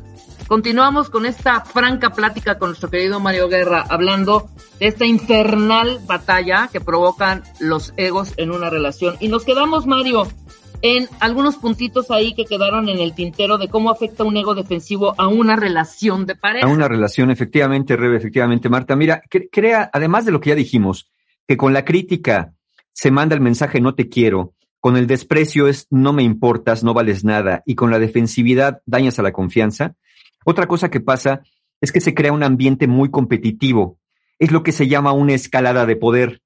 Continuamos 0.47 1.10
con 1.10 1.26
esta 1.26 1.62
franca 1.62 2.10
plática 2.10 2.58
con 2.58 2.71
nuestro 2.71 2.89
querido 2.89 3.21
Mario 3.21 3.47
Guerra, 3.47 3.86
hablando 3.88 4.50
de 4.80 4.88
esta 4.88 5.06
infernal 5.06 6.00
batalla 6.06 6.67
que 6.69 6.82
provocan 6.82 7.43
los 7.60 7.93
egos 7.95 8.34
en 8.36 8.52
una 8.52 8.69
relación. 8.69 9.15
Y 9.21 9.30
nos 9.30 9.45
quedamos, 9.45 9.86
Mario, 9.86 10.28
en 10.82 11.08
algunos 11.20 11.58
puntitos 11.58 12.12
ahí 12.12 12.34
que 12.34 12.46
quedaron 12.46 12.89
en 12.89 13.00
el 13.00 13.13
tintero 13.13 13.58
de 13.58 13.67
cómo 13.67 13.91
afecta 13.91 14.24
un 14.24 14.36
ego 14.38 14.56
defensivo 14.56 15.13
a 15.17 15.28
una 15.28 15.56
relación 15.56 16.26
de 16.26 16.36
pareja. 16.36 16.65
A 16.65 16.70
una 16.70 16.88
relación, 16.88 17.32
efectivamente, 17.32 17.96
Rebe, 17.96 18.17
efectivamente, 18.17 18.70
Marta. 18.70 18.96
Mira, 18.96 19.22
crea, 19.52 19.89
además 19.94 20.26
de 20.26 20.32
lo 20.32 20.39
que 20.39 20.50
ya 20.50 20.56
dijimos, 20.56 21.12
que 21.48 21.58
con 21.58 21.74
la 21.74 21.86
crítica 21.86 22.54
se 22.94 23.12
manda 23.12 23.36
el 23.36 23.41
mensaje 23.41 23.82
no 23.82 23.96
te 23.96 24.10
quiero, 24.10 24.54
con 24.80 24.98
el 24.98 25.08
desprecio 25.08 25.67
es 25.67 25.88
no 25.91 26.12
me 26.12 26.24
importas, 26.24 26.84
no 26.84 26.94
vales 26.94 27.24
nada, 27.24 27.62
y 27.65 27.76
con 27.76 27.91
la 27.91 28.00
defensividad 28.00 28.82
dañas 28.86 29.20
a 29.20 29.24
la 29.24 29.32
confianza. 29.32 29.96
Otra 30.44 30.67
cosa 30.67 30.89
que 30.89 31.00
pasa 31.00 31.44
es 31.82 31.91
que 31.91 32.02
se 32.02 32.13
crea 32.13 32.34
un 32.34 32.44
ambiente 32.44 32.88
muy 32.88 33.12
competitivo. 33.12 34.00
Es 34.39 34.52
lo 34.52 34.63
que 34.63 34.72
se 34.72 34.88
llama 34.88 35.12
una 35.12 35.34
escalada 35.34 35.86
de 35.86 35.96
poder. 35.96 36.41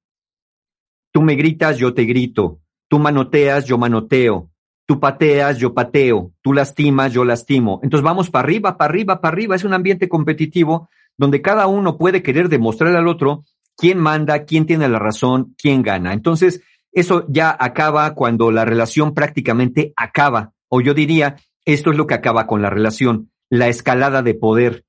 Tú 1.12 1.22
me 1.22 1.36
gritas, 1.36 1.78
yo 1.78 1.94
te 1.94 2.04
grito. 2.04 2.60
Tú 2.88 3.00
manoteas, 3.00 3.66
yo 3.66 3.78
manoteo. 3.78 4.50
Tú 4.86 5.00
pateas, 5.00 5.58
yo 5.58 5.74
pateo. 5.74 6.32
Tú 6.42 6.54
lastimas, 6.54 7.12
yo 7.12 7.26
lastimo. 7.26 7.80
Entonces 7.84 8.04
vamos 8.04 8.30
para 8.30 8.46
arriba, 8.46 8.78
para 8.78 8.90
arriba, 8.90 9.22
para 9.22 9.34
arriba. 9.34 9.56
Es 9.56 9.64
un 9.64 9.74
ambiente 9.74 10.08
competitivo 10.08 10.90
donde 11.18 11.42
cada 11.42 11.68
uno 11.68 11.98
puede 11.98 12.22
querer 12.22 12.50
demostrar 12.50 12.96
al 12.96 13.08
otro 13.08 13.46
quién 13.78 13.98
manda, 14.00 14.46
quién 14.46 14.66
tiene 14.66 14.88
la 14.88 15.00
razón, 15.00 15.56
quién 15.58 15.82
gana. 15.82 16.14
Entonces, 16.14 16.62
eso 16.92 17.26
ya 17.28 17.56
acaba 17.60 18.14
cuando 18.14 18.52
la 18.52 18.66
relación 18.66 19.14
prácticamente 19.14 19.94
acaba. 19.96 20.54
O 20.70 20.82
yo 20.82 20.94
diría, 20.94 21.38
esto 21.66 21.92
es 21.92 21.98
lo 21.98 22.08
que 22.08 22.14
acaba 22.14 22.48
con 22.48 22.62
la 22.62 22.70
relación, 22.70 23.32
la 23.50 23.68
escalada 23.68 24.22
de 24.22 24.34
poder. 24.34 24.86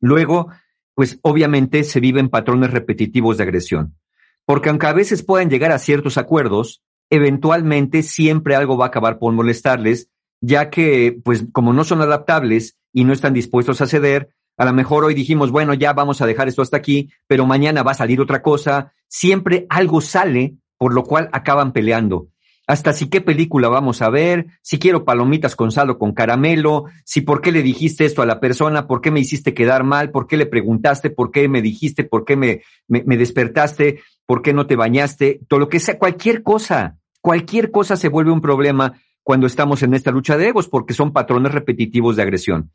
Luego, 0.00 0.50
pues 0.94 1.18
obviamente 1.22 1.84
se 1.84 2.00
viven 2.00 2.28
patrones 2.28 2.70
repetitivos 2.70 3.36
de 3.36 3.44
agresión. 3.44 3.96
Porque 4.44 4.68
aunque 4.68 4.86
a 4.86 4.92
veces 4.92 5.22
puedan 5.22 5.48
llegar 5.48 5.72
a 5.72 5.78
ciertos 5.78 6.18
acuerdos, 6.18 6.82
eventualmente 7.14 8.02
siempre 8.02 8.56
algo 8.56 8.76
va 8.76 8.86
a 8.86 8.88
acabar 8.88 9.18
por 9.18 9.32
molestarles, 9.32 10.08
ya 10.40 10.70
que, 10.70 11.18
pues, 11.24 11.46
como 11.52 11.72
no 11.72 11.84
son 11.84 12.02
adaptables 12.02 12.76
y 12.92 13.04
no 13.04 13.12
están 13.12 13.34
dispuestos 13.34 13.80
a 13.80 13.86
ceder, 13.86 14.30
a 14.56 14.64
lo 14.64 14.72
mejor 14.72 15.04
hoy 15.04 15.14
dijimos, 15.14 15.50
bueno, 15.50 15.74
ya 15.74 15.92
vamos 15.92 16.20
a 16.20 16.26
dejar 16.26 16.48
esto 16.48 16.62
hasta 16.62 16.76
aquí, 16.76 17.10
pero 17.26 17.46
mañana 17.46 17.82
va 17.82 17.92
a 17.92 17.94
salir 17.94 18.20
otra 18.20 18.40
cosa. 18.40 18.92
Siempre 19.08 19.66
algo 19.68 20.00
sale, 20.00 20.54
por 20.78 20.94
lo 20.94 21.02
cual 21.02 21.28
acaban 21.32 21.72
peleando. 21.72 22.28
Hasta 22.66 22.92
si 22.94 23.10
qué 23.10 23.20
película 23.20 23.68
vamos 23.68 24.00
a 24.00 24.08
ver, 24.08 24.46
si 24.62 24.78
quiero 24.78 25.04
palomitas 25.04 25.54
con 25.54 25.70
sal 25.70 25.90
o 25.90 25.98
con 25.98 26.14
caramelo, 26.14 26.84
si 27.04 27.20
por 27.20 27.42
qué 27.42 27.52
le 27.52 27.62
dijiste 27.62 28.06
esto 28.06 28.22
a 28.22 28.26
la 28.26 28.40
persona, 28.40 28.86
por 28.86 29.02
qué 29.02 29.10
me 29.10 29.20
hiciste 29.20 29.52
quedar 29.52 29.84
mal, 29.84 30.10
por 30.10 30.26
qué 30.26 30.38
le 30.38 30.46
preguntaste, 30.46 31.10
por 31.10 31.30
qué 31.30 31.46
me 31.48 31.60
dijiste, 31.60 32.04
por 32.04 32.24
qué 32.24 32.36
me, 32.36 32.62
me, 32.88 33.02
me 33.04 33.18
despertaste, 33.18 34.00
por 34.24 34.40
qué 34.40 34.54
no 34.54 34.66
te 34.66 34.76
bañaste, 34.76 35.40
todo 35.46 35.60
lo 35.60 35.68
que 35.68 35.80
sea, 35.80 35.98
cualquier 35.98 36.42
cosa. 36.42 36.96
Cualquier 37.24 37.70
cosa 37.70 37.96
se 37.96 38.10
vuelve 38.10 38.32
un 38.32 38.42
problema 38.42 39.00
cuando 39.22 39.46
estamos 39.46 39.82
en 39.82 39.94
esta 39.94 40.10
lucha 40.10 40.36
de 40.36 40.48
egos 40.48 40.68
porque 40.68 40.92
son 40.92 41.14
patrones 41.14 41.52
repetitivos 41.52 42.16
de 42.16 42.22
agresión. 42.22 42.70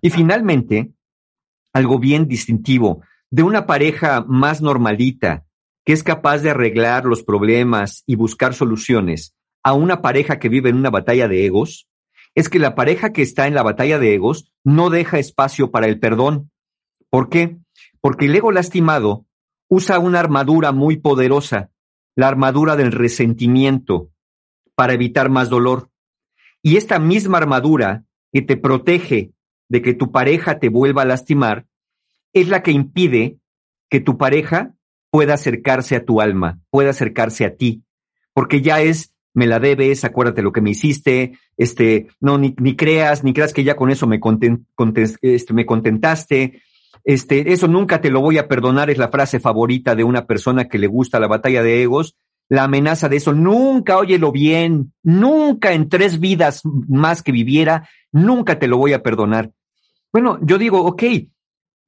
Y 0.00 0.08
finalmente, 0.08 0.92
algo 1.74 1.98
bien 1.98 2.26
distintivo 2.26 3.02
de 3.28 3.42
una 3.42 3.66
pareja 3.66 4.24
más 4.26 4.62
normalita, 4.62 5.44
que 5.84 5.92
es 5.92 6.02
capaz 6.02 6.38
de 6.38 6.48
arreglar 6.48 7.04
los 7.04 7.22
problemas 7.22 8.02
y 8.06 8.14
buscar 8.14 8.54
soluciones, 8.54 9.34
a 9.62 9.74
una 9.74 10.00
pareja 10.00 10.38
que 10.38 10.48
vive 10.48 10.70
en 10.70 10.76
una 10.76 10.88
batalla 10.88 11.28
de 11.28 11.44
egos, 11.44 11.86
es 12.34 12.48
que 12.48 12.58
la 12.58 12.74
pareja 12.74 13.12
que 13.12 13.20
está 13.20 13.48
en 13.48 13.54
la 13.54 13.62
batalla 13.62 13.98
de 13.98 14.14
egos 14.14 14.50
no 14.64 14.88
deja 14.88 15.18
espacio 15.18 15.70
para 15.70 15.88
el 15.88 16.00
perdón. 16.00 16.50
¿Por 17.10 17.28
qué? 17.28 17.58
Porque 18.00 18.24
el 18.24 18.34
ego 18.34 18.50
lastimado 18.50 19.26
usa 19.68 19.98
una 19.98 20.20
armadura 20.20 20.72
muy 20.72 20.96
poderosa 20.96 21.68
la 22.20 22.28
armadura 22.28 22.76
del 22.76 22.92
resentimiento 22.92 24.10
para 24.74 24.92
evitar 24.92 25.30
más 25.30 25.48
dolor. 25.48 25.88
Y 26.62 26.76
esta 26.76 26.98
misma 26.98 27.38
armadura 27.38 28.04
que 28.30 28.42
te 28.42 28.58
protege 28.58 29.32
de 29.70 29.80
que 29.80 29.94
tu 29.94 30.12
pareja 30.12 30.58
te 30.58 30.68
vuelva 30.68 31.00
a 31.00 31.06
lastimar 31.06 31.64
es 32.34 32.48
la 32.48 32.62
que 32.62 32.72
impide 32.72 33.38
que 33.88 34.00
tu 34.00 34.18
pareja 34.18 34.74
pueda 35.10 35.32
acercarse 35.32 35.96
a 35.96 36.04
tu 36.04 36.20
alma, 36.20 36.60
pueda 36.68 36.90
acercarse 36.90 37.46
a 37.46 37.56
ti, 37.56 37.84
porque 38.34 38.60
ya 38.60 38.82
es, 38.82 39.14
me 39.32 39.46
la 39.46 39.58
debes, 39.58 40.04
acuérdate 40.04 40.42
lo 40.42 40.52
que 40.52 40.60
me 40.60 40.72
hiciste, 40.72 41.38
este, 41.56 42.08
no, 42.20 42.36
ni, 42.36 42.54
ni 42.58 42.76
creas, 42.76 43.24
ni 43.24 43.32
creas 43.32 43.54
que 43.54 43.64
ya 43.64 43.76
con 43.76 43.88
eso 43.88 44.06
me, 44.06 44.20
este, 45.22 45.54
me 45.54 45.64
contentaste, 45.64 46.62
este, 47.12 47.52
eso 47.52 47.66
nunca 47.66 48.00
te 48.00 48.08
lo 48.08 48.20
voy 48.20 48.38
a 48.38 48.46
perdonar, 48.46 48.88
es 48.88 48.96
la 48.96 49.08
frase 49.08 49.40
favorita 49.40 49.96
de 49.96 50.04
una 50.04 50.26
persona 50.26 50.68
que 50.68 50.78
le 50.78 50.86
gusta 50.86 51.18
la 51.18 51.26
batalla 51.26 51.60
de 51.60 51.82
egos. 51.82 52.16
La 52.48 52.62
amenaza 52.64 53.08
de 53.08 53.16
eso, 53.16 53.32
nunca 53.32 53.98
óyelo 53.98 54.30
bien, 54.30 54.92
nunca 55.02 55.72
en 55.72 55.88
tres 55.88 56.20
vidas 56.20 56.62
más 56.64 57.24
que 57.24 57.32
viviera, 57.32 57.88
nunca 58.12 58.60
te 58.60 58.68
lo 58.68 58.78
voy 58.78 58.92
a 58.92 59.02
perdonar. 59.02 59.50
Bueno, 60.12 60.38
yo 60.42 60.56
digo, 60.56 60.84
ok, 60.84 61.02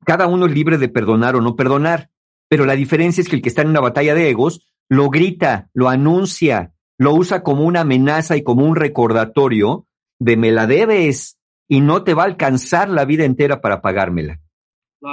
cada 0.04 0.26
uno 0.26 0.46
es 0.46 0.52
libre 0.52 0.76
de 0.76 0.88
perdonar 0.88 1.36
o 1.36 1.40
no 1.40 1.54
perdonar, 1.54 2.10
pero 2.48 2.64
la 2.64 2.74
diferencia 2.74 3.22
es 3.22 3.28
que 3.28 3.36
el 3.36 3.42
que 3.42 3.48
está 3.48 3.62
en 3.62 3.68
una 3.68 3.80
batalla 3.80 4.16
de 4.16 4.28
egos 4.28 4.66
lo 4.88 5.08
grita, 5.08 5.70
lo 5.72 5.88
anuncia, 5.88 6.72
lo 6.98 7.14
usa 7.14 7.44
como 7.44 7.62
una 7.62 7.82
amenaza 7.82 8.36
y 8.36 8.42
como 8.42 8.64
un 8.64 8.74
recordatorio 8.74 9.86
de 10.18 10.36
me 10.36 10.50
la 10.50 10.66
debes 10.66 11.38
y 11.68 11.80
no 11.80 12.02
te 12.02 12.14
va 12.14 12.24
a 12.24 12.26
alcanzar 12.26 12.88
la 12.88 13.04
vida 13.04 13.24
entera 13.24 13.60
para 13.60 13.80
pagármela. 13.80 14.41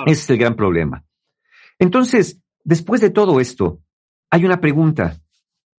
Ese 0.06 0.21
es 0.21 0.30
el 0.30 0.38
gran 0.38 0.56
problema. 0.56 1.06
Entonces, 1.80 2.41
después 2.63 3.02
de 3.02 3.10
todo 3.10 3.39
esto, 3.39 3.82
hay 4.30 4.45
una 4.45 4.62
pregunta. 4.62 5.19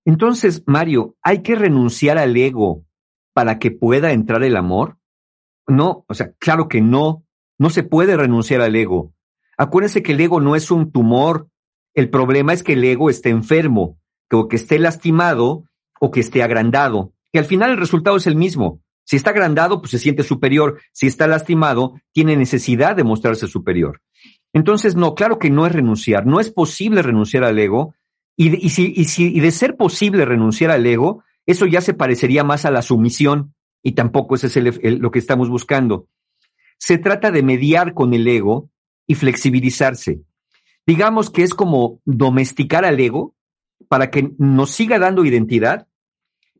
Entonces, 0.04 0.64
Mario, 0.66 1.16
¿hay 1.22 1.42
que 1.42 1.54
renunciar 1.54 2.18
al 2.18 2.36
ego 2.36 2.84
para 3.32 3.58
que 3.58 3.70
pueda 3.70 4.12
entrar 4.12 4.42
el 4.42 4.56
amor? 4.56 4.98
No, 5.66 6.04
o 6.08 6.14
sea, 6.14 6.32
claro 6.38 6.68
que 6.68 6.80
no. 6.80 7.24
No 7.58 7.68
se 7.70 7.82
puede 7.82 8.16
renunciar 8.16 8.62
al 8.62 8.74
ego. 8.74 9.12
Acuérdense 9.58 10.02
que 10.02 10.12
el 10.12 10.20
ego 10.20 10.40
no 10.40 10.56
es 10.56 10.70
un 10.70 10.90
tumor. 10.90 11.48
El 11.94 12.08
problema 12.08 12.54
es 12.54 12.62
que 12.62 12.72
el 12.72 12.84
ego 12.84 13.10
esté 13.10 13.28
enfermo, 13.28 13.98
que, 14.30 14.42
que 14.48 14.56
esté 14.56 14.78
lastimado 14.78 15.64
o 16.00 16.10
que 16.10 16.20
esté 16.20 16.42
agrandado, 16.42 17.12
que 17.30 17.38
al 17.38 17.44
final 17.44 17.70
el 17.70 17.76
resultado 17.76 18.16
es 18.16 18.26
el 18.26 18.36
mismo. 18.36 18.80
Si 19.10 19.16
está 19.16 19.30
agrandado, 19.30 19.80
pues 19.80 19.90
se 19.90 19.98
siente 19.98 20.22
superior. 20.22 20.80
Si 20.92 21.08
está 21.08 21.26
lastimado, 21.26 22.00
tiene 22.12 22.36
necesidad 22.36 22.94
de 22.94 23.02
mostrarse 23.02 23.48
superior. 23.48 24.02
Entonces, 24.52 24.94
no, 24.94 25.16
claro 25.16 25.40
que 25.40 25.50
no 25.50 25.66
es 25.66 25.72
renunciar. 25.72 26.26
No 26.26 26.38
es 26.38 26.52
posible 26.52 27.02
renunciar 27.02 27.42
al 27.42 27.58
ego. 27.58 27.92
Y 28.36 28.50
de, 28.50 28.68
si, 28.68 28.92
y 28.94 29.06
si, 29.06 29.36
y 29.36 29.40
de 29.40 29.50
ser 29.50 29.76
posible 29.76 30.24
renunciar 30.24 30.70
al 30.70 30.86
ego, 30.86 31.24
eso 31.44 31.66
ya 31.66 31.80
se 31.80 31.92
parecería 31.92 32.44
más 32.44 32.64
a 32.64 32.70
la 32.70 32.82
sumisión. 32.82 33.52
Y 33.82 33.96
tampoco 33.96 34.36
ese 34.36 34.46
es 34.46 35.00
lo 35.00 35.10
que 35.10 35.18
estamos 35.18 35.48
buscando. 35.48 36.06
Se 36.78 36.96
trata 36.96 37.32
de 37.32 37.42
mediar 37.42 37.94
con 37.94 38.14
el 38.14 38.28
ego 38.28 38.70
y 39.08 39.16
flexibilizarse. 39.16 40.20
Digamos 40.86 41.30
que 41.30 41.42
es 41.42 41.52
como 41.52 42.00
domesticar 42.04 42.84
al 42.84 43.00
ego 43.00 43.34
para 43.88 44.08
que 44.12 44.30
nos 44.38 44.70
siga 44.70 45.00
dando 45.00 45.24
identidad, 45.24 45.88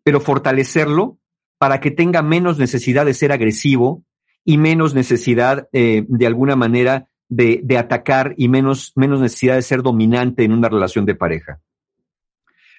pero 0.02 0.20
fortalecerlo 0.20 1.19
para 1.61 1.79
que 1.79 1.90
tenga 1.90 2.23
menos 2.23 2.59
necesidad 2.59 3.05
de 3.05 3.12
ser 3.12 3.33
agresivo 3.33 4.03
y 4.46 4.57
menos 4.57 4.94
necesidad 4.94 5.68
eh, 5.73 6.07
de 6.09 6.27
alguna 6.27 6.57
manera 6.57 7.11
de, 7.29 7.61
de, 7.62 7.77
atacar 7.77 8.33
y 8.38 8.49
menos, 8.49 8.94
menos 8.96 9.20
necesidad 9.20 9.57
de 9.57 9.62
ser 9.62 9.83
dominante 9.83 10.42
en 10.42 10.53
una 10.53 10.70
relación 10.70 11.05
de 11.05 11.14
pareja. 11.14 11.61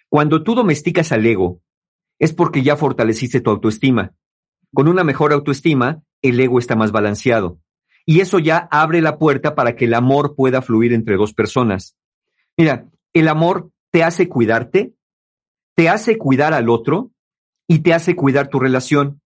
Cuando 0.10 0.42
tú 0.42 0.56
domesticas 0.56 1.12
al 1.12 1.24
ego, 1.24 1.62
es 2.18 2.34
porque 2.34 2.64
ya 2.64 2.76
fortaleciste 2.76 3.40
tu 3.40 3.52
autoestima. 3.52 4.14
Con 4.74 4.88
una 4.88 5.04
mejor 5.04 5.32
autoestima, 5.32 6.02
el 6.24 6.40
ego 6.40 6.58
está 6.58 6.76
más 6.76 6.92
balanceado. 6.92 7.60
Y 8.04 8.22
eso 8.22 8.40
ya 8.40 8.68
abre 8.72 9.00
la 9.02 9.20
puerta 9.20 9.54
para 9.54 9.76
que 9.76 9.86
el 9.86 9.94
amor 9.94 10.36
pueda 10.36 10.64
fluir 10.64 10.92
entre 10.94 11.18
dos 11.18 11.36
personas. 11.36 11.96
Mira, 12.58 12.90
el 13.14 13.28
amor 13.28 13.70
te 13.92 14.04
hace 14.04 14.28
cuidarte, 14.28 14.96
te 15.76 15.88
hace 15.88 16.18
cuidar 16.18 16.56
al 16.56 16.68
otro 16.68 17.12
y 17.72 17.80
te 17.80 17.94
hace 17.94 18.18
cuidar 18.18 18.50
tu 18.50 18.60
relación. 18.60 19.22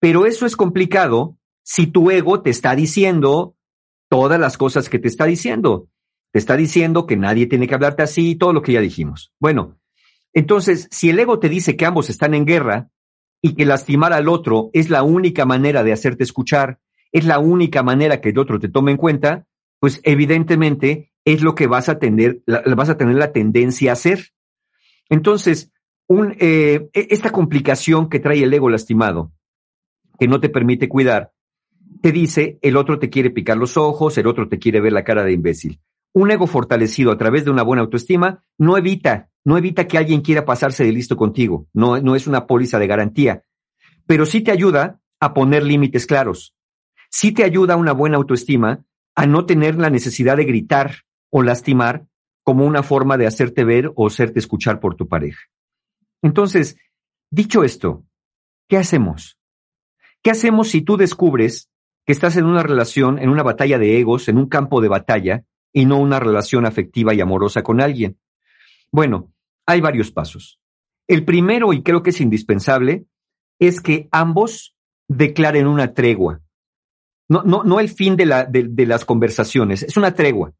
Pero 0.00 0.26
eso 0.26 0.46
es 0.46 0.56
complicado 0.56 1.38
si 1.62 1.86
tu 1.86 2.10
ego 2.10 2.42
te 2.42 2.50
está 2.50 2.74
diciendo 2.74 3.54
todas 4.08 4.40
las 4.40 4.58
cosas 4.58 4.88
que 4.88 4.98
te 4.98 5.06
está 5.06 5.26
diciendo. 5.26 5.86
Te 6.32 6.40
está 6.40 6.56
diciendo 6.56 7.06
que 7.06 7.16
nadie 7.16 7.46
tiene 7.46 7.68
que 7.68 7.74
hablarte 7.76 8.02
así, 8.02 8.34
todo 8.34 8.52
lo 8.52 8.62
que 8.62 8.72
ya 8.72 8.80
dijimos. 8.80 9.32
Bueno, 9.38 9.78
entonces, 10.32 10.88
si 10.90 11.10
el 11.10 11.20
ego 11.20 11.38
te 11.38 11.48
dice 11.48 11.76
que 11.76 11.86
ambos 11.86 12.10
están 12.10 12.34
en 12.34 12.46
guerra 12.46 12.90
y 13.40 13.54
que 13.54 13.64
lastimar 13.64 14.12
al 14.12 14.28
otro 14.28 14.70
es 14.72 14.90
la 14.90 15.04
única 15.04 15.44
manera 15.44 15.84
de 15.84 15.92
hacerte 15.92 16.24
escuchar, 16.24 16.80
es 17.12 17.26
la 17.26 17.38
única 17.38 17.84
manera 17.84 18.20
que 18.20 18.30
el 18.30 18.40
otro 18.40 18.58
te 18.58 18.70
tome 18.70 18.90
en 18.90 18.96
cuenta, 18.96 19.46
pues 19.78 20.00
evidentemente 20.02 21.12
es 21.24 21.42
lo 21.42 21.54
que 21.54 21.68
vas 21.68 21.88
a 21.88 22.00
tener, 22.00 22.42
vas 22.74 22.88
a 22.88 22.96
tener 22.96 23.14
la 23.14 23.30
tendencia 23.30 23.90
a 23.90 23.92
hacer. 23.92 24.32
Entonces, 25.08 25.71
un, 26.12 26.36
eh, 26.38 26.90
e, 26.92 27.06
esta 27.10 27.30
complicación 27.30 28.08
que 28.08 28.20
trae 28.20 28.42
el 28.42 28.52
ego 28.52 28.68
lastimado, 28.68 29.32
que 30.18 30.28
no 30.28 30.40
te 30.40 30.48
permite 30.48 30.88
cuidar, 30.88 31.32
te 32.02 32.12
dice 32.12 32.58
el 32.62 32.76
otro 32.76 32.98
te 32.98 33.08
quiere 33.08 33.30
picar 33.30 33.56
los 33.56 33.76
ojos, 33.76 34.18
el 34.18 34.26
otro 34.26 34.48
te 34.48 34.58
quiere 34.58 34.80
ver 34.80 34.92
la 34.92 35.04
cara 35.04 35.24
de 35.24 35.32
imbécil. 35.32 35.80
Un 36.12 36.30
ego 36.30 36.46
fortalecido 36.46 37.10
a 37.10 37.16
través 37.16 37.44
de 37.44 37.50
una 37.50 37.62
buena 37.62 37.82
autoestima 37.82 38.44
no 38.58 38.76
evita 38.76 39.30
no 39.44 39.58
evita 39.58 39.88
que 39.88 39.98
alguien 39.98 40.20
quiera 40.20 40.44
pasarse 40.44 40.84
de 40.84 40.92
listo 40.92 41.16
contigo, 41.16 41.66
no, 41.72 42.00
no 42.00 42.14
es 42.14 42.26
una 42.26 42.46
póliza 42.46 42.78
de 42.78 42.86
garantía, 42.86 43.42
pero 44.06 44.24
sí 44.24 44.40
te 44.40 44.52
ayuda 44.52 45.00
a 45.18 45.34
poner 45.34 45.64
límites 45.64 46.06
claros. 46.06 46.54
Sí 47.10 47.32
te 47.32 47.42
ayuda 47.42 47.76
una 47.76 47.92
buena 47.92 48.18
autoestima 48.18 48.84
a 49.14 49.26
no 49.26 49.44
tener 49.44 49.76
la 49.76 49.90
necesidad 49.90 50.36
de 50.36 50.44
gritar 50.44 50.98
o 51.30 51.42
lastimar 51.42 52.06
como 52.44 52.66
una 52.66 52.82
forma 52.82 53.16
de 53.16 53.26
hacerte 53.26 53.64
ver 53.64 53.90
o 53.96 54.06
hacerte 54.06 54.38
escuchar 54.38 54.78
por 54.78 54.94
tu 54.94 55.08
pareja. 55.08 55.40
Entonces, 56.22 56.76
dicho 57.30 57.64
esto, 57.64 58.04
¿qué 58.68 58.76
hacemos? 58.76 59.38
¿Qué 60.22 60.30
hacemos 60.30 60.70
si 60.70 60.82
tú 60.82 60.96
descubres 60.96 61.68
que 62.06 62.12
estás 62.12 62.36
en 62.36 62.44
una 62.44 62.62
relación, 62.62 63.18
en 63.18 63.28
una 63.28 63.42
batalla 63.42 63.78
de 63.78 63.98
egos, 63.98 64.28
en 64.28 64.38
un 64.38 64.48
campo 64.48 64.80
de 64.80 64.88
batalla, 64.88 65.44
y 65.72 65.86
no 65.86 65.98
una 65.98 66.20
relación 66.20 66.66
afectiva 66.66 67.14
y 67.14 67.20
amorosa 67.20 67.62
con 67.62 67.80
alguien? 67.80 68.18
Bueno, 68.90 69.32
hay 69.66 69.80
varios 69.80 70.10
pasos. 70.10 70.60
El 71.08 71.24
primero, 71.24 71.72
y 71.72 71.82
creo 71.82 72.02
que 72.02 72.10
es 72.10 72.20
indispensable, 72.20 73.06
es 73.58 73.80
que 73.80 74.08
ambos 74.12 74.76
declaren 75.08 75.66
una 75.66 75.94
tregua. 75.94 76.40
No, 77.28 77.42
no, 77.42 77.64
no 77.64 77.80
el 77.80 77.88
fin 77.88 78.16
de, 78.16 78.26
la, 78.26 78.44
de, 78.44 78.86
las 78.86 79.04
conversaciones, 79.04 79.82
es 79.82 79.96
una 79.96 80.14
tregua. 80.14 80.52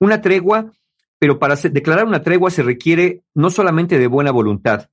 Una 0.00 0.20
tregua, 0.20 0.72
pero 1.22 1.38
para 1.38 1.54
declarar 1.54 2.04
una 2.04 2.24
tregua 2.24 2.50
se 2.50 2.64
requiere 2.64 3.22
no 3.32 3.48
solamente 3.48 3.96
de 3.96 4.08
buena 4.08 4.32
voluntad, 4.32 4.90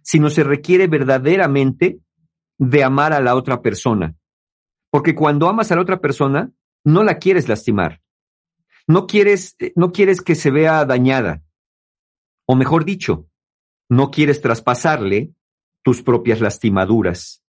sino 0.00 0.30
se 0.30 0.42
requiere 0.42 0.86
verdaderamente 0.86 2.00
de 2.56 2.82
amar 2.82 3.12
a 3.12 3.20
la 3.20 3.34
otra 3.34 3.60
persona. 3.60 4.16
Porque 4.90 5.14
cuando 5.14 5.50
amas 5.50 5.70
a 5.70 5.76
la 5.76 5.82
otra 5.82 6.00
persona, 6.00 6.50
no 6.82 7.02
la 7.02 7.18
quieres 7.18 7.46
lastimar. 7.46 8.00
No 8.86 9.06
quieres, 9.06 9.54
no 9.76 9.92
quieres 9.92 10.22
que 10.22 10.34
se 10.34 10.50
vea 10.50 10.82
dañada. 10.86 11.42
O 12.46 12.56
mejor 12.56 12.86
dicho, 12.86 13.28
no 13.90 14.10
quieres 14.10 14.40
traspasarle 14.40 15.34
tus 15.82 16.00
propias 16.00 16.40
lastimaduras. 16.40 17.44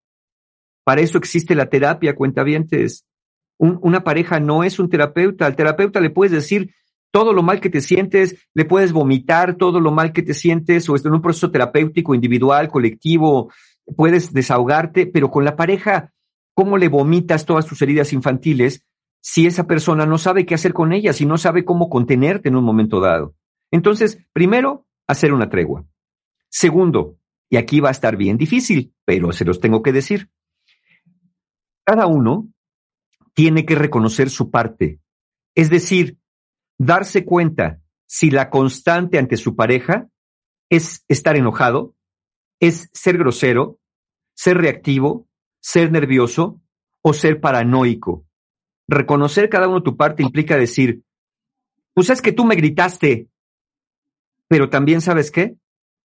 Para 0.83 0.99
eso 0.99 1.17
existe 1.17 1.55
la 1.55 1.69
terapia, 1.69 2.13
cuentavientes. 2.13 3.05
Un, 3.57 3.79
una 3.81 4.03
pareja 4.03 4.41
no 4.41 4.65
es 4.65 4.79
un 4.79 4.89
terapeuta. 4.89 5.45
Al 5.45 5.55
terapeuta 5.55 6.01
le 6.01 6.09
puedes 6.09 6.33
decir 6.33 6.75
todo 7.11 7.33
lo 7.33 7.43
mal 7.43 7.59
que 7.59 7.69
te 7.69 7.81
sientes, 7.81 8.47
le 8.53 8.65
puedes 8.65 8.93
vomitar 8.93 9.55
todo 9.55 9.79
lo 9.79 9.91
mal 9.91 10.13
que 10.13 10.23
te 10.23 10.33
sientes, 10.33 10.89
o 10.89 10.95
en 10.95 11.13
un 11.13 11.21
proceso 11.21 11.51
terapéutico, 11.51 12.15
individual, 12.15 12.69
colectivo, 12.69 13.51
puedes 13.95 14.33
desahogarte, 14.33 15.05
pero 15.07 15.29
con 15.29 15.43
la 15.43 15.55
pareja, 15.55 16.13
¿cómo 16.53 16.77
le 16.77 16.87
vomitas 16.87 17.45
todas 17.45 17.65
tus 17.65 17.81
heridas 17.81 18.13
infantiles 18.13 18.85
si 19.19 19.45
esa 19.45 19.67
persona 19.67 20.05
no 20.05 20.17
sabe 20.17 20.45
qué 20.45 20.55
hacer 20.55 20.73
con 20.73 20.93
ellas 20.93 21.21
y 21.21 21.25
no 21.25 21.37
sabe 21.37 21.65
cómo 21.65 21.89
contenerte 21.89 22.49
en 22.49 22.55
un 22.55 22.63
momento 22.63 22.99
dado? 22.99 23.35
Entonces, 23.71 24.19
primero, 24.33 24.85
hacer 25.07 25.33
una 25.33 25.49
tregua. 25.49 25.85
Segundo, 26.49 27.17
y 27.49 27.57
aquí 27.57 27.79
va 27.81 27.89
a 27.89 27.93
estar 27.93 28.15
bien 28.15 28.37
difícil, 28.37 28.93
pero 29.05 29.31
se 29.31 29.45
los 29.45 29.59
tengo 29.59 29.81
que 29.83 29.91
decir. 29.91 30.29
Cada 31.83 32.07
uno 32.07 32.47
tiene 33.33 33.65
que 33.65 33.75
reconocer 33.75 34.29
su 34.29 34.51
parte, 34.51 34.99
es 35.55 35.69
decir, 35.69 36.17
darse 36.81 37.25
cuenta 37.25 37.79
si 38.07 38.31
la 38.31 38.49
constante 38.49 39.19
ante 39.19 39.37
su 39.37 39.55
pareja 39.55 40.09
es 40.69 41.05
estar 41.07 41.37
enojado, 41.37 41.95
es 42.59 42.89
ser 42.91 43.17
grosero, 43.17 43.79
ser 44.33 44.57
reactivo, 44.57 45.27
ser 45.59 45.91
nervioso 45.91 46.59
o 47.03 47.13
ser 47.13 47.39
paranoico. 47.39 48.25
Reconocer 48.87 49.47
cada 49.49 49.67
uno 49.67 49.83
tu 49.83 49.95
parte 49.95 50.23
implica 50.23 50.57
decir, 50.57 51.03
pues 51.93 52.09
es 52.09 52.21
que 52.21 52.31
tú 52.31 52.45
me 52.45 52.55
gritaste, 52.55 53.27
pero 54.47 54.69
también 54.69 55.01
sabes 55.01 55.29
qué, 55.29 55.55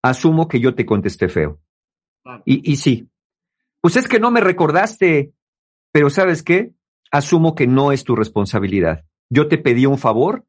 asumo 0.03 0.47
que 0.47 0.61
yo 0.61 0.75
te 0.75 0.85
contesté 0.85 1.29
feo. 1.29 1.61
Y, 2.45 2.71
y 2.71 2.77
sí, 2.77 3.09
pues 3.81 3.97
es 3.97 4.09
que 4.09 4.21
no 4.21 4.31
me 4.31 4.41
recordaste, 4.41 5.33
pero 5.91 6.11
sabes 6.11 6.43
qué, 6.43 6.73
asumo 7.11 7.55
que 7.55 7.67
no 7.67 7.93
es 7.93 8.05
tu 8.05 8.15
responsabilidad. 8.15 9.07
Yo 9.31 9.49
te 9.49 9.59
pedí 9.59 9.87
un 9.87 9.99
favor, 9.99 10.45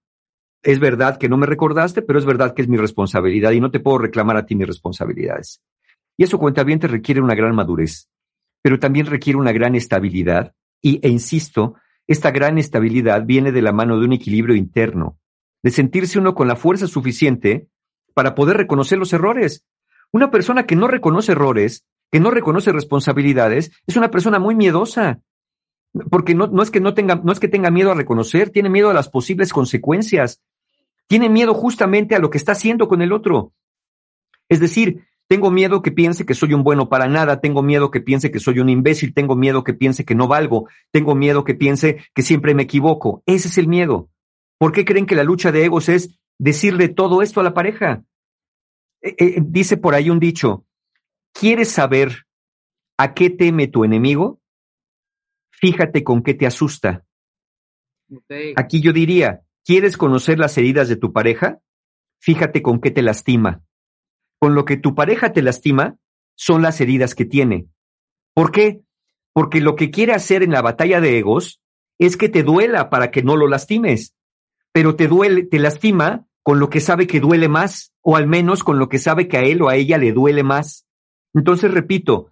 es 0.64 0.80
verdad 0.80 1.18
que 1.18 1.30
no 1.30 1.38
me 1.38 1.46
recordaste, 1.46 2.02
pero 2.02 2.20
es 2.20 2.26
verdad 2.26 2.54
que 2.54 2.62
es 2.62 2.68
mi 2.68 2.78
responsabilidad 2.78 3.52
y 3.52 3.62
no 3.62 3.72
te 3.72 3.80
puedo 3.80 4.00
reclamar 4.00 4.38
a 4.38 4.46
ti 4.46 4.56
mis 4.56 4.68
responsabilidades. 4.68 5.62
Y 6.18 6.24
eso, 6.24 6.40
cuenta 6.40 6.64
bien, 6.64 6.80
te 6.80 6.88
requiere 6.88 7.22
una 7.22 7.36
gran 7.36 7.56
madurez, 7.56 8.10
pero 8.62 8.80
también 8.80 9.06
requiere 9.06 9.38
una 9.38 9.52
gran 9.52 9.76
estabilidad. 9.76 10.54
Y, 10.82 11.00
e 11.06 11.10
insisto, 11.10 11.76
esta 12.08 12.32
gran 12.32 12.58
estabilidad 12.58 13.24
viene 13.26 13.52
de 13.52 13.62
la 13.62 13.72
mano 13.72 14.00
de 14.00 14.06
un 14.06 14.14
equilibrio 14.14 14.56
interno, 14.56 15.20
de 15.64 15.72
sentirse 15.72 16.18
uno 16.18 16.34
con 16.34 16.48
la 16.48 16.56
fuerza 16.56 16.88
suficiente 16.88 17.68
para 18.14 18.34
poder 18.34 18.58
reconocer 18.58 18.98
los 18.98 19.14
errores. 19.14 19.66
Una 20.12 20.32
persona 20.32 20.66
que 20.66 20.76
no 20.76 20.88
reconoce 20.88 21.34
errores, 21.34 21.86
que 22.12 22.20
no 22.20 22.32
reconoce 22.32 22.72
responsabilidades, 22.72 23.72
es 23.86 23.96
una 23.98 24.10
persona 24.10 24.40
muy 24.40 24.56
miedosa. 24.56 25.20
Porque 26.10 26.36
no, 26.36 26.48
no, 26.48 26.62
es 26.62 26.72
que 26.72 26.80
no 26.80 26.94
tenga, 26.94 27.16
no 27.16 27.32
es 27.32 27.40
que 27.40 27.48
tenga 27.48 27.72
miedo 27.72 27.92
a 27.92 27.96
reconocer, 27.96 28.50
tiene 28.50 28.70
miedo 28.70 28.90
a 28.90 28.94
las 28.94 29.10
posibles 29.10 29.52
consecuencias. 29.52 30.42
Tiene 31.08 31.30
miedo 31.30 31.54
justamente 31.54 32.16
a 32.16 32.20
lo 32.20 32.30
que 32.30 32.38
está 32.38 32.52
haciendo 32.52 32.88
con 32.88 33.02
el 33.02 33.14
otro. 33.14 33.54
Es 34.50 34.60
decir, 34.60 35.06
tengo 35.28 35.52
miedo 35.52 35.82
que 35.82 35.92
piense 35.92 36.26
que 36.26 36.34
soy 36.34 36.54
un 36.54 36.64
bueno 36.64 36.90
para 36.90 37.08
nada, 37.08 37.40
tengo 37.40 37.62
miedo 37.62 37.92
que 37.92 38.02
piense 38.02 38.32
que 38.32 38.40
soy 38.40 38.60
un 38.60 38.70
imbécil, 38.70 39.14
tengo 39.14 39.36
miedo 39.36 39.64
que 39.64 39.74
piense 39.74 40.06
que 40.06 40.16
no 40.16 40.28
valgo, 40.28 40.68
tengo 40.92 41.16
miedo 41.16 41.44
que 41.44 41.56
piense 41.56 41.98
que 42.14 42.22
siempre 42.22 42.54
me 42.54 42.64
equivoco. 42.64 43.24
Ese 43.26 43.48
es 43.48 43.58
el 43.58 43.68
miedo. 43.68 44.10
¿Por 44.58 44.72
qué 44.72 44.86
creen 44.86 45.06
que 45.06 45.16
la 45.16 45.24
lucha 45.24 45.52
de 45.52 45.66
egos 45.66 45.90
es 45.90 46.18
decirle 46.38 46.90
todo 46.90 47.22
esto 47.22 47.40
a 47.40 47.44
la 47.44 47.54
pareja. 47.54 48.04
Eh, 49.02 49.16
eh, 49.18 49.36
dice 49.42 49.78
por 49.78 49.96
ahí 49.96 50.10
un 50.10 50.20
dicho, 50.20 50.66
¿quieres 51.34 51.72
saber 51.72 52.26
a 52.98 53.14
qué 53.14 53.30
teme 53.30 53.68
tu 53.68 53.84
enemigo? 53.84 54.40
Fíjate 55.60 56.04
con 56.04 56.22
qué 56.22 56.36
te 56.36 56.46
asusta. 56.46 57.04
Aquí 58.56 58.80
yo 58.80 58.94
diría, 58.94 59.42
¿quieres 59.66 59.98
conocer 59.98 60.38
las 60.38 60.56
heridas 60.58 60.88
de 60.88 60.98
tu 60.98 61.12
pareja? 61.12 61.60
Fíjate 62.20 62.62
con 62.62 62.80
qué 62.80 62.92
te 62.92 63.02
lastima. 63.02 63.64
Con 64.40 64.54
lo 64.54 64.66
que 64.66 64.78
tu 64.78 64.94
pareja 64.94 65.34
te 65.34 65.42
lastima 65.42 65.98
son 66.36 66.62
las 66.62 66.80
heridas 66.80 67.16
que 67.16 67.26
tiene. 67.26 67.68
¿Por 68.36 68.52
qué? 68.52 68.82
Porque 69.34 69.60
lo 69.60 69.76
que 69.76 69.90
quiere 69.90 70.14
hacer 70.14 70.44
en 70.44 70.52
la 70.52 70.62
batalla 70.62 71.02
de 71.02 71.18
egos 71.18 71.60
es 71.98 72.18
que 72.18 72.30
te 72.30 72.44
duela 72.44 72.92
para 72.92 73.10
que 73.10 73.24
no 73.24 73.36
lo 73.36 73.48
lastimes, 73.48 74.14
pero 74.72 74.96
te 74.96 75.08
duele, 75.08 75.44
te 75.44 75.58
lastima 75.58 76.28
con 76.44 76.60
lo 76.60 76.70
que 76.70 76.82
sabe 76.82 77.08
que 77.08 77.20
duele 77.20 77.50
más, 77.50 77.94
o 78.02 78.16
al 78.16 78.28
menos 78.28 78.64
con 78.64 78.78
lo 78.78 78.90
que 78.90 79.00
sabe 79.00 79.28
que 79.28 79.38
a 79.38 79.42
él 79.42 79.64
o 79.64 79.70
a 79.70 79.76
ella 79.76 79.98
le 79.98 80.12
duele 80.12 80.44
más. 80.44 80.86
Entonces, 81.34 81.72
repito, 81.72 82.32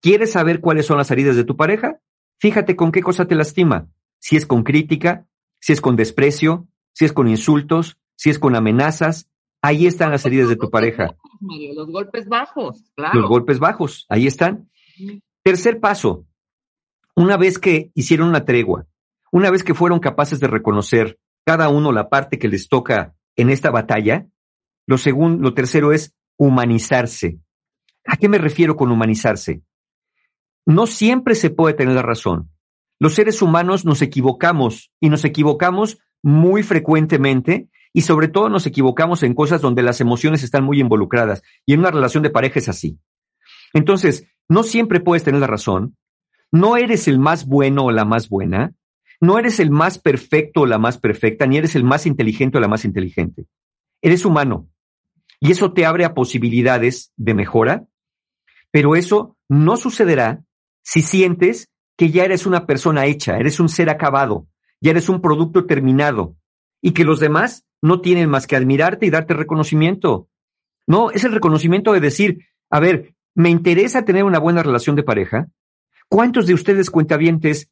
¿quieres 0.00 0.32
saber 0.32 0.60
cuáles 0.60 0.86
son 0.86 0.98
las 0.98 1.10
heridas 1.12 1.36
de 1.36 1.44
tu 1.44 1.56
pareja? 1.56 2.00
Fíjate 2.38 2.76
con 2.76 2.92
qué 2.92 3.02
cosa 3.02 3.26
te 3.26 3.34
lastima. 3.34 3.88
Si 4.18 4.36
es 4.36 4.46
con 4.46 4.62
crítica, 4.62 5.26
si 5.60 5.72
es 5.72 5.80
con 5.80 5.96
desprecio, 5.96 6.68
si 6.92 7.04
es 7.04 7.12
con 7.12 7.28
insultos, 7.28 7.98
si 8.16 8.30
es 8.30 8.38
con 8.38 8.56
amenazas. 8.56 9.28
Ahí 9.62 9.86
están 9.86 10.10
las 10.10 10.26
heridas 10.26 10.48
de 10.48 10.56
tu 10.56 10.70
pareja. 10.70 11.16
los 11.74 11.90
golpes 11.90 12.28
bajos, 12.28 12.90
claro. 12.94 13.20
Los 13.20 13.28
golpes 13.28 13.58
bajos, 13.58 14.06
ahí 14.08 14.26
están. 14.26 14.70
Tercer 15.42 15.80
paso, 15.80 16.26
una 17.16 17.36
vez 17.36 17.58
que 17.58 17.90
hicieron 17.94 18.28
una 18.28 18.44
tregua, 18.44 18.86
una 19.32 19.50
vez 19.50 19.64
que 19.64 19.74
fueron 19.74 20.00
capaces 20.00 20.40
de 20.40 20.48
reconocer 20.48 21.18
cada 21.44 21.68
uno 21.68 21.92
la 21.92 22.08
parte 22.08 22.38
que 22.38 22.48
les 22.48 22.68
toca 22.68 23.14
en 23.36 23.50
esta 23.50 23.70
batalla. 23.70 24.26
Lo 24.86 24.98
segundo, 24.98 25.42
lo 25.42 25.54
tercero 25.54 25.92
es 25.92 26.14
humanizarse. 26.36 27.38
¿A 28.06 28.16
qué 28.16 28.28
me 28.28 28.38
refiero 28.38 28.76
con 28.76 28.90
humanizarse? 28.90 29.62
No 30.66 30.86
siempre 30.86 31.34
se 31.34 31.50
puede 31.50 31.74
tener 31.74 31.94
la 31.94 32.02
razón. 32.02 32.50
Los 32.98 33.14
seres 33.14 33.42
humanos 33.42 33.84
nos 33.84 34.02
equivocamos 34.02 34.90
y 35.00 35.10
nos 35.10 35.24
equivocamos 35.24 35.98
muy 36.22 36.62
frecuentemente 36.62 37.68
y 37.92 38.02
sobre 38.02 38.28
todo 38.28 38.48
nos 38.48 38.66
equivocamos 38.66 39.22
en 39.22 39.34
cosas 39.34 39.60
donde 39.60 39.82
las 39.82 40.00
emociones 40.00 40.42
están 40.42 40.64
muy 40.64 40.80
involucradas 40.80 41.42
y 41.66 41.74
en 41.74 41.80
una 41.80 41.90
relación 41.90 42.22
de 42.22 42.30
pareja 42.30 42.58
es 42.58 42.68
así. 42.68 42.98
Entonces, 43.72 44.26
no 44.48 44.62
siempre 44.62 45.00
puedes 45.00 45.24
tener 45.24 45.40
la 45.40 45.46
razón, 45.46 45.96
no 46.50 46.76
eres 46.76 47.08
el 47.08 47.18
más 47.18 47.46
bueno 47.46 47.84
o 47.84 47.90
la 47.90 48.04
más 48.04 48.28
buena, 48.28 48.72
no 49.20 49.38
eres 49.38 49.60
el 49.60 49.70
más 49.70 49.98
perfecto 49.98 50.62
o 50.62 50.66
la 50.66 50.78
más 50.78 50.98
perfecta, 50.98 51.46
ni 51.46 51.56
eres 51.56 51.76
el 51.76 51.84
más 51.84 52.06
inteligente 52.06 52.58
o 52.58 52.60
la 52.60 52.68
más 52.68 52.84
inteligente. 52.84 53.46
Eres 54.02 54.24
humano. 54.24 54.68
Y 55.40 55.50
eso 55.50 55.72
te 55.72 55.84
abre 55.84 56.04
a 56.04 56.14
posibilidades 56.14 57.12
de 57.16 57.34
mejora, 57.34 57.84
pero 58.70 58.96
eso 58.96 59.36
no 59.48 59.76
sucederá 59.76 60.42
si 60.84 61.02
sientes 61.02 61.68
que 61.96 62.10
ya 62.10 62.24
eres 62.24 62.46
una 62.46 62.66
persona 62.66 63.06
hecha, 63.06 63.36
eres 63.38 63.58
un 63.58 63.68
ser 63.68 63.90
acabado, 63.90 64.46
ya 64.80 64.90
eres 64.90 65.08
un 65.08 65.20
producto 65.20 65.64
terminado 65.66 66.36
y 66.80 66.92
que 66.92 67.04
los 67.04 67.18
demás 67.18 67.64
no 67.82 68.00
tienen 68.00 68.28
más 68.28 68.46
que 68.46 68.56
admirarte 68.56 69.06
y 69.06 69.10
darte 69.10 69.34
reconocimiento. 69.34 70.28
No, 70.86 71.10
es 71.10 71.24
el 71.24 71.32
reconocimiento 71.32 71.92
de 71.92 72.00
decir, 72.00 72.46
a 72.70 72.80
ver, 72.80 73.14
me 73.34 73.50
interesa 73.50 74.04
tener 74.04 74.24
una 74.24 74.38
buena 74.38 74.62
relación 74.62 74.94
de 74.94 75.02
pareja. 75.02 75.48
¿Cuántos 76.08 76.46
de 76.46 76.54
ustedes 76.54 76.90
cuentavientes 76.90 77.70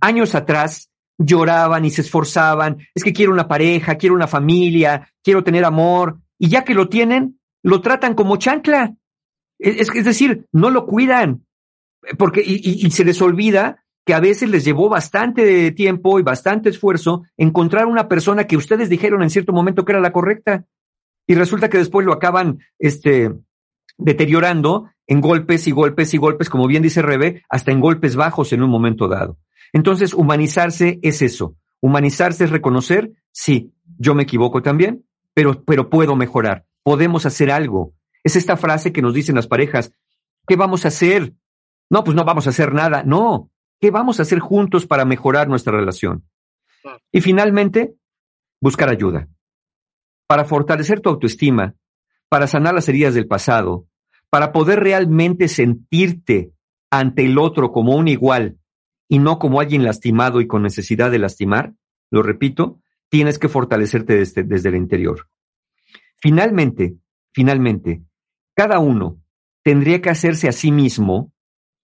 años 0.00 0.34
atrás 0.34 0.90
lloraban 1.18 1.84
y 1.84 1.90
se 1.90 2.02
esforzaban, 2.02 2.78
es 2.94 3.04
que 3.04 3.12
quiero 3.12 3.32
una 3.32 3.48
pareja, 3.48 3.96
quiero 3.96 4.14
una 4.14 4.26
familia, 4.26 5.08
quiero 5.22 5.44
tener 5.44 5.64
amor, 5.64 6.20
y 6.38 6.48
ya 6.48 6.64
que 6.64 6.74
lo 6.74 6.88
tienen, 6.88 7.40
lo 7.62 7.80
tratan 7.80 8.14
como 8.14 8.36
chancla. 8.36 8.94
Es, 9.58 9.88
es 9.94 10.04
decir, 10.04 10.46
no 10.52 10.70
lo 10.70 10.86
cuidan, 10.86 11.46
porque 12.18 12.42
y, 12.44 12.86
y, 12.86 12.90
se 12.90 13.04
les 13.04 13.20
olvida 13.22 13.84
que 14.04 14.14
a 14.14 14.20
veces 14.20 14.50
les 14.50 14.64
llevó 14.64 14.88
bastante 14.88 15.70
tiempo 15.72 16.18
y 16.18 16.22
bastante 16.22 16.68
esfuerzo 16.68 17.24
encontrar 17.36 17.86
una 17.86 18.08
persona 18.08 18.46
que 18.46 18.56
ustedes 18.56 18.88
dijeron 18.88 19.22
en 19.22 19.30
cierto 19.30 19.52
momento 19.52 19.84
que 19.84 19.92
era 19.92 20.00
la 20.00 20.12
correcta. 20.12 20.64
Y 21.26 21.34
resulta 21.34 21.70
que 21.70 21.78
después 21.78 22.04
lo 22.04 22.12
acaban 22.12 22.58
este, 22.78 23.32
deteriorando 23.96 24.90
en 25.06 25.20
golpes 25.20 25.66
y 25.68 25.70
golpes 25.70 26.14
y 26.14 26.18
golpes, 26.18 26.50
como 26.50 26.66
bien 26.66 26.82
dice 26.82 27.02
Rebe, 27.02 27.44
hasta 27.48 27.70
en 27.70 27.80
golpes 27.80 28.16
bajos 28.16 28.52
en 28.52 28.62
un 28.62 28.70
momento 28.70 29.08
dado. 29.08 29.38
Entonces, 29.72 30.14
humanizarse 30.14 30.98
es 31.02 31.22
eso. 31.22 31.56
Humanizarse 31.80 32.44
es 32.44 32.50
reconocer, 32.50 33.12
sí, 33.30 33.72
yo 33.98 34.14
me 34.14 34.24
equivoco 34.24 34.62
también, 34.62 35.04
pero, 35.34 35.64
pero 35.64 35.90
puedo 35.90 36.16
mejorar. 36.16 36.66
Podemos 36.82 37.26
hacer 37.26 37.50
algo. 37.50 37.94
Es 38.24 38.36
esta 38.36 38.56
frase 38.56 38.92
que 38.92 39.02
nos 39.02 39.14
dicen 39.14 39.34
las 39.34 39.46
parejas. 39.46 39.92
¿Qué 40.46 40.56
vamos 40.56 40.84
a 40.84 40.88
hacer? 40.88 41.34
No, 41.92 42.04
pues 42.04 42.16
no 42.16 42.24
vamos 42.24 42.46
a 42.46 42.50
hacer 42.50 42.72
nada. 42.72 43.02
No. 43.02 43.50
¿Qué 43.78 43.90
vamos 43.90 44.18
a 44.18 44.22
hacer 44.22 44.38
juntos 44.38 44.86
para 44.86 45.04
mejorar 45.04 45.48
nuestra 45.48 45.74
relación? 45.74 46.24
Y 47.12 47.20
finalmente, 47.20 47.96
buscar 48.62 48.88
ayuda. 48.88 49.28
Para 50.26 50.46
fortalecer 50.46 51.00
tu 51.00 51.10
autoestima, 51.10 51.74
para 52.30 52.46
sanar 52.46 52.72
las 52.72 52.88
heridas 52.88 53.12
del 53.12 53.26
pasado, 53.26 53.86
para 54.30 54.52
poder 54.52 54.80
realmente 54.80 55.48
sentirte 55.48 56.54
ante 56.90 57.26
el 57.26 57.36
otro 57.36 57.72
como 57.72 57.94
un 57.94 58.08
igual 58.08 58.56
y 59.06 59.18
no 59.18 59.38
como 59.38 59.60
alguien 59.60 59.84
lastimado 59.84 60.40
y 60.40 60.46
con 60.46 60.62
necesidad 60.62 61.10
de 61.10 61.18
lastimar, 61.18 61.74
lo 62.10 62.22
repito, 62.22 62.80
tienes 63.10 63.38
que 63.38 63.50
fortalecerte 63.50 64.16
desde, 64.16 64.44
desde 64.44 64.70
el 64.70 64.76
interior. 64.76 65.28
Finalmente, 66.16 66.96
finalmente, 67.34 68.00
cada 68.54 68.78
uno 68.78 69.18
tendría 69.62 70.00
que 70.00 70.08
hacerse 70.08 70.48
a 70.48 70.52
sí 70.52 70.72
mismo 70.72 71.31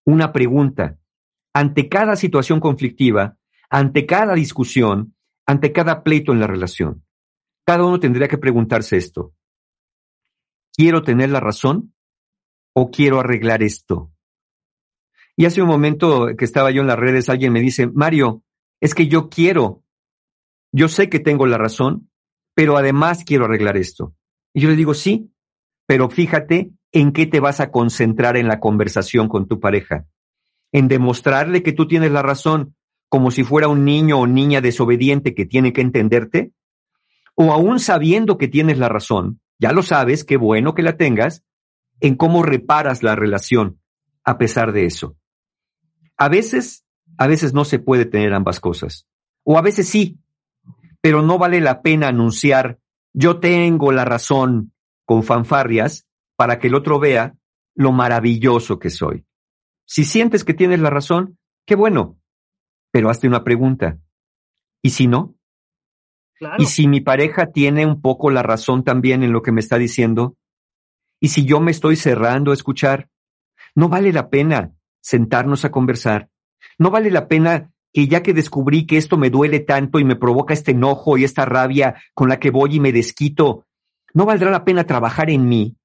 una 0.09 0.33
pregunta 0.33 0.97
ante 1.53 1.91
cada 1.91 2.17
situación 2.17 2.61
conflictiva, 2.61 3.37
ante 3.69 4.07
cada 4.07 4.35
discusión, 4.35 5.15
ante 5.47 5.71
cada 5.71 6.03
pleito 6.03 6.33
en 6.33 6.41
la 6.41 6.47
relación. 6.47 7.05
Cada 7.67 7.85
uno 7.85 8.01
tendría 8.01 8.27
que 8.27 8.39
preguntarse 8.39 8.97
esto. 8.97 9.35
¿Quiero 10.73 11.03
tener 11.03 11.29
la 11.29 11.41
razón 11.41 11.93
o 12.75 12.91
quiero 12.91 13.21
arreglar 13.21 13.63
esto? 13.63 14.11
Y 15.37 15.45
hace 15.45 15.61
un 15.61 15.69
momento 15.69 16.29
que 16.39 16.45
estaba 16.47 16.71
yo 16.71 16.81
en 16.81 16.87
las 16.87 16.99
redes, 16.99 17.29
alguien 17.29 17.53
me 17.53 17.61
dice, 17.61 17.87
Mario, 17.87 18.43
es 18.81 18.95
que 18.95 19.09
yo 19.09 19.29
quiero, 19.29 19.85
yo 20.73 20.89
sé 20.89 21.11
que 21.11 21.21
tengo 21.21 21.47
la 21.47 21.59
razón, 21.59 22.11
pero 22.55 22.79
además 22.79 23.25
quiero 23.27 23.45
arreglar 23.45 23.77
esto. 23.77 24.15
Y 24.55 24.63
yo 24.63 24.71
le 24.71 24.77
digo, 24.77 24.95
sí, 24.95 25.31
pero 25.87 26.09
fíjate 26.09 26.73
en 26.93 27.13
qué 27.13 27.27
te 27.27 27.41
vas 27.41 27.61
a 27.61 27.71
concentrar 27.71 28.37
en 28.37 28.49
la 28.49 28.61
conversación 28.61 29.29
con 29.29 29.47
tu 29.47 29.61
pareja. 29.61 30.07
En 30.73 30.89
demostrarle 30.89 31.63
que 31.63 31.73
tú 31.73 31.87
tienes 31.87 32.11
la 32.11 32.23
razón, 32.23 32.75
como 33.09 33.31
si 33.31 33.45
fuera 33.45 33.69
un 33.69 33.85
niño 33.85 34.19
o 34.19 34.27
niña 34.27 34.61
desobediente 34.61 35.35
que 35.35 35.47
tiene 35.47 35.73
que 35.73 35.81
entenderte, 35.81 36.53
o 37.35 37.53
aún 37.53 37.79
sabiendo 37.79 38.37
que 38.37 38.49
tienes 38.49 38.79
la 38.79 38.89
razón, 38.89 39.41
ya 39.59 39.73
lo 39.73 39.83
sabes, 39.83 40.25
qué 40.25 40.37
bueno 40.37 40.75
que 40.75 40.83
la 40.83 40.97
tengas, 40.97 41.45
en 42.01 42.17
cómo 42.17 42.43
reparas 42.43 43.03
la 43.03 43.17
relación 43.17 43.81
a 44.25 44.39
pesar 44.39 44.73
de 44.73 44.85
eso. 44.85 45.17
A 46.17 46.29
veces, 46.29 46.85
a 47.17 47.27
veces 47.27 47.55
no 47.55 47.65
se 47.65 47.79
puede 47.79 48.05
tener 48.05 48.35
ambas 48.35 48.61
cosas, 48.61 49.07
o 49.45 49.57
a 49.57 49.63
veces 49.63 49.89
sí, 49.89 50.19
pero 51.01 51.23
no 51.23 51.39
vale 51.39 51.61
la 51.61 51.81
pena 51.81 52.09
anunciar 52.09 52.79
yo 53.13 53.41
tengo 53.41 53.93
la 53.93 54.05
razón 54.05 54.73
con 55.05 55.23
fanfarrias 55.23 56.08
para 56.39 56.61
que 56.61 56.69
el 56.69 56.77
otro 56.77 57.01
vea 57.01 57.35
lo 57.75 57.91
maravilloso 57.91 58.79
que 58.79 58.91
soy. 58.91 59.25
Si 59.85 60.05
sientes 60.05 60.45
que 60.45 60.55
tienes 60.55 60.79
la 60.79 60.89
razón, 60.89 61.37
qué 61.67 61.75
bueno, 61.75 62.17
pero 62.93 63.11
hazte 63.11 63.27
una 63.27 63.43
pregunta. 63.43 63.99
¿Y 64.81 64.91
si 64.91 65.09
no? 65.09 65.35
Claro. 66.35 66.63
¿Y 66.63 66.67
si 66.67 66.87
mi 66.87 67.01
pareja 67.01 67.51
tiene 67.51 67.85
un 67.85 68.01
poco 68.01 68.31
la 68.31 68.45
razón 68.45 68.85
también 68.85 69.25
en 69.25 69.33
lo 69.33 69.43
que 69.43 69.51
me 69.51 69.59
está 69.59 69.79
diciendo? 69.79 70.37
¿Y 71.21 71.31
si 71.31 71.45
yo 71.45 71.59
me 71.59 71.73
estoy 71.73 71.97
cerrando 71.97 72.53
a 72.53 72.55
escuchar? 72.55 73.09
No 73.75 73.89
vale 73.89 74.13
la 74.13 74.31
pena 74.31 74.73
sentarnos 75.01 75.65
a 75.65 75.73
conversar. 75.73 76.29
No 76.79 76.93
vale 76.93 77.11
la 77.11 77.27
pena 77.27 77.73
que 77.93 78.07
ya 78.07 78.23
que 78.23 78.33
descubrí 78.33 78.87
que 78.87 78.97
esto 78.97 79.17
me 79.17 79.31
duele 79.31 79.59
tanto 79.59 79.99
y 79.99 80.05
me 80.05 80.15
provoca 80.15 80.55
este 80.55 80.71
enojo 80.71 81.19
y 81.19 81.25
esta 81.25 81.45
rabia 81.45 82.01
con 82.15 82.29
la 82.29 82.39
que 82.39 82.53
voy 82.53 82.77
y 82.77 82.81
me 82.81 82.93
desquito, 82.93 83.67
no 84.15 84.25
valdrá 84.25 84.53
la 84.53 84.65
pena 84.65 84.85
trabajar 84.85 85.31
en 85.31 85.49
mí. 85.49 85.78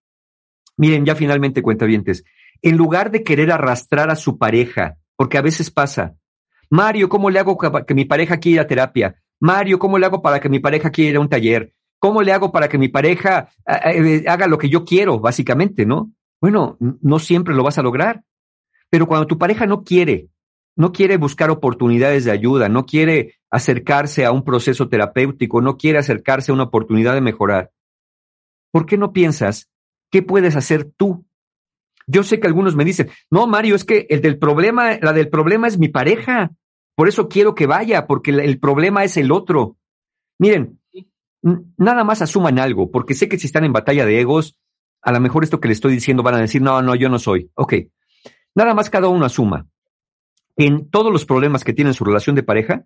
Miren, 0.78 1.06
ya 1.06 1.16
finalmente 1.16 1.62
cuentavientes, 1.62 2.24
en 2.62 2.78
lugar 2.78 3.12
de 3.12 3.24
querer 3.24 3.52
arrastrar 3.52 4.10
a 4.10 4.16
su 4.16 4.38
pareja, 4.38 4.98
porque 5.16 5.38
a 5.38 5.42
veces 5.42 5.70
pasa, 5.70 6.16
Mario, 6.70 7.10
¿cómo 7.10 7.30
le 7.30 7.40
hago 7.40 7.58
que 7.86 7.94
mi 7.94 8.06
pareja 8.06 8.38
quiera 8.38 8.56
ir 8.56 8.60
a 8.62 8.68
terapia? 8.68 9.22
Mario, 9.40 9.78
¿cómo 9.78 10.00
le 10.00 10.06
hago 10.06 10.22
para 10.22 10.40
que 10.40 10.50
mi 10.50 10.60
pareja 10.60 10.90
quiera 10.90 11.12
ir 11.12 11.18
a 11.18 11.20
un 11.20 11.30
taller? 11.30 11.74
¿Cómo 12.00 12.22
le 12.22 12.32
hago 12.32 12.52
para 12.52 12.68
que 12.68 12.78
mi 12.78 12.88
pareja 12.88 13.50
eh, 13.68 14.24
haga 14.28 14.48
lo 14.48 14.58
que 14.58 14.70
yo 14.70 14.84
quiero, 14.84 15.20
básicamente, 15.20 15.86
no? 15.86 16.12
Bueno, 16.42 16.78
no 16.80 17.20
siempre 17.20 17.54
lo 17.54 17.64
vas 17.64 17.78
a 17.78 17.84
lograr. 17.84 18.24
Pero 18.90 19.08
cuando 19.08 19.28
tu 19.28 19.38
pareja 19.38 19.66
no 19.66 19.84
quiere, 19.84 20.30
no 20.76 20.92
quiere 20.92 21.18
buscar 21.18 21.50
oportunidades 21.50 22.26
de 22.26 22.32
ayuda, 22.32 22.70
no 22.70 22.86
quiere 22.86 23.36
acercarse 23.50 24.26
a 24.26 24.32
un 24.32 24.44
proceso 24.44 24.90
terapéutico, 24.90 25.62
no 25.62 25.78
quiere 25.78 26.00
acercarse 26.00 26.52
a 26.52 26.56
una 26.56 26.64
oportunidad 26.64 27.14
de 27.14 27.22
mejorar, 27.22 27.72
¿por 28.72 28.86
qué 28.86 28.98
no 28.98 29.14
piensas 29.14 29.70
qué 30.14 30.22
puedes 30.22 30.56
hacer 30.56 30.86
tú? 30.96 31.26
Yo 32.06 32.22
sé 32.22 32.40
que 32.40 32.46
algunos 32.46 32.76
me 32.76 32.86
dicen, 32.86 33.10
no, 33.32 33.48
Mario, 33.48 33.74
es 33.76 33.84
que 33.84 34.06
el 34.12 34.22
del 34.22 34.38
problema, 34.38 35.00
la 35.02 35.12
del 35.12 35.28
problema 35.28 35.68
es 35.68 35.80
mi 35.80 35.88
pareja. 35.88 36.52
Por 36.96 37.08
eso 37.08 37.28
quiero 37.28 37.56
que 37.56 37.66
vaya, 37.66 38.06
porque 38.06 38.30
el 38.30 38.60
problema 38.60 39.04
es 39.04 39.18
el 39.18 39.32
otro. 39.32 39.76
Miren, 40.38 40.80
nada 41.78 42.04
más 42.04 42.22
asuman 42.22 42.60
algo, 42.60 42.92
porque 42.92 43.16
sé 43.16 43.28
que 43.28 43.40
si 43.40 43.48
están 43.48 43.64
en 43.64 43.74
batalla 43.74 44.06
de 44.06 44.22
egos, 44.22 44.60
a 45.02 45.12
lo 45.12 45.20
mejor 45.20 45.44
esto 45.44 45.60
que 45.60 45.68
le 45.68 45.74
estoy 45.74 45.94
diciendo 45.94 46.22
van 46.22 46.36
a 46.36 46.42
decir, 46.42 46.62
no, 46.62 46.80
no, 46.84 46.94
yo 46.94 47.10
no 47.10 47.18
soy. 47.18 47.50
Ok, 47.56 47.74
nada 48.54 48.76
más 48.76 48.92
cada 48.92 49.08
uno 49.08 49.26
asuma. 49.26 49.66
En 50.58 50.92
todos 50.92 51.12
los 51.12 51.26
problemas 51.26 51.64
que 51.64 51.74
tienen 51.74 51.96
su 51.96 52.06
relación 52.06 52.36
de 52.36 52.44
pareja, 52.44 52.86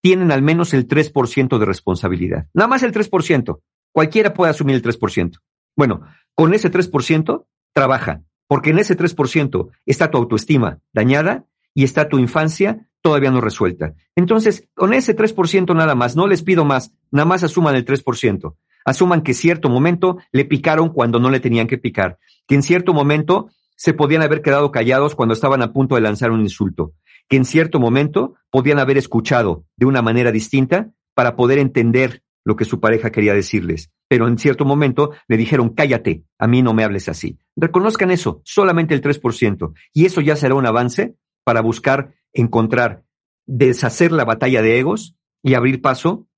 tienen 0.00 0.30
al 0.30 0.42
menos 0.42 0.72
el 0.72 0.86
3% 0.86 1.58
de 1.58 1.66
responsabilidad. 1.66 2.46
Nada 2.54 2.68
más 2.68 2.84
el 2.84 2.92
3%. 2.92 3.60
Cualquiera 3.90 4.32
puede 4.32 4.50
asumir 4.50 4.76
el 4.76 4.82
3%. 4.82 5.40
Bueno, 5.76 6.02
con 6.34 6.54
ese 6.54 6.70
3% 6.70 7.46
trabaja, 7.72 8.22
porque 8.46 8.70
en 8.70 8.78
ese 8.78 8.96
3% 8.96 9.70
está 9.86 10.10
tu 10.10 10.18
autoestima 10.18 10.80
dañada 10.92 11.44
y 11.74 11.84
está 11.84 12.08
tu 12.08 12.18
infancia 12.18 12.88
todavía 13.02 13.30
no 13.30 13.40
resuelta. 13.40 13.94
Entonces, 14.16 14.68
con 14.74 14.94
ese 14.94 15.14
3% 15.14 15.76
nada 15.76 15.94
más, 15.94 16.16
no 16.16 16.26
les 16.26 16.42
pido 16.42 16.64
más, 16.64 16.94
nada 17.10 17.26
más 17.26 17.42
asuman 17.42 17.74
el 17.74 17.84
3%. 17.84 18.56
Asuman 18.86 19.22
que 19.22 19.34
cierto 19.34 19.68
momento 19.68 20.18
le 20.32 20.44
picaron 20.44 20.88
cuando 20.88 21.18
no 21.18 21.30
le 21.30 21.40
tenían 21.40 21.66
que 21.66 21.78
picar, 21.78 22.18
que 22.46 22.54
en 22.54 22.62
cierto 22.62 22.94
momento 22.94 23.50
se 23.76 23.92
podían 23.92 24.22
haber 24.22 24.40
quedado 24.40 24.70
callados 24.70 25.14
cuando 25.14 25.34
estaban 25.34 25.62
a 25.62 25.72
punto 25.72 25.94
de 25.94 26.00
lanzar 26.00 26.30
un 26.30 26.40
insulto, 26.40 26.92
que 27.28 27.36
en 27.36 27.44
cierto 27.44 27.80
momento 27.80 28.34
podían 28.50 28.78
haber 28.78 28.98
escuchado 28.98 29.64
de 29.76 29.86
una 29.86 30.00
manera 30.00 30.32
distinta 30.32 30.90
para 31.14 31.36
poder 31.36 31.58
entender 31.58 32.22
lo 32.44 32.56
que 32.56 32.64
su 32.64 32.80
pareja 32.80 33.10
quería 33.10 33.34
decirles, 33.34 33.90
pero 34.14 34.28
en 34.28 34.38
cierto 34.38 34.64
momento 34.64 35.10
le 35.26 35.36
dijeron, 35.36 35.70
cállate, 35.70 36.22
a 36.38 36.46
mí 36.46 36.62
no 36.62 36.72
me 36.72 36.84
hables 36.84 37.08
así. 37.08 37.36
Reconozcan 37.56 38.12
eso, 38.12 38.42
solamente 38.44 38.94
el 38.94 39.02
3%, 39.02 39.72
y 39.92 40.04
eso 40.04 40.20
ya 40.20 40.36
será 40.36 40.54
un 40.54 40.66
avance 40.66 41.16
para 41.42 41.60
buscar 41.60 42.14
encontrar, 42.32 43.02
deshacer 43.44 44.12
la 44.12 44.24
batalla 44.24 44.62
de 44.62 44.78
egos 44.78 45.16
y 45.42 45.54
abrir 45.54 45.82
paso 45.82 46.28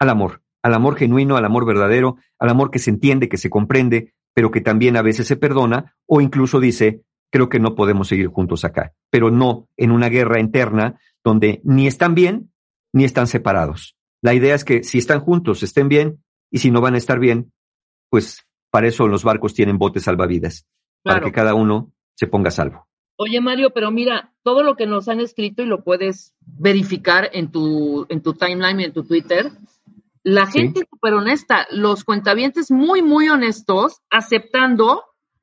al 0.00 0.08
amor, 0.08 0.42
al 0.60 0.74
amor 0.74 0.96
genuino, 0.96 1.36
al 1.36 1.44
amor 1.44 1.66
verdadero, 1.66 2.16
al 2.40 2.48
amor 2.48 2.72
que 2.72 2.80
se 2.80 2.90
entiende, 2.90 3.28
que 3.28 3.36
se 3.36 3.48
comprende, 3.48 4.12
pero 4.34 4.50
que 4.50 4.60
también 4.60 4.96
a 4.96 5.02
veces 5.02 5.28
se 5.28 5.36
perdona 5.36 5.94
o 6.06 6.20
incluso 6.20 6.58
dice, 6.58 7.02
creo 7.30 7.48
que 7.48 7.60
no 7.60 7.76
podemos 7.76 8.08
seguir 8.08 8.26
juntos 8.26 8.64
acá, 8.64 8.92
pero 9.08 9.30
no 9.30 9.68
en 9.76 9.92
una 9.92 10.08
guerra 10.08 10.40
interna 10.40 10.98
donde 11.22 11.60
ni 11.62 11.86
están 11.86 12.16
bien 12.16 12.50
ni 12.92 13.04
están 13.04 13.28
separados. 13.28 13.96
La 14.20 14.34
idea 14.34 14.56
es 14.56 14.64
que 14.64 14.82
si 14.82 14.98
están 14.98 15.20
juntos, 15.20 15.62
estén 15.62 15.88
bien, 15.88 16.24
y 16.50 16.58
si 16.58 16.70
no 16.70 16.80
van 16.80 16.94
a 16.94 16.98
estar 16.98 17.18
bien, 17.18 17.52
pues 18.10 18.46
para 18.70 18.88
eso 18.88 19.06
los 19.08 19.24
barcos 19.24 19.54
tienen 19.54 19.78
botes 19.78 20.04
salvavidas, 20.04 20.66
Claro. 21.02 21.20
para 21.20 21.26
que 21.26 21.34
cada 21.34 21.54
uno 21.54 21.92
se 22.14 22.26
ponga 22.26 22.48
a 22.48 22.52
salvo. 22.52 22.86
Oye, 23.16 23.40
Mario, 23.40 23.70
pero 23.74 23.90
mira, 23.90 24.32
todo 24.42 24.62
lo 24.62 24.76
que 24.76 24.86
nos 24.86 25.08
han 25.08 25.20
escrito 25.20 25.62
y 25.62 25.66
lo 25.66 25.82
puedes 25.84 26.34
verificar 26.40 27.30
en 27.32 27.50
tu, 27.50 28.06
en 28.08 28.22
tu 28.22 28.34
timeline 28.34 28.80
y 28.80 28.84
en 28.84 28.92
tu 28.92 29.04
Twitter, 29.04 29.50
la 30.22 30.46
gente 30.46 30.82
súper 30.90 31.14
honesta, 31.14 31.66
los 31.70 32.04
cuentavientes 32.04 32.70
muy, 32.70 33.02
muy 33.02 33.28
honestos, 33.28 34.00
aceptando 34.10 35.02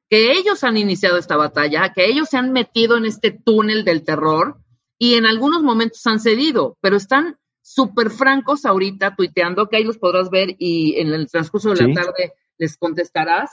que 0.10 0.32
ellos 0.34 0.64
han 0.64 0.78
iniciado 0.78 1.18
esta 1.18 1.36
batalla, 1.36 1.94
que 1.94 2.06
ellos 2.06 2.30
se 2.30 2.38
han 2.38 2.52
metido 2.52 2.98
en 2.98 3.06
este 3.06 3.32
túnel 3.32 3.84
del 3.84 4.04
terror 4.04 4.58
y 5.00 5.16
en 5.16 5.26
algunos 5.26 5.62
momentos 5.64 6.06
han 6.08 6.20
cedido, 6.20 6.78
pero 6.82 6.96
están 6.96 7.38
súper 7.68 8.10
francos 8.12 8.66
ahorita 8.66 9.16
tuiteando, 9.16 9.68
que 9.68 9.76
ahí 9.76 9.84
los 9.84 9.98
podrás 9.98 10.30
ver 10.30 10.56
y 10.58 11.00
en 11.00 11.10
el 11.10 11.30
transcurso 11.30 11.72
de 11.72 11.76
Sí. 11.76 11.94
la 11.94 12.02
tarde 12.02 12.34
les 12.58 12.78
contestarás, 12.78 13.52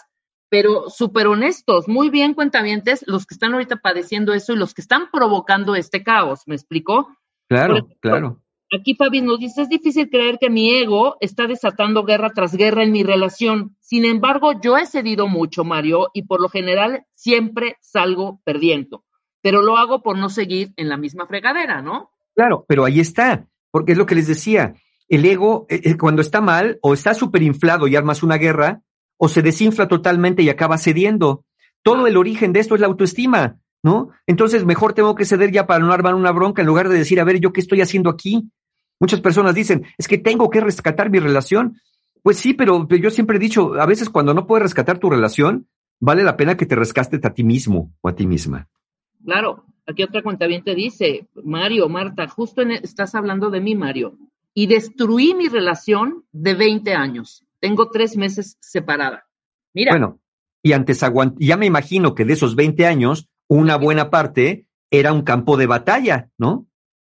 pero 0.48 0.88
súper 0.88 1.26
honestos, 1.26 1.88
muy 1.88 2.10
bien 2.10 2.32
cuentavientes, 2.32 3.04
los 3.08 3.26
que 3.26 3.34
están 3.34 3.54
ahorita 3.54 3.76
padeciendo 3.76 4.32
eso 4.32 4.52
y 4.52 4.56
los 4.56 4.72
que 4.72 4.82
están 4.82 5.10
provocando 5.10 5.74
este 5.74 6.04
caos, 6.04 6.42
¿me 6.46 6.54
explicó? 6.54 7.08
Claro, 7.48 7.74
ejemplo, 7.74 7.96
claro. 8.00 8.40
Aquí 8.72 8.94
Fabi 8.94 9.20
nos 9.20 9.40
dice, 9.40 9.62
es 9.62 9.68
difícil 9.68 10.08
creer 10.08 10.38
que 10.38 10.48
mi 10.48 10.72
ego 10.72 11.16
está 11.20 11.46
desatando 11.48 12.04
guerra 12.04 12.30
tras 12.30 12.54
guerra 12.56 12.84
en 12.84 12.92
mi 12.92 13.02
relación. 13.02 13.76
Sin 13.80 14.04
embargo, 14.04 14.52
yo 14.60 14.78
he 14.78 14.86
cedido 14.86 15.26
mucho, 15.26 15.64
Mario, 15.64 16.08
y 16.14 16.22
por 16.22 16.40
lo 16.40 16.48
general 16.48 17.04
siempre 17.14 17.76
salgo 17.80 18.40
perdiendo. 18.44 19.04
Pero 19.42 19.60
lo 19.60 19.76
hago 19.76 20.02
por 20.02 20.16
no 20.16 20.28
seguir 20.28 20.72
en 20.76 20.88
la 20.88 20.96
misma 20.96 21.26
fregadera, 21.26 21.82
¿no? 21.82 22.10
Claro, 22.34 22.64
pero 22.66 22.84
ahí 22.84 23.00
está, 23.00 23.46
porque 23.74 23.90
es 23.90 23.98
lo 23.98 24.06
que 24.06 24.14
les 24.14 24.28
decía. 24.28 24.74
El 25.08 25.24
ego, 25.24 25.66
eh, 25.68 25.80
eh, 25.82 25.96
cuando 25.96 26.22
está 26.22 26.40
mal, 26.40 26.78
o 26.80 26.94
está 26.94 27.12
súper 27.12 27.42
inflado 27.42 27.88
y 27.88 27.96
armas 27.96 28.22
una 28.22 28.36
guerra, 28.36 28.82
o 29.16 29.28
se 29.28 29.42
desinfla 29.42 29.88
totalmente 29.88 30.44
y 30.44 30.48
acaba 30.48 30.78
cediendo. 30.78 31.44
Todo 31.82 32.06
el 32.06 32.16
origen 32.16 32.52
de 32.52 32.60
esto 32.60 32.76
es 32.76 32.80
la 32.80 32.86
autoestima, 32.86 33.56
¿no? 33.82 34.10
Entonces, 34.28 34.64
mejor 34.64 34.92
tengo 34.92 35.16
que 35.16 35.24
ceder 35.24 35.50
ya 35.50 35.66
para 35.66 35.84
no 35.84 35.92
armar 35.92 36.14
una 36.14 36.30
bronca 36.30 36.62
en 36.62 36.68
lugar 36.68 36.88
de 36.88 36.98
decir, 36.98 37.18
a 37.18 37.24
ver, 37.24 37.40
¿yo 37.40 37.52
qué 37.52 37.60
estoy 37.60 37.80
haciendo 37.80 38.10
aquí? 38.10 38.48
Muchas 39.00 39.20
personas 39.20 39.56
dicen, 39.56 39.84
es 39.98 40.06
que 40.06 40.18
tengo 40.18 40.50
que 40.50 40.60
rescatar 40.60 41.10
mi 41.10 41.18
relación. 41.18 41.80
Pues 42.22 42.36
sí, 42.36 42.54
pero 42.54 42.86
yo 42.86 43.10
siempre 43.10 43.38
he 43.38 43.40
dicho, 43.40 43.74
a 43.74 43.86
veces 43.86 44.08
cuando 44.08 44.34
no 44.34 44.46
puedes 44.46 44.62
rescatar 44.62 45.00
tu 45.00 45.10
relación, 45.10 45.66
vale 45.98 46.22
la 46.22 46.36
pena 46.36 46.56
que 46.56 46.66
te 46.66 46.76
rescates 46.76 47.24
a 47.24 47.34
ti 47.34 47.42
mismo 47.42 47.92
o 48.02 48.08
a 48.08 48.14
ti 48.14 48.24
misma. 48.24 48.68
Claro, 49.24 49.64
aquí 49.86 50.02
otra 50.02 50.22
cuenta 50.22 50.46
bien 50.46 50.62
te 50.64 50.74
dice, 50.74 51.28
Mario, 51.42 51.88
Marta, 51.88 52.28
justo 52.28 52.62
en, 52.62 52.72
estás 52.72 53.14
hablando 53.14 53.50
de 53.50 53.60
mí, 53.60 53.74
Mario, 53.74 54.16
y 54.54 54.66
destruí 54.66 55.34
mi 55.34 55.48
relación 55.48 56.24
de 56.32 56.54
20 56.54 56.94
años. 56.94 57.44
Tengo 57.60 57.90
tres 57.90 58.16
meses 58.16 58.56
separada. 58.60 59.26
Mira. 59.72 59.92
Bueno, 59.92 60.20
y 60.62 60.72
antes 60.72 61.00
ya 61.38 61.56
me 61.56 61.66
imagino 61.66 62.14
que 62.14 62.24
de 62.24 62.34
esos 62.34 62.54
20 62.54 62.86
años, 62.86 63.28
una 63.48 63.76
buena 63.76 64.10
parte 64.10 64.66
era 64.90 65.12
un 65.12 65.22
campo 65.22 65.56
de 65.56 65.66
batalla, 65.66 66.30
¿no? 66.38 66.66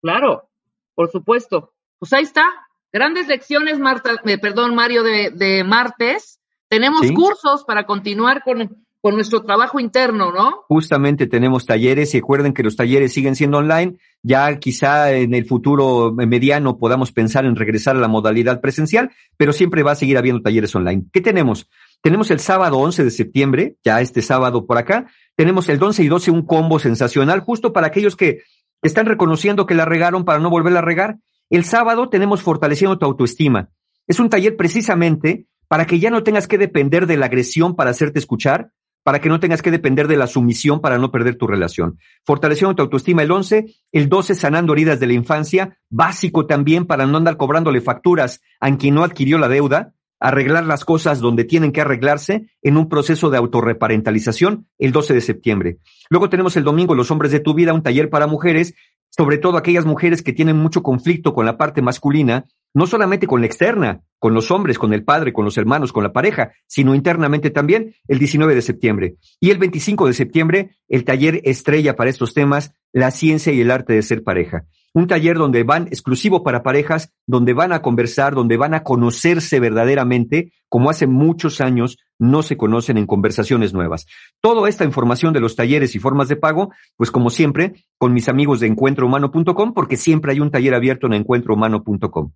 Claro, 0.03 0.49
por 0.95 1.11
supuesto. 1.11 1.73
Pues 1.99 2.13
ahí 2.13 2.25
está. 2.25 2.45
Grandes 2.93 3.29
lecciones, 3.29 3.79
Marta, 3.79 4.17
eh, 4.25 4.39
perdón, 4.39 4.75
Mario, 4.75 5.03
de, 5.03 5.31
de 5.31 5.65
martes. 5.65 6.41
Tenemos 6.69 7.07
Sí. 7.07 7.15
cursos 7.15 7.65
para 7.65 7.85
continuar 7.87 8.43
con, 8.43 8.85
con 9.01 9.15
nuestro 9.15 9.43
trabajo 9.43 9.79
interno, 9.79 10.33
¿no? 10.33 10.65
Justamente 10.69 11.27
tenemos 11.27 11.67
talleres 11.67 12.15
y 12.15 12.19
recuerden 12.19 12.53
que 12.53 12.63
los 12.63 12.77
talleres 12.77 13.13
siguen 13.13 13.37
siendo 13.37 13.59
online. 13.59 13.97
Ya 14.23 14.59
quizá 14.59 15.13
en 15.13 15.35
el 15.35 15.47
futuro 15.47 16.13
mediano 16.13 16.79
podamos 16.79 17.13
pensar 17.13 17.45
en 17.45 17.55
regresar 17.55 17.97
a 17.97 18.01
la 18.01 18.09
modalidad 18.09 18.61
presencial, 18.61 19.13
pero 19.37 19.53
siempre 19.53 19.85
va 19.85 19.93
a 19.93 19.97
seguir 19.97 20.19
habiendo 20.19 20.43
talleres 20.43 20.75
online. 20.75 21.05
¿Qué 21.13 21.21
tenemos? 21.21 21.69
Tenemos 22.03 22.31
el 22.31 22.41
sábado 22.41 22.79
11 22.79 23.05
de 23.05 23.11
septiembre, 23.11 23.77
ya 23.85 24.01
este 24.01 24.23
sábado 24.23 24.67
por 24.67 24.79
acá. 24.79 25.07
Tenemos 25.37 25.69
el 25.69 25.83
11 25.83 26.03
y 26.03 26.09
12 26.09 26.31
un 26.33 26.45
combo 26.45 26.79
sensacional 26.79 27.41
justo 27.41 27.73
para 27.73 27.87
aquellos 27.87 28.17
que 28.17 28.43
están 28.83 29.07
reconociendo 29.07 29.67
que 29.67 29.75
la 29.75 29.85
regaron 29.85 30.25
para 30.25 30.41
no 30.41 30.51
volverla 30.51 30.81
a 30.81 30.83
regar. 30.83 31.19
El 31.51 31.65
sábado 31.65 32.09
tenemos 32.09 32.43
fortaleciendo 32.43 32.99
tu 32.99 33.07
autoestima. 33.07 33.71
Es 34.07 34.21
un 34.21 34.29
taller 34.29 34.57
precisamente 34.57 35.47
para 35.69 35.87
que 35.87 36.01
ya 36.01 36.11
no 36.11 36.23
tengas 36.23 36.49
que 36.49 36.59
depender 36.59 37.07
de 37.07 37.17
la 37.17 37.27
agresión 37.27 37.77
para 37.77 37.91
hacerte 37.91 38.19
escuchar, 38.19 38.73
para 39.09 39.23
que 39.23 39.31
no 39.31 39.41
tengas 39.41 39.63
que 39.63 39.71
depender 39.71 40.07
de 40.07 40.19
la 40.19 40.27
sumisión 40.27 40.83
para 40.83 40.99
no 40.99 41.11
perder 41.11 41.37
tu 41.37 41.47
relación. 41.47 41.99
Fortaleciendo 42.27 42.75
tu 42.75 42.83
autoestima 42.83 43.23
el 43.23 43.31
11, 43.31 43.65
el 43.91 44.11
12 44.11 44.35
sanando 44.35 44.75
heridas 44.75 45.01
de 45.01 45.07
la 45.07 45.15
infancia, 45.15 45.79
básico 45.89 46.45
también 46.45 46.85
para 46.85 47.07
no 47.07 47.17
andar 47.17 47.39
cobrándole 47.39 47.81
facturas 47.81 48.43
a 48.61 48.77
quien 48.77 48.97
no 48.97 49.05
adquirió 49.05 49.39
la 49.39 49.49
deuda, 49.49 49.95
arreglar 50.21 50.67
las 50.67 50.85
cosas 50.85 51.21
donde 51.21 51.45
tienen 51.45 51.73
que 51.73 51.81
arreglarse 51.81 52.51
en 52.61 52.77
un 52.77 52.91
proceso 52.91 53.31
de 53.31 53.39
autorreparentalización 53.39 54.67
el 54.77 54.93
12 54.93 55.15
de 55.15 55.21
septiembre. 55.23 55.79
Luego 56.11 56.29
tenemos 56.29 56.59
el 56.59 56.65
domingo 56.65 56.95
Los 56.95 57.11
hombres 57.11 57.33
de 57.33 57.41
tu 57.41 57.55
vida, 57.55 57.73
un 57.73 57.83
taller 57.83 58.11
para 58.11 58.27
mujeres, 58.27 58.75
sobre 59.19 59.39
todo 59.39 59.57
aquellas 59.57 59.85
mujeres 59.85 60.23
que 60.23 60.33
tienen 60.33 60.57
mucho 60.57 60.85
conflicto 60.85 61.35
con 61.35 61.45
la 61.45 61.59
parte 61.59 61.83
masculina, 61.83 62.45
no 62.73 62.87
solamente 62.87 63.27
con 63.27 63.41
la 63.41 63.49
externa, 63.49 64.03
con 64.21 64.33
los 64.33 64.53
hombres, 64.53 64.79
con 64.79 64.93
el 64.93 65.03
padre, 65.03 65.33
con 65.33 65.45
los 65.45 65.59
hermanos, 65.59 65.93
con 65.93 66.05
la 66.05 66.13
pareja, 66.13 66.53
sino 66.69 66.95
internamente 66.95 67.51
también 67.51 67.97
el 68.07 68.21
19 68.21 68.55
de 68.55 68.63
septiembre. 68.63 69.17
Y 69.41 69.51
el 69.51 69.59
25 69.59 70.07
de 70.07 70.13
septiembre, 70.13 70.71
el 70.87 71.05
taller 71.05 71.41
estrella 71.43 71.97
para 71.97 72.11
estos 72.11 72.33
temas, 72.33 72.73
la 72.93 73.11
ciencia 73.11 73.53
y 73.53 73.61
el 73.61 73.73
arte 73.73 73.93
de 73.93 74.03
ser 74.03 74.23
pareja. 74.23 74.67
Un 74.95 75.07
taller 75.07 75.37
donde 75.37 75.65
van 75.65 75.87
exclusivo 75.89 76.43
para 76.43 76.63
parejas, 76.63 77.13
donde 77.27 77.53
van 77.53 77.73
a 77.73 77.83
conversar, 77.83 78.35
donde 78.35 78.57
van 78.57 78.75
a 78.75 78.83
conocerse 78.83 79.61
verdaderamente, 79.61 80.53
como 80.69 80.91
hace 80.91 81.07
muchos 81.07 81.61
años 81.61 81.99
no 82.19 82.43
se 82.43 82.57
conocen 82.57 82.99
en 82.99 83.07
conversaciones 83.07 83.73
nuevas. 83.73 84.07
Toda 84.41 84.69
esta 84.69 84.85
información 84.85 85.33
de 85.33 85.41
los 85.41 85.57
talleres 85.57 85.95
y 85.95 85.99
formas 85.99 86.29
de 86.29 86.37
pago, 86.37 86.73
pues 86.97 87.11
como 87.11 87.31
siempre, 87.31 87.75
con 87.97 88.13
mis 88.13 88.29
amigos 88.29 88.61
de 88.61 88.67
encuentrohumano.com, 88.67 89.75
porque 89.75 89.97
siempre 89.97 90.33
hay 90.33 90.41
un 90.41 90.51
taller 90.51 90.75
abierto 90.75 91.07
en 91.07 91.15
encuentrohumano.com. 91.15 92.33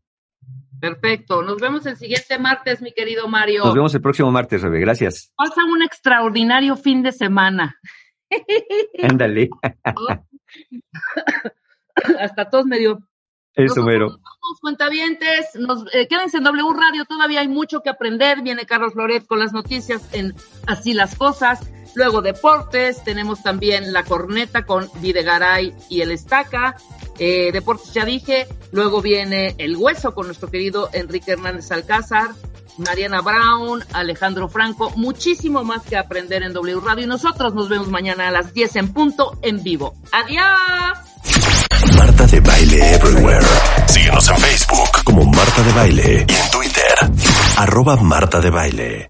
Perfecto. 0.82 1.42
Nos 1.42 1.58
vemos 1.58 1.86
el 1.86 1.96
siguiente 1.96 2.40
martes, 2.40 2.82
mi 2.82 2.92
querido 2.92 3.28
Mario. 3.28 3.64
Nos 3.64 3.74
vemos 3.74 3.94
el 3.94 4.00
próximo 4.00 4.32
martes, 4.32 4.62
Rebe. 4.62 4.80
Gracias. 4.80 5.32
Pasa 5.36 5.60
un 5.64 5.80
extraordinario 5.80 6.76
fin 6.76 7.04
de 7.04 7.12
semana. 7.12 7.78
Ándale. 9.02 9.48
Hasta 12.20 12.48
todos 12.48 12.66
medio. 12.66 12.98
Eso, 13.54 13.82
mero. 13.82 14.08
vamos, 14.08 14.60
cuentavientes. 14.60 15.50
Nos, 15.56 15.84
eh, 15.92 16.08
quédense 16.08 16.38
en 16.38 16.44
W 16.44 16.72
Radio, 16.74 17.04
todavía 17.04 17.40
hay 17.40 17.48
mucho 17.48 17.80
que 17.80 17.90
aprender. 17.90 18.40
Viene 18.42 18.64
Carlos 18.64 18.94
Loret 18.94 19.26
con 19.26 19.38
las 19.38 19.52
noticias 19.52 20.02
en 20.12 20.34
Así 20.66 20.94
las 20.94 21.14
Cosas. 21.16 21.60
Luego 21.94 22.22
deportes, 22.22 23.04
tenemos 23.04 23.42
también 23.42 23.92
la 23.92 24.04
corneta 24.04 24.64
con 24.64 24.88
Videgaray 25.00 25.74
y 25.90 26.00
el 26.00 26.10
Estaca. 26.10 26.76
Eh, 27.18 27.52
deportes 27.52 27.92
ya 27.92 28.06
dije. 28.06 28.46
Luego 28.72 29.02
viene 29.02 29.54
el 29.58 29.76
hueso 29.76 30.14
con 30.14 30.26
nuestro 30.26 30.50
querido 30.50 30.88
Enrique 30.94 31.32
Hernández 31.32 31.70
Alcázar. 31.70 32.30
Mariana 32.78 33.20
Brown, 33.20 33.84
Alejandro 33.92 34.48
Franco, 34.48 34.90
muchísimo 34.96 35.62
más 35.62 35.82
que 35.82 35.94
aprender 35.94 36.42
en 36.42 36.54
W 36.54 36.80
Radio 36.80 37.04
y 37.04 37.06
nosotros 37.06 37.54
nos 37.54 37.68
vemos 37.68 37.88
mañana 37.88 38.28
a 38.28 38.30
las 38.30 38.54
10 38.54 38.76
en 38.76 38.92
punto 38.94 39.38
en 39.42 39.62
vivo. 39.62 39.94
Adiós. 40.10 41.11
Marta 41.96 42.26
de 42.26 42.40
Baile 42.40 42.94
Everywhere. 42.94 43.46
Síguenos 43.86 44.28
en 44.28 44.36
Facebook 44.38 45.04
como 45.04 45.24
Marta 45.24 45.62
de 45.62 45.72
Baile 45.72 46.26
y 46.28 46.34
en 46.34 46.50
Twitter, 46.50 46.94
arroba 47.56 47.96
Marta 47.96 48.40
de 48.40 48.50
Baile. 48.50 49.08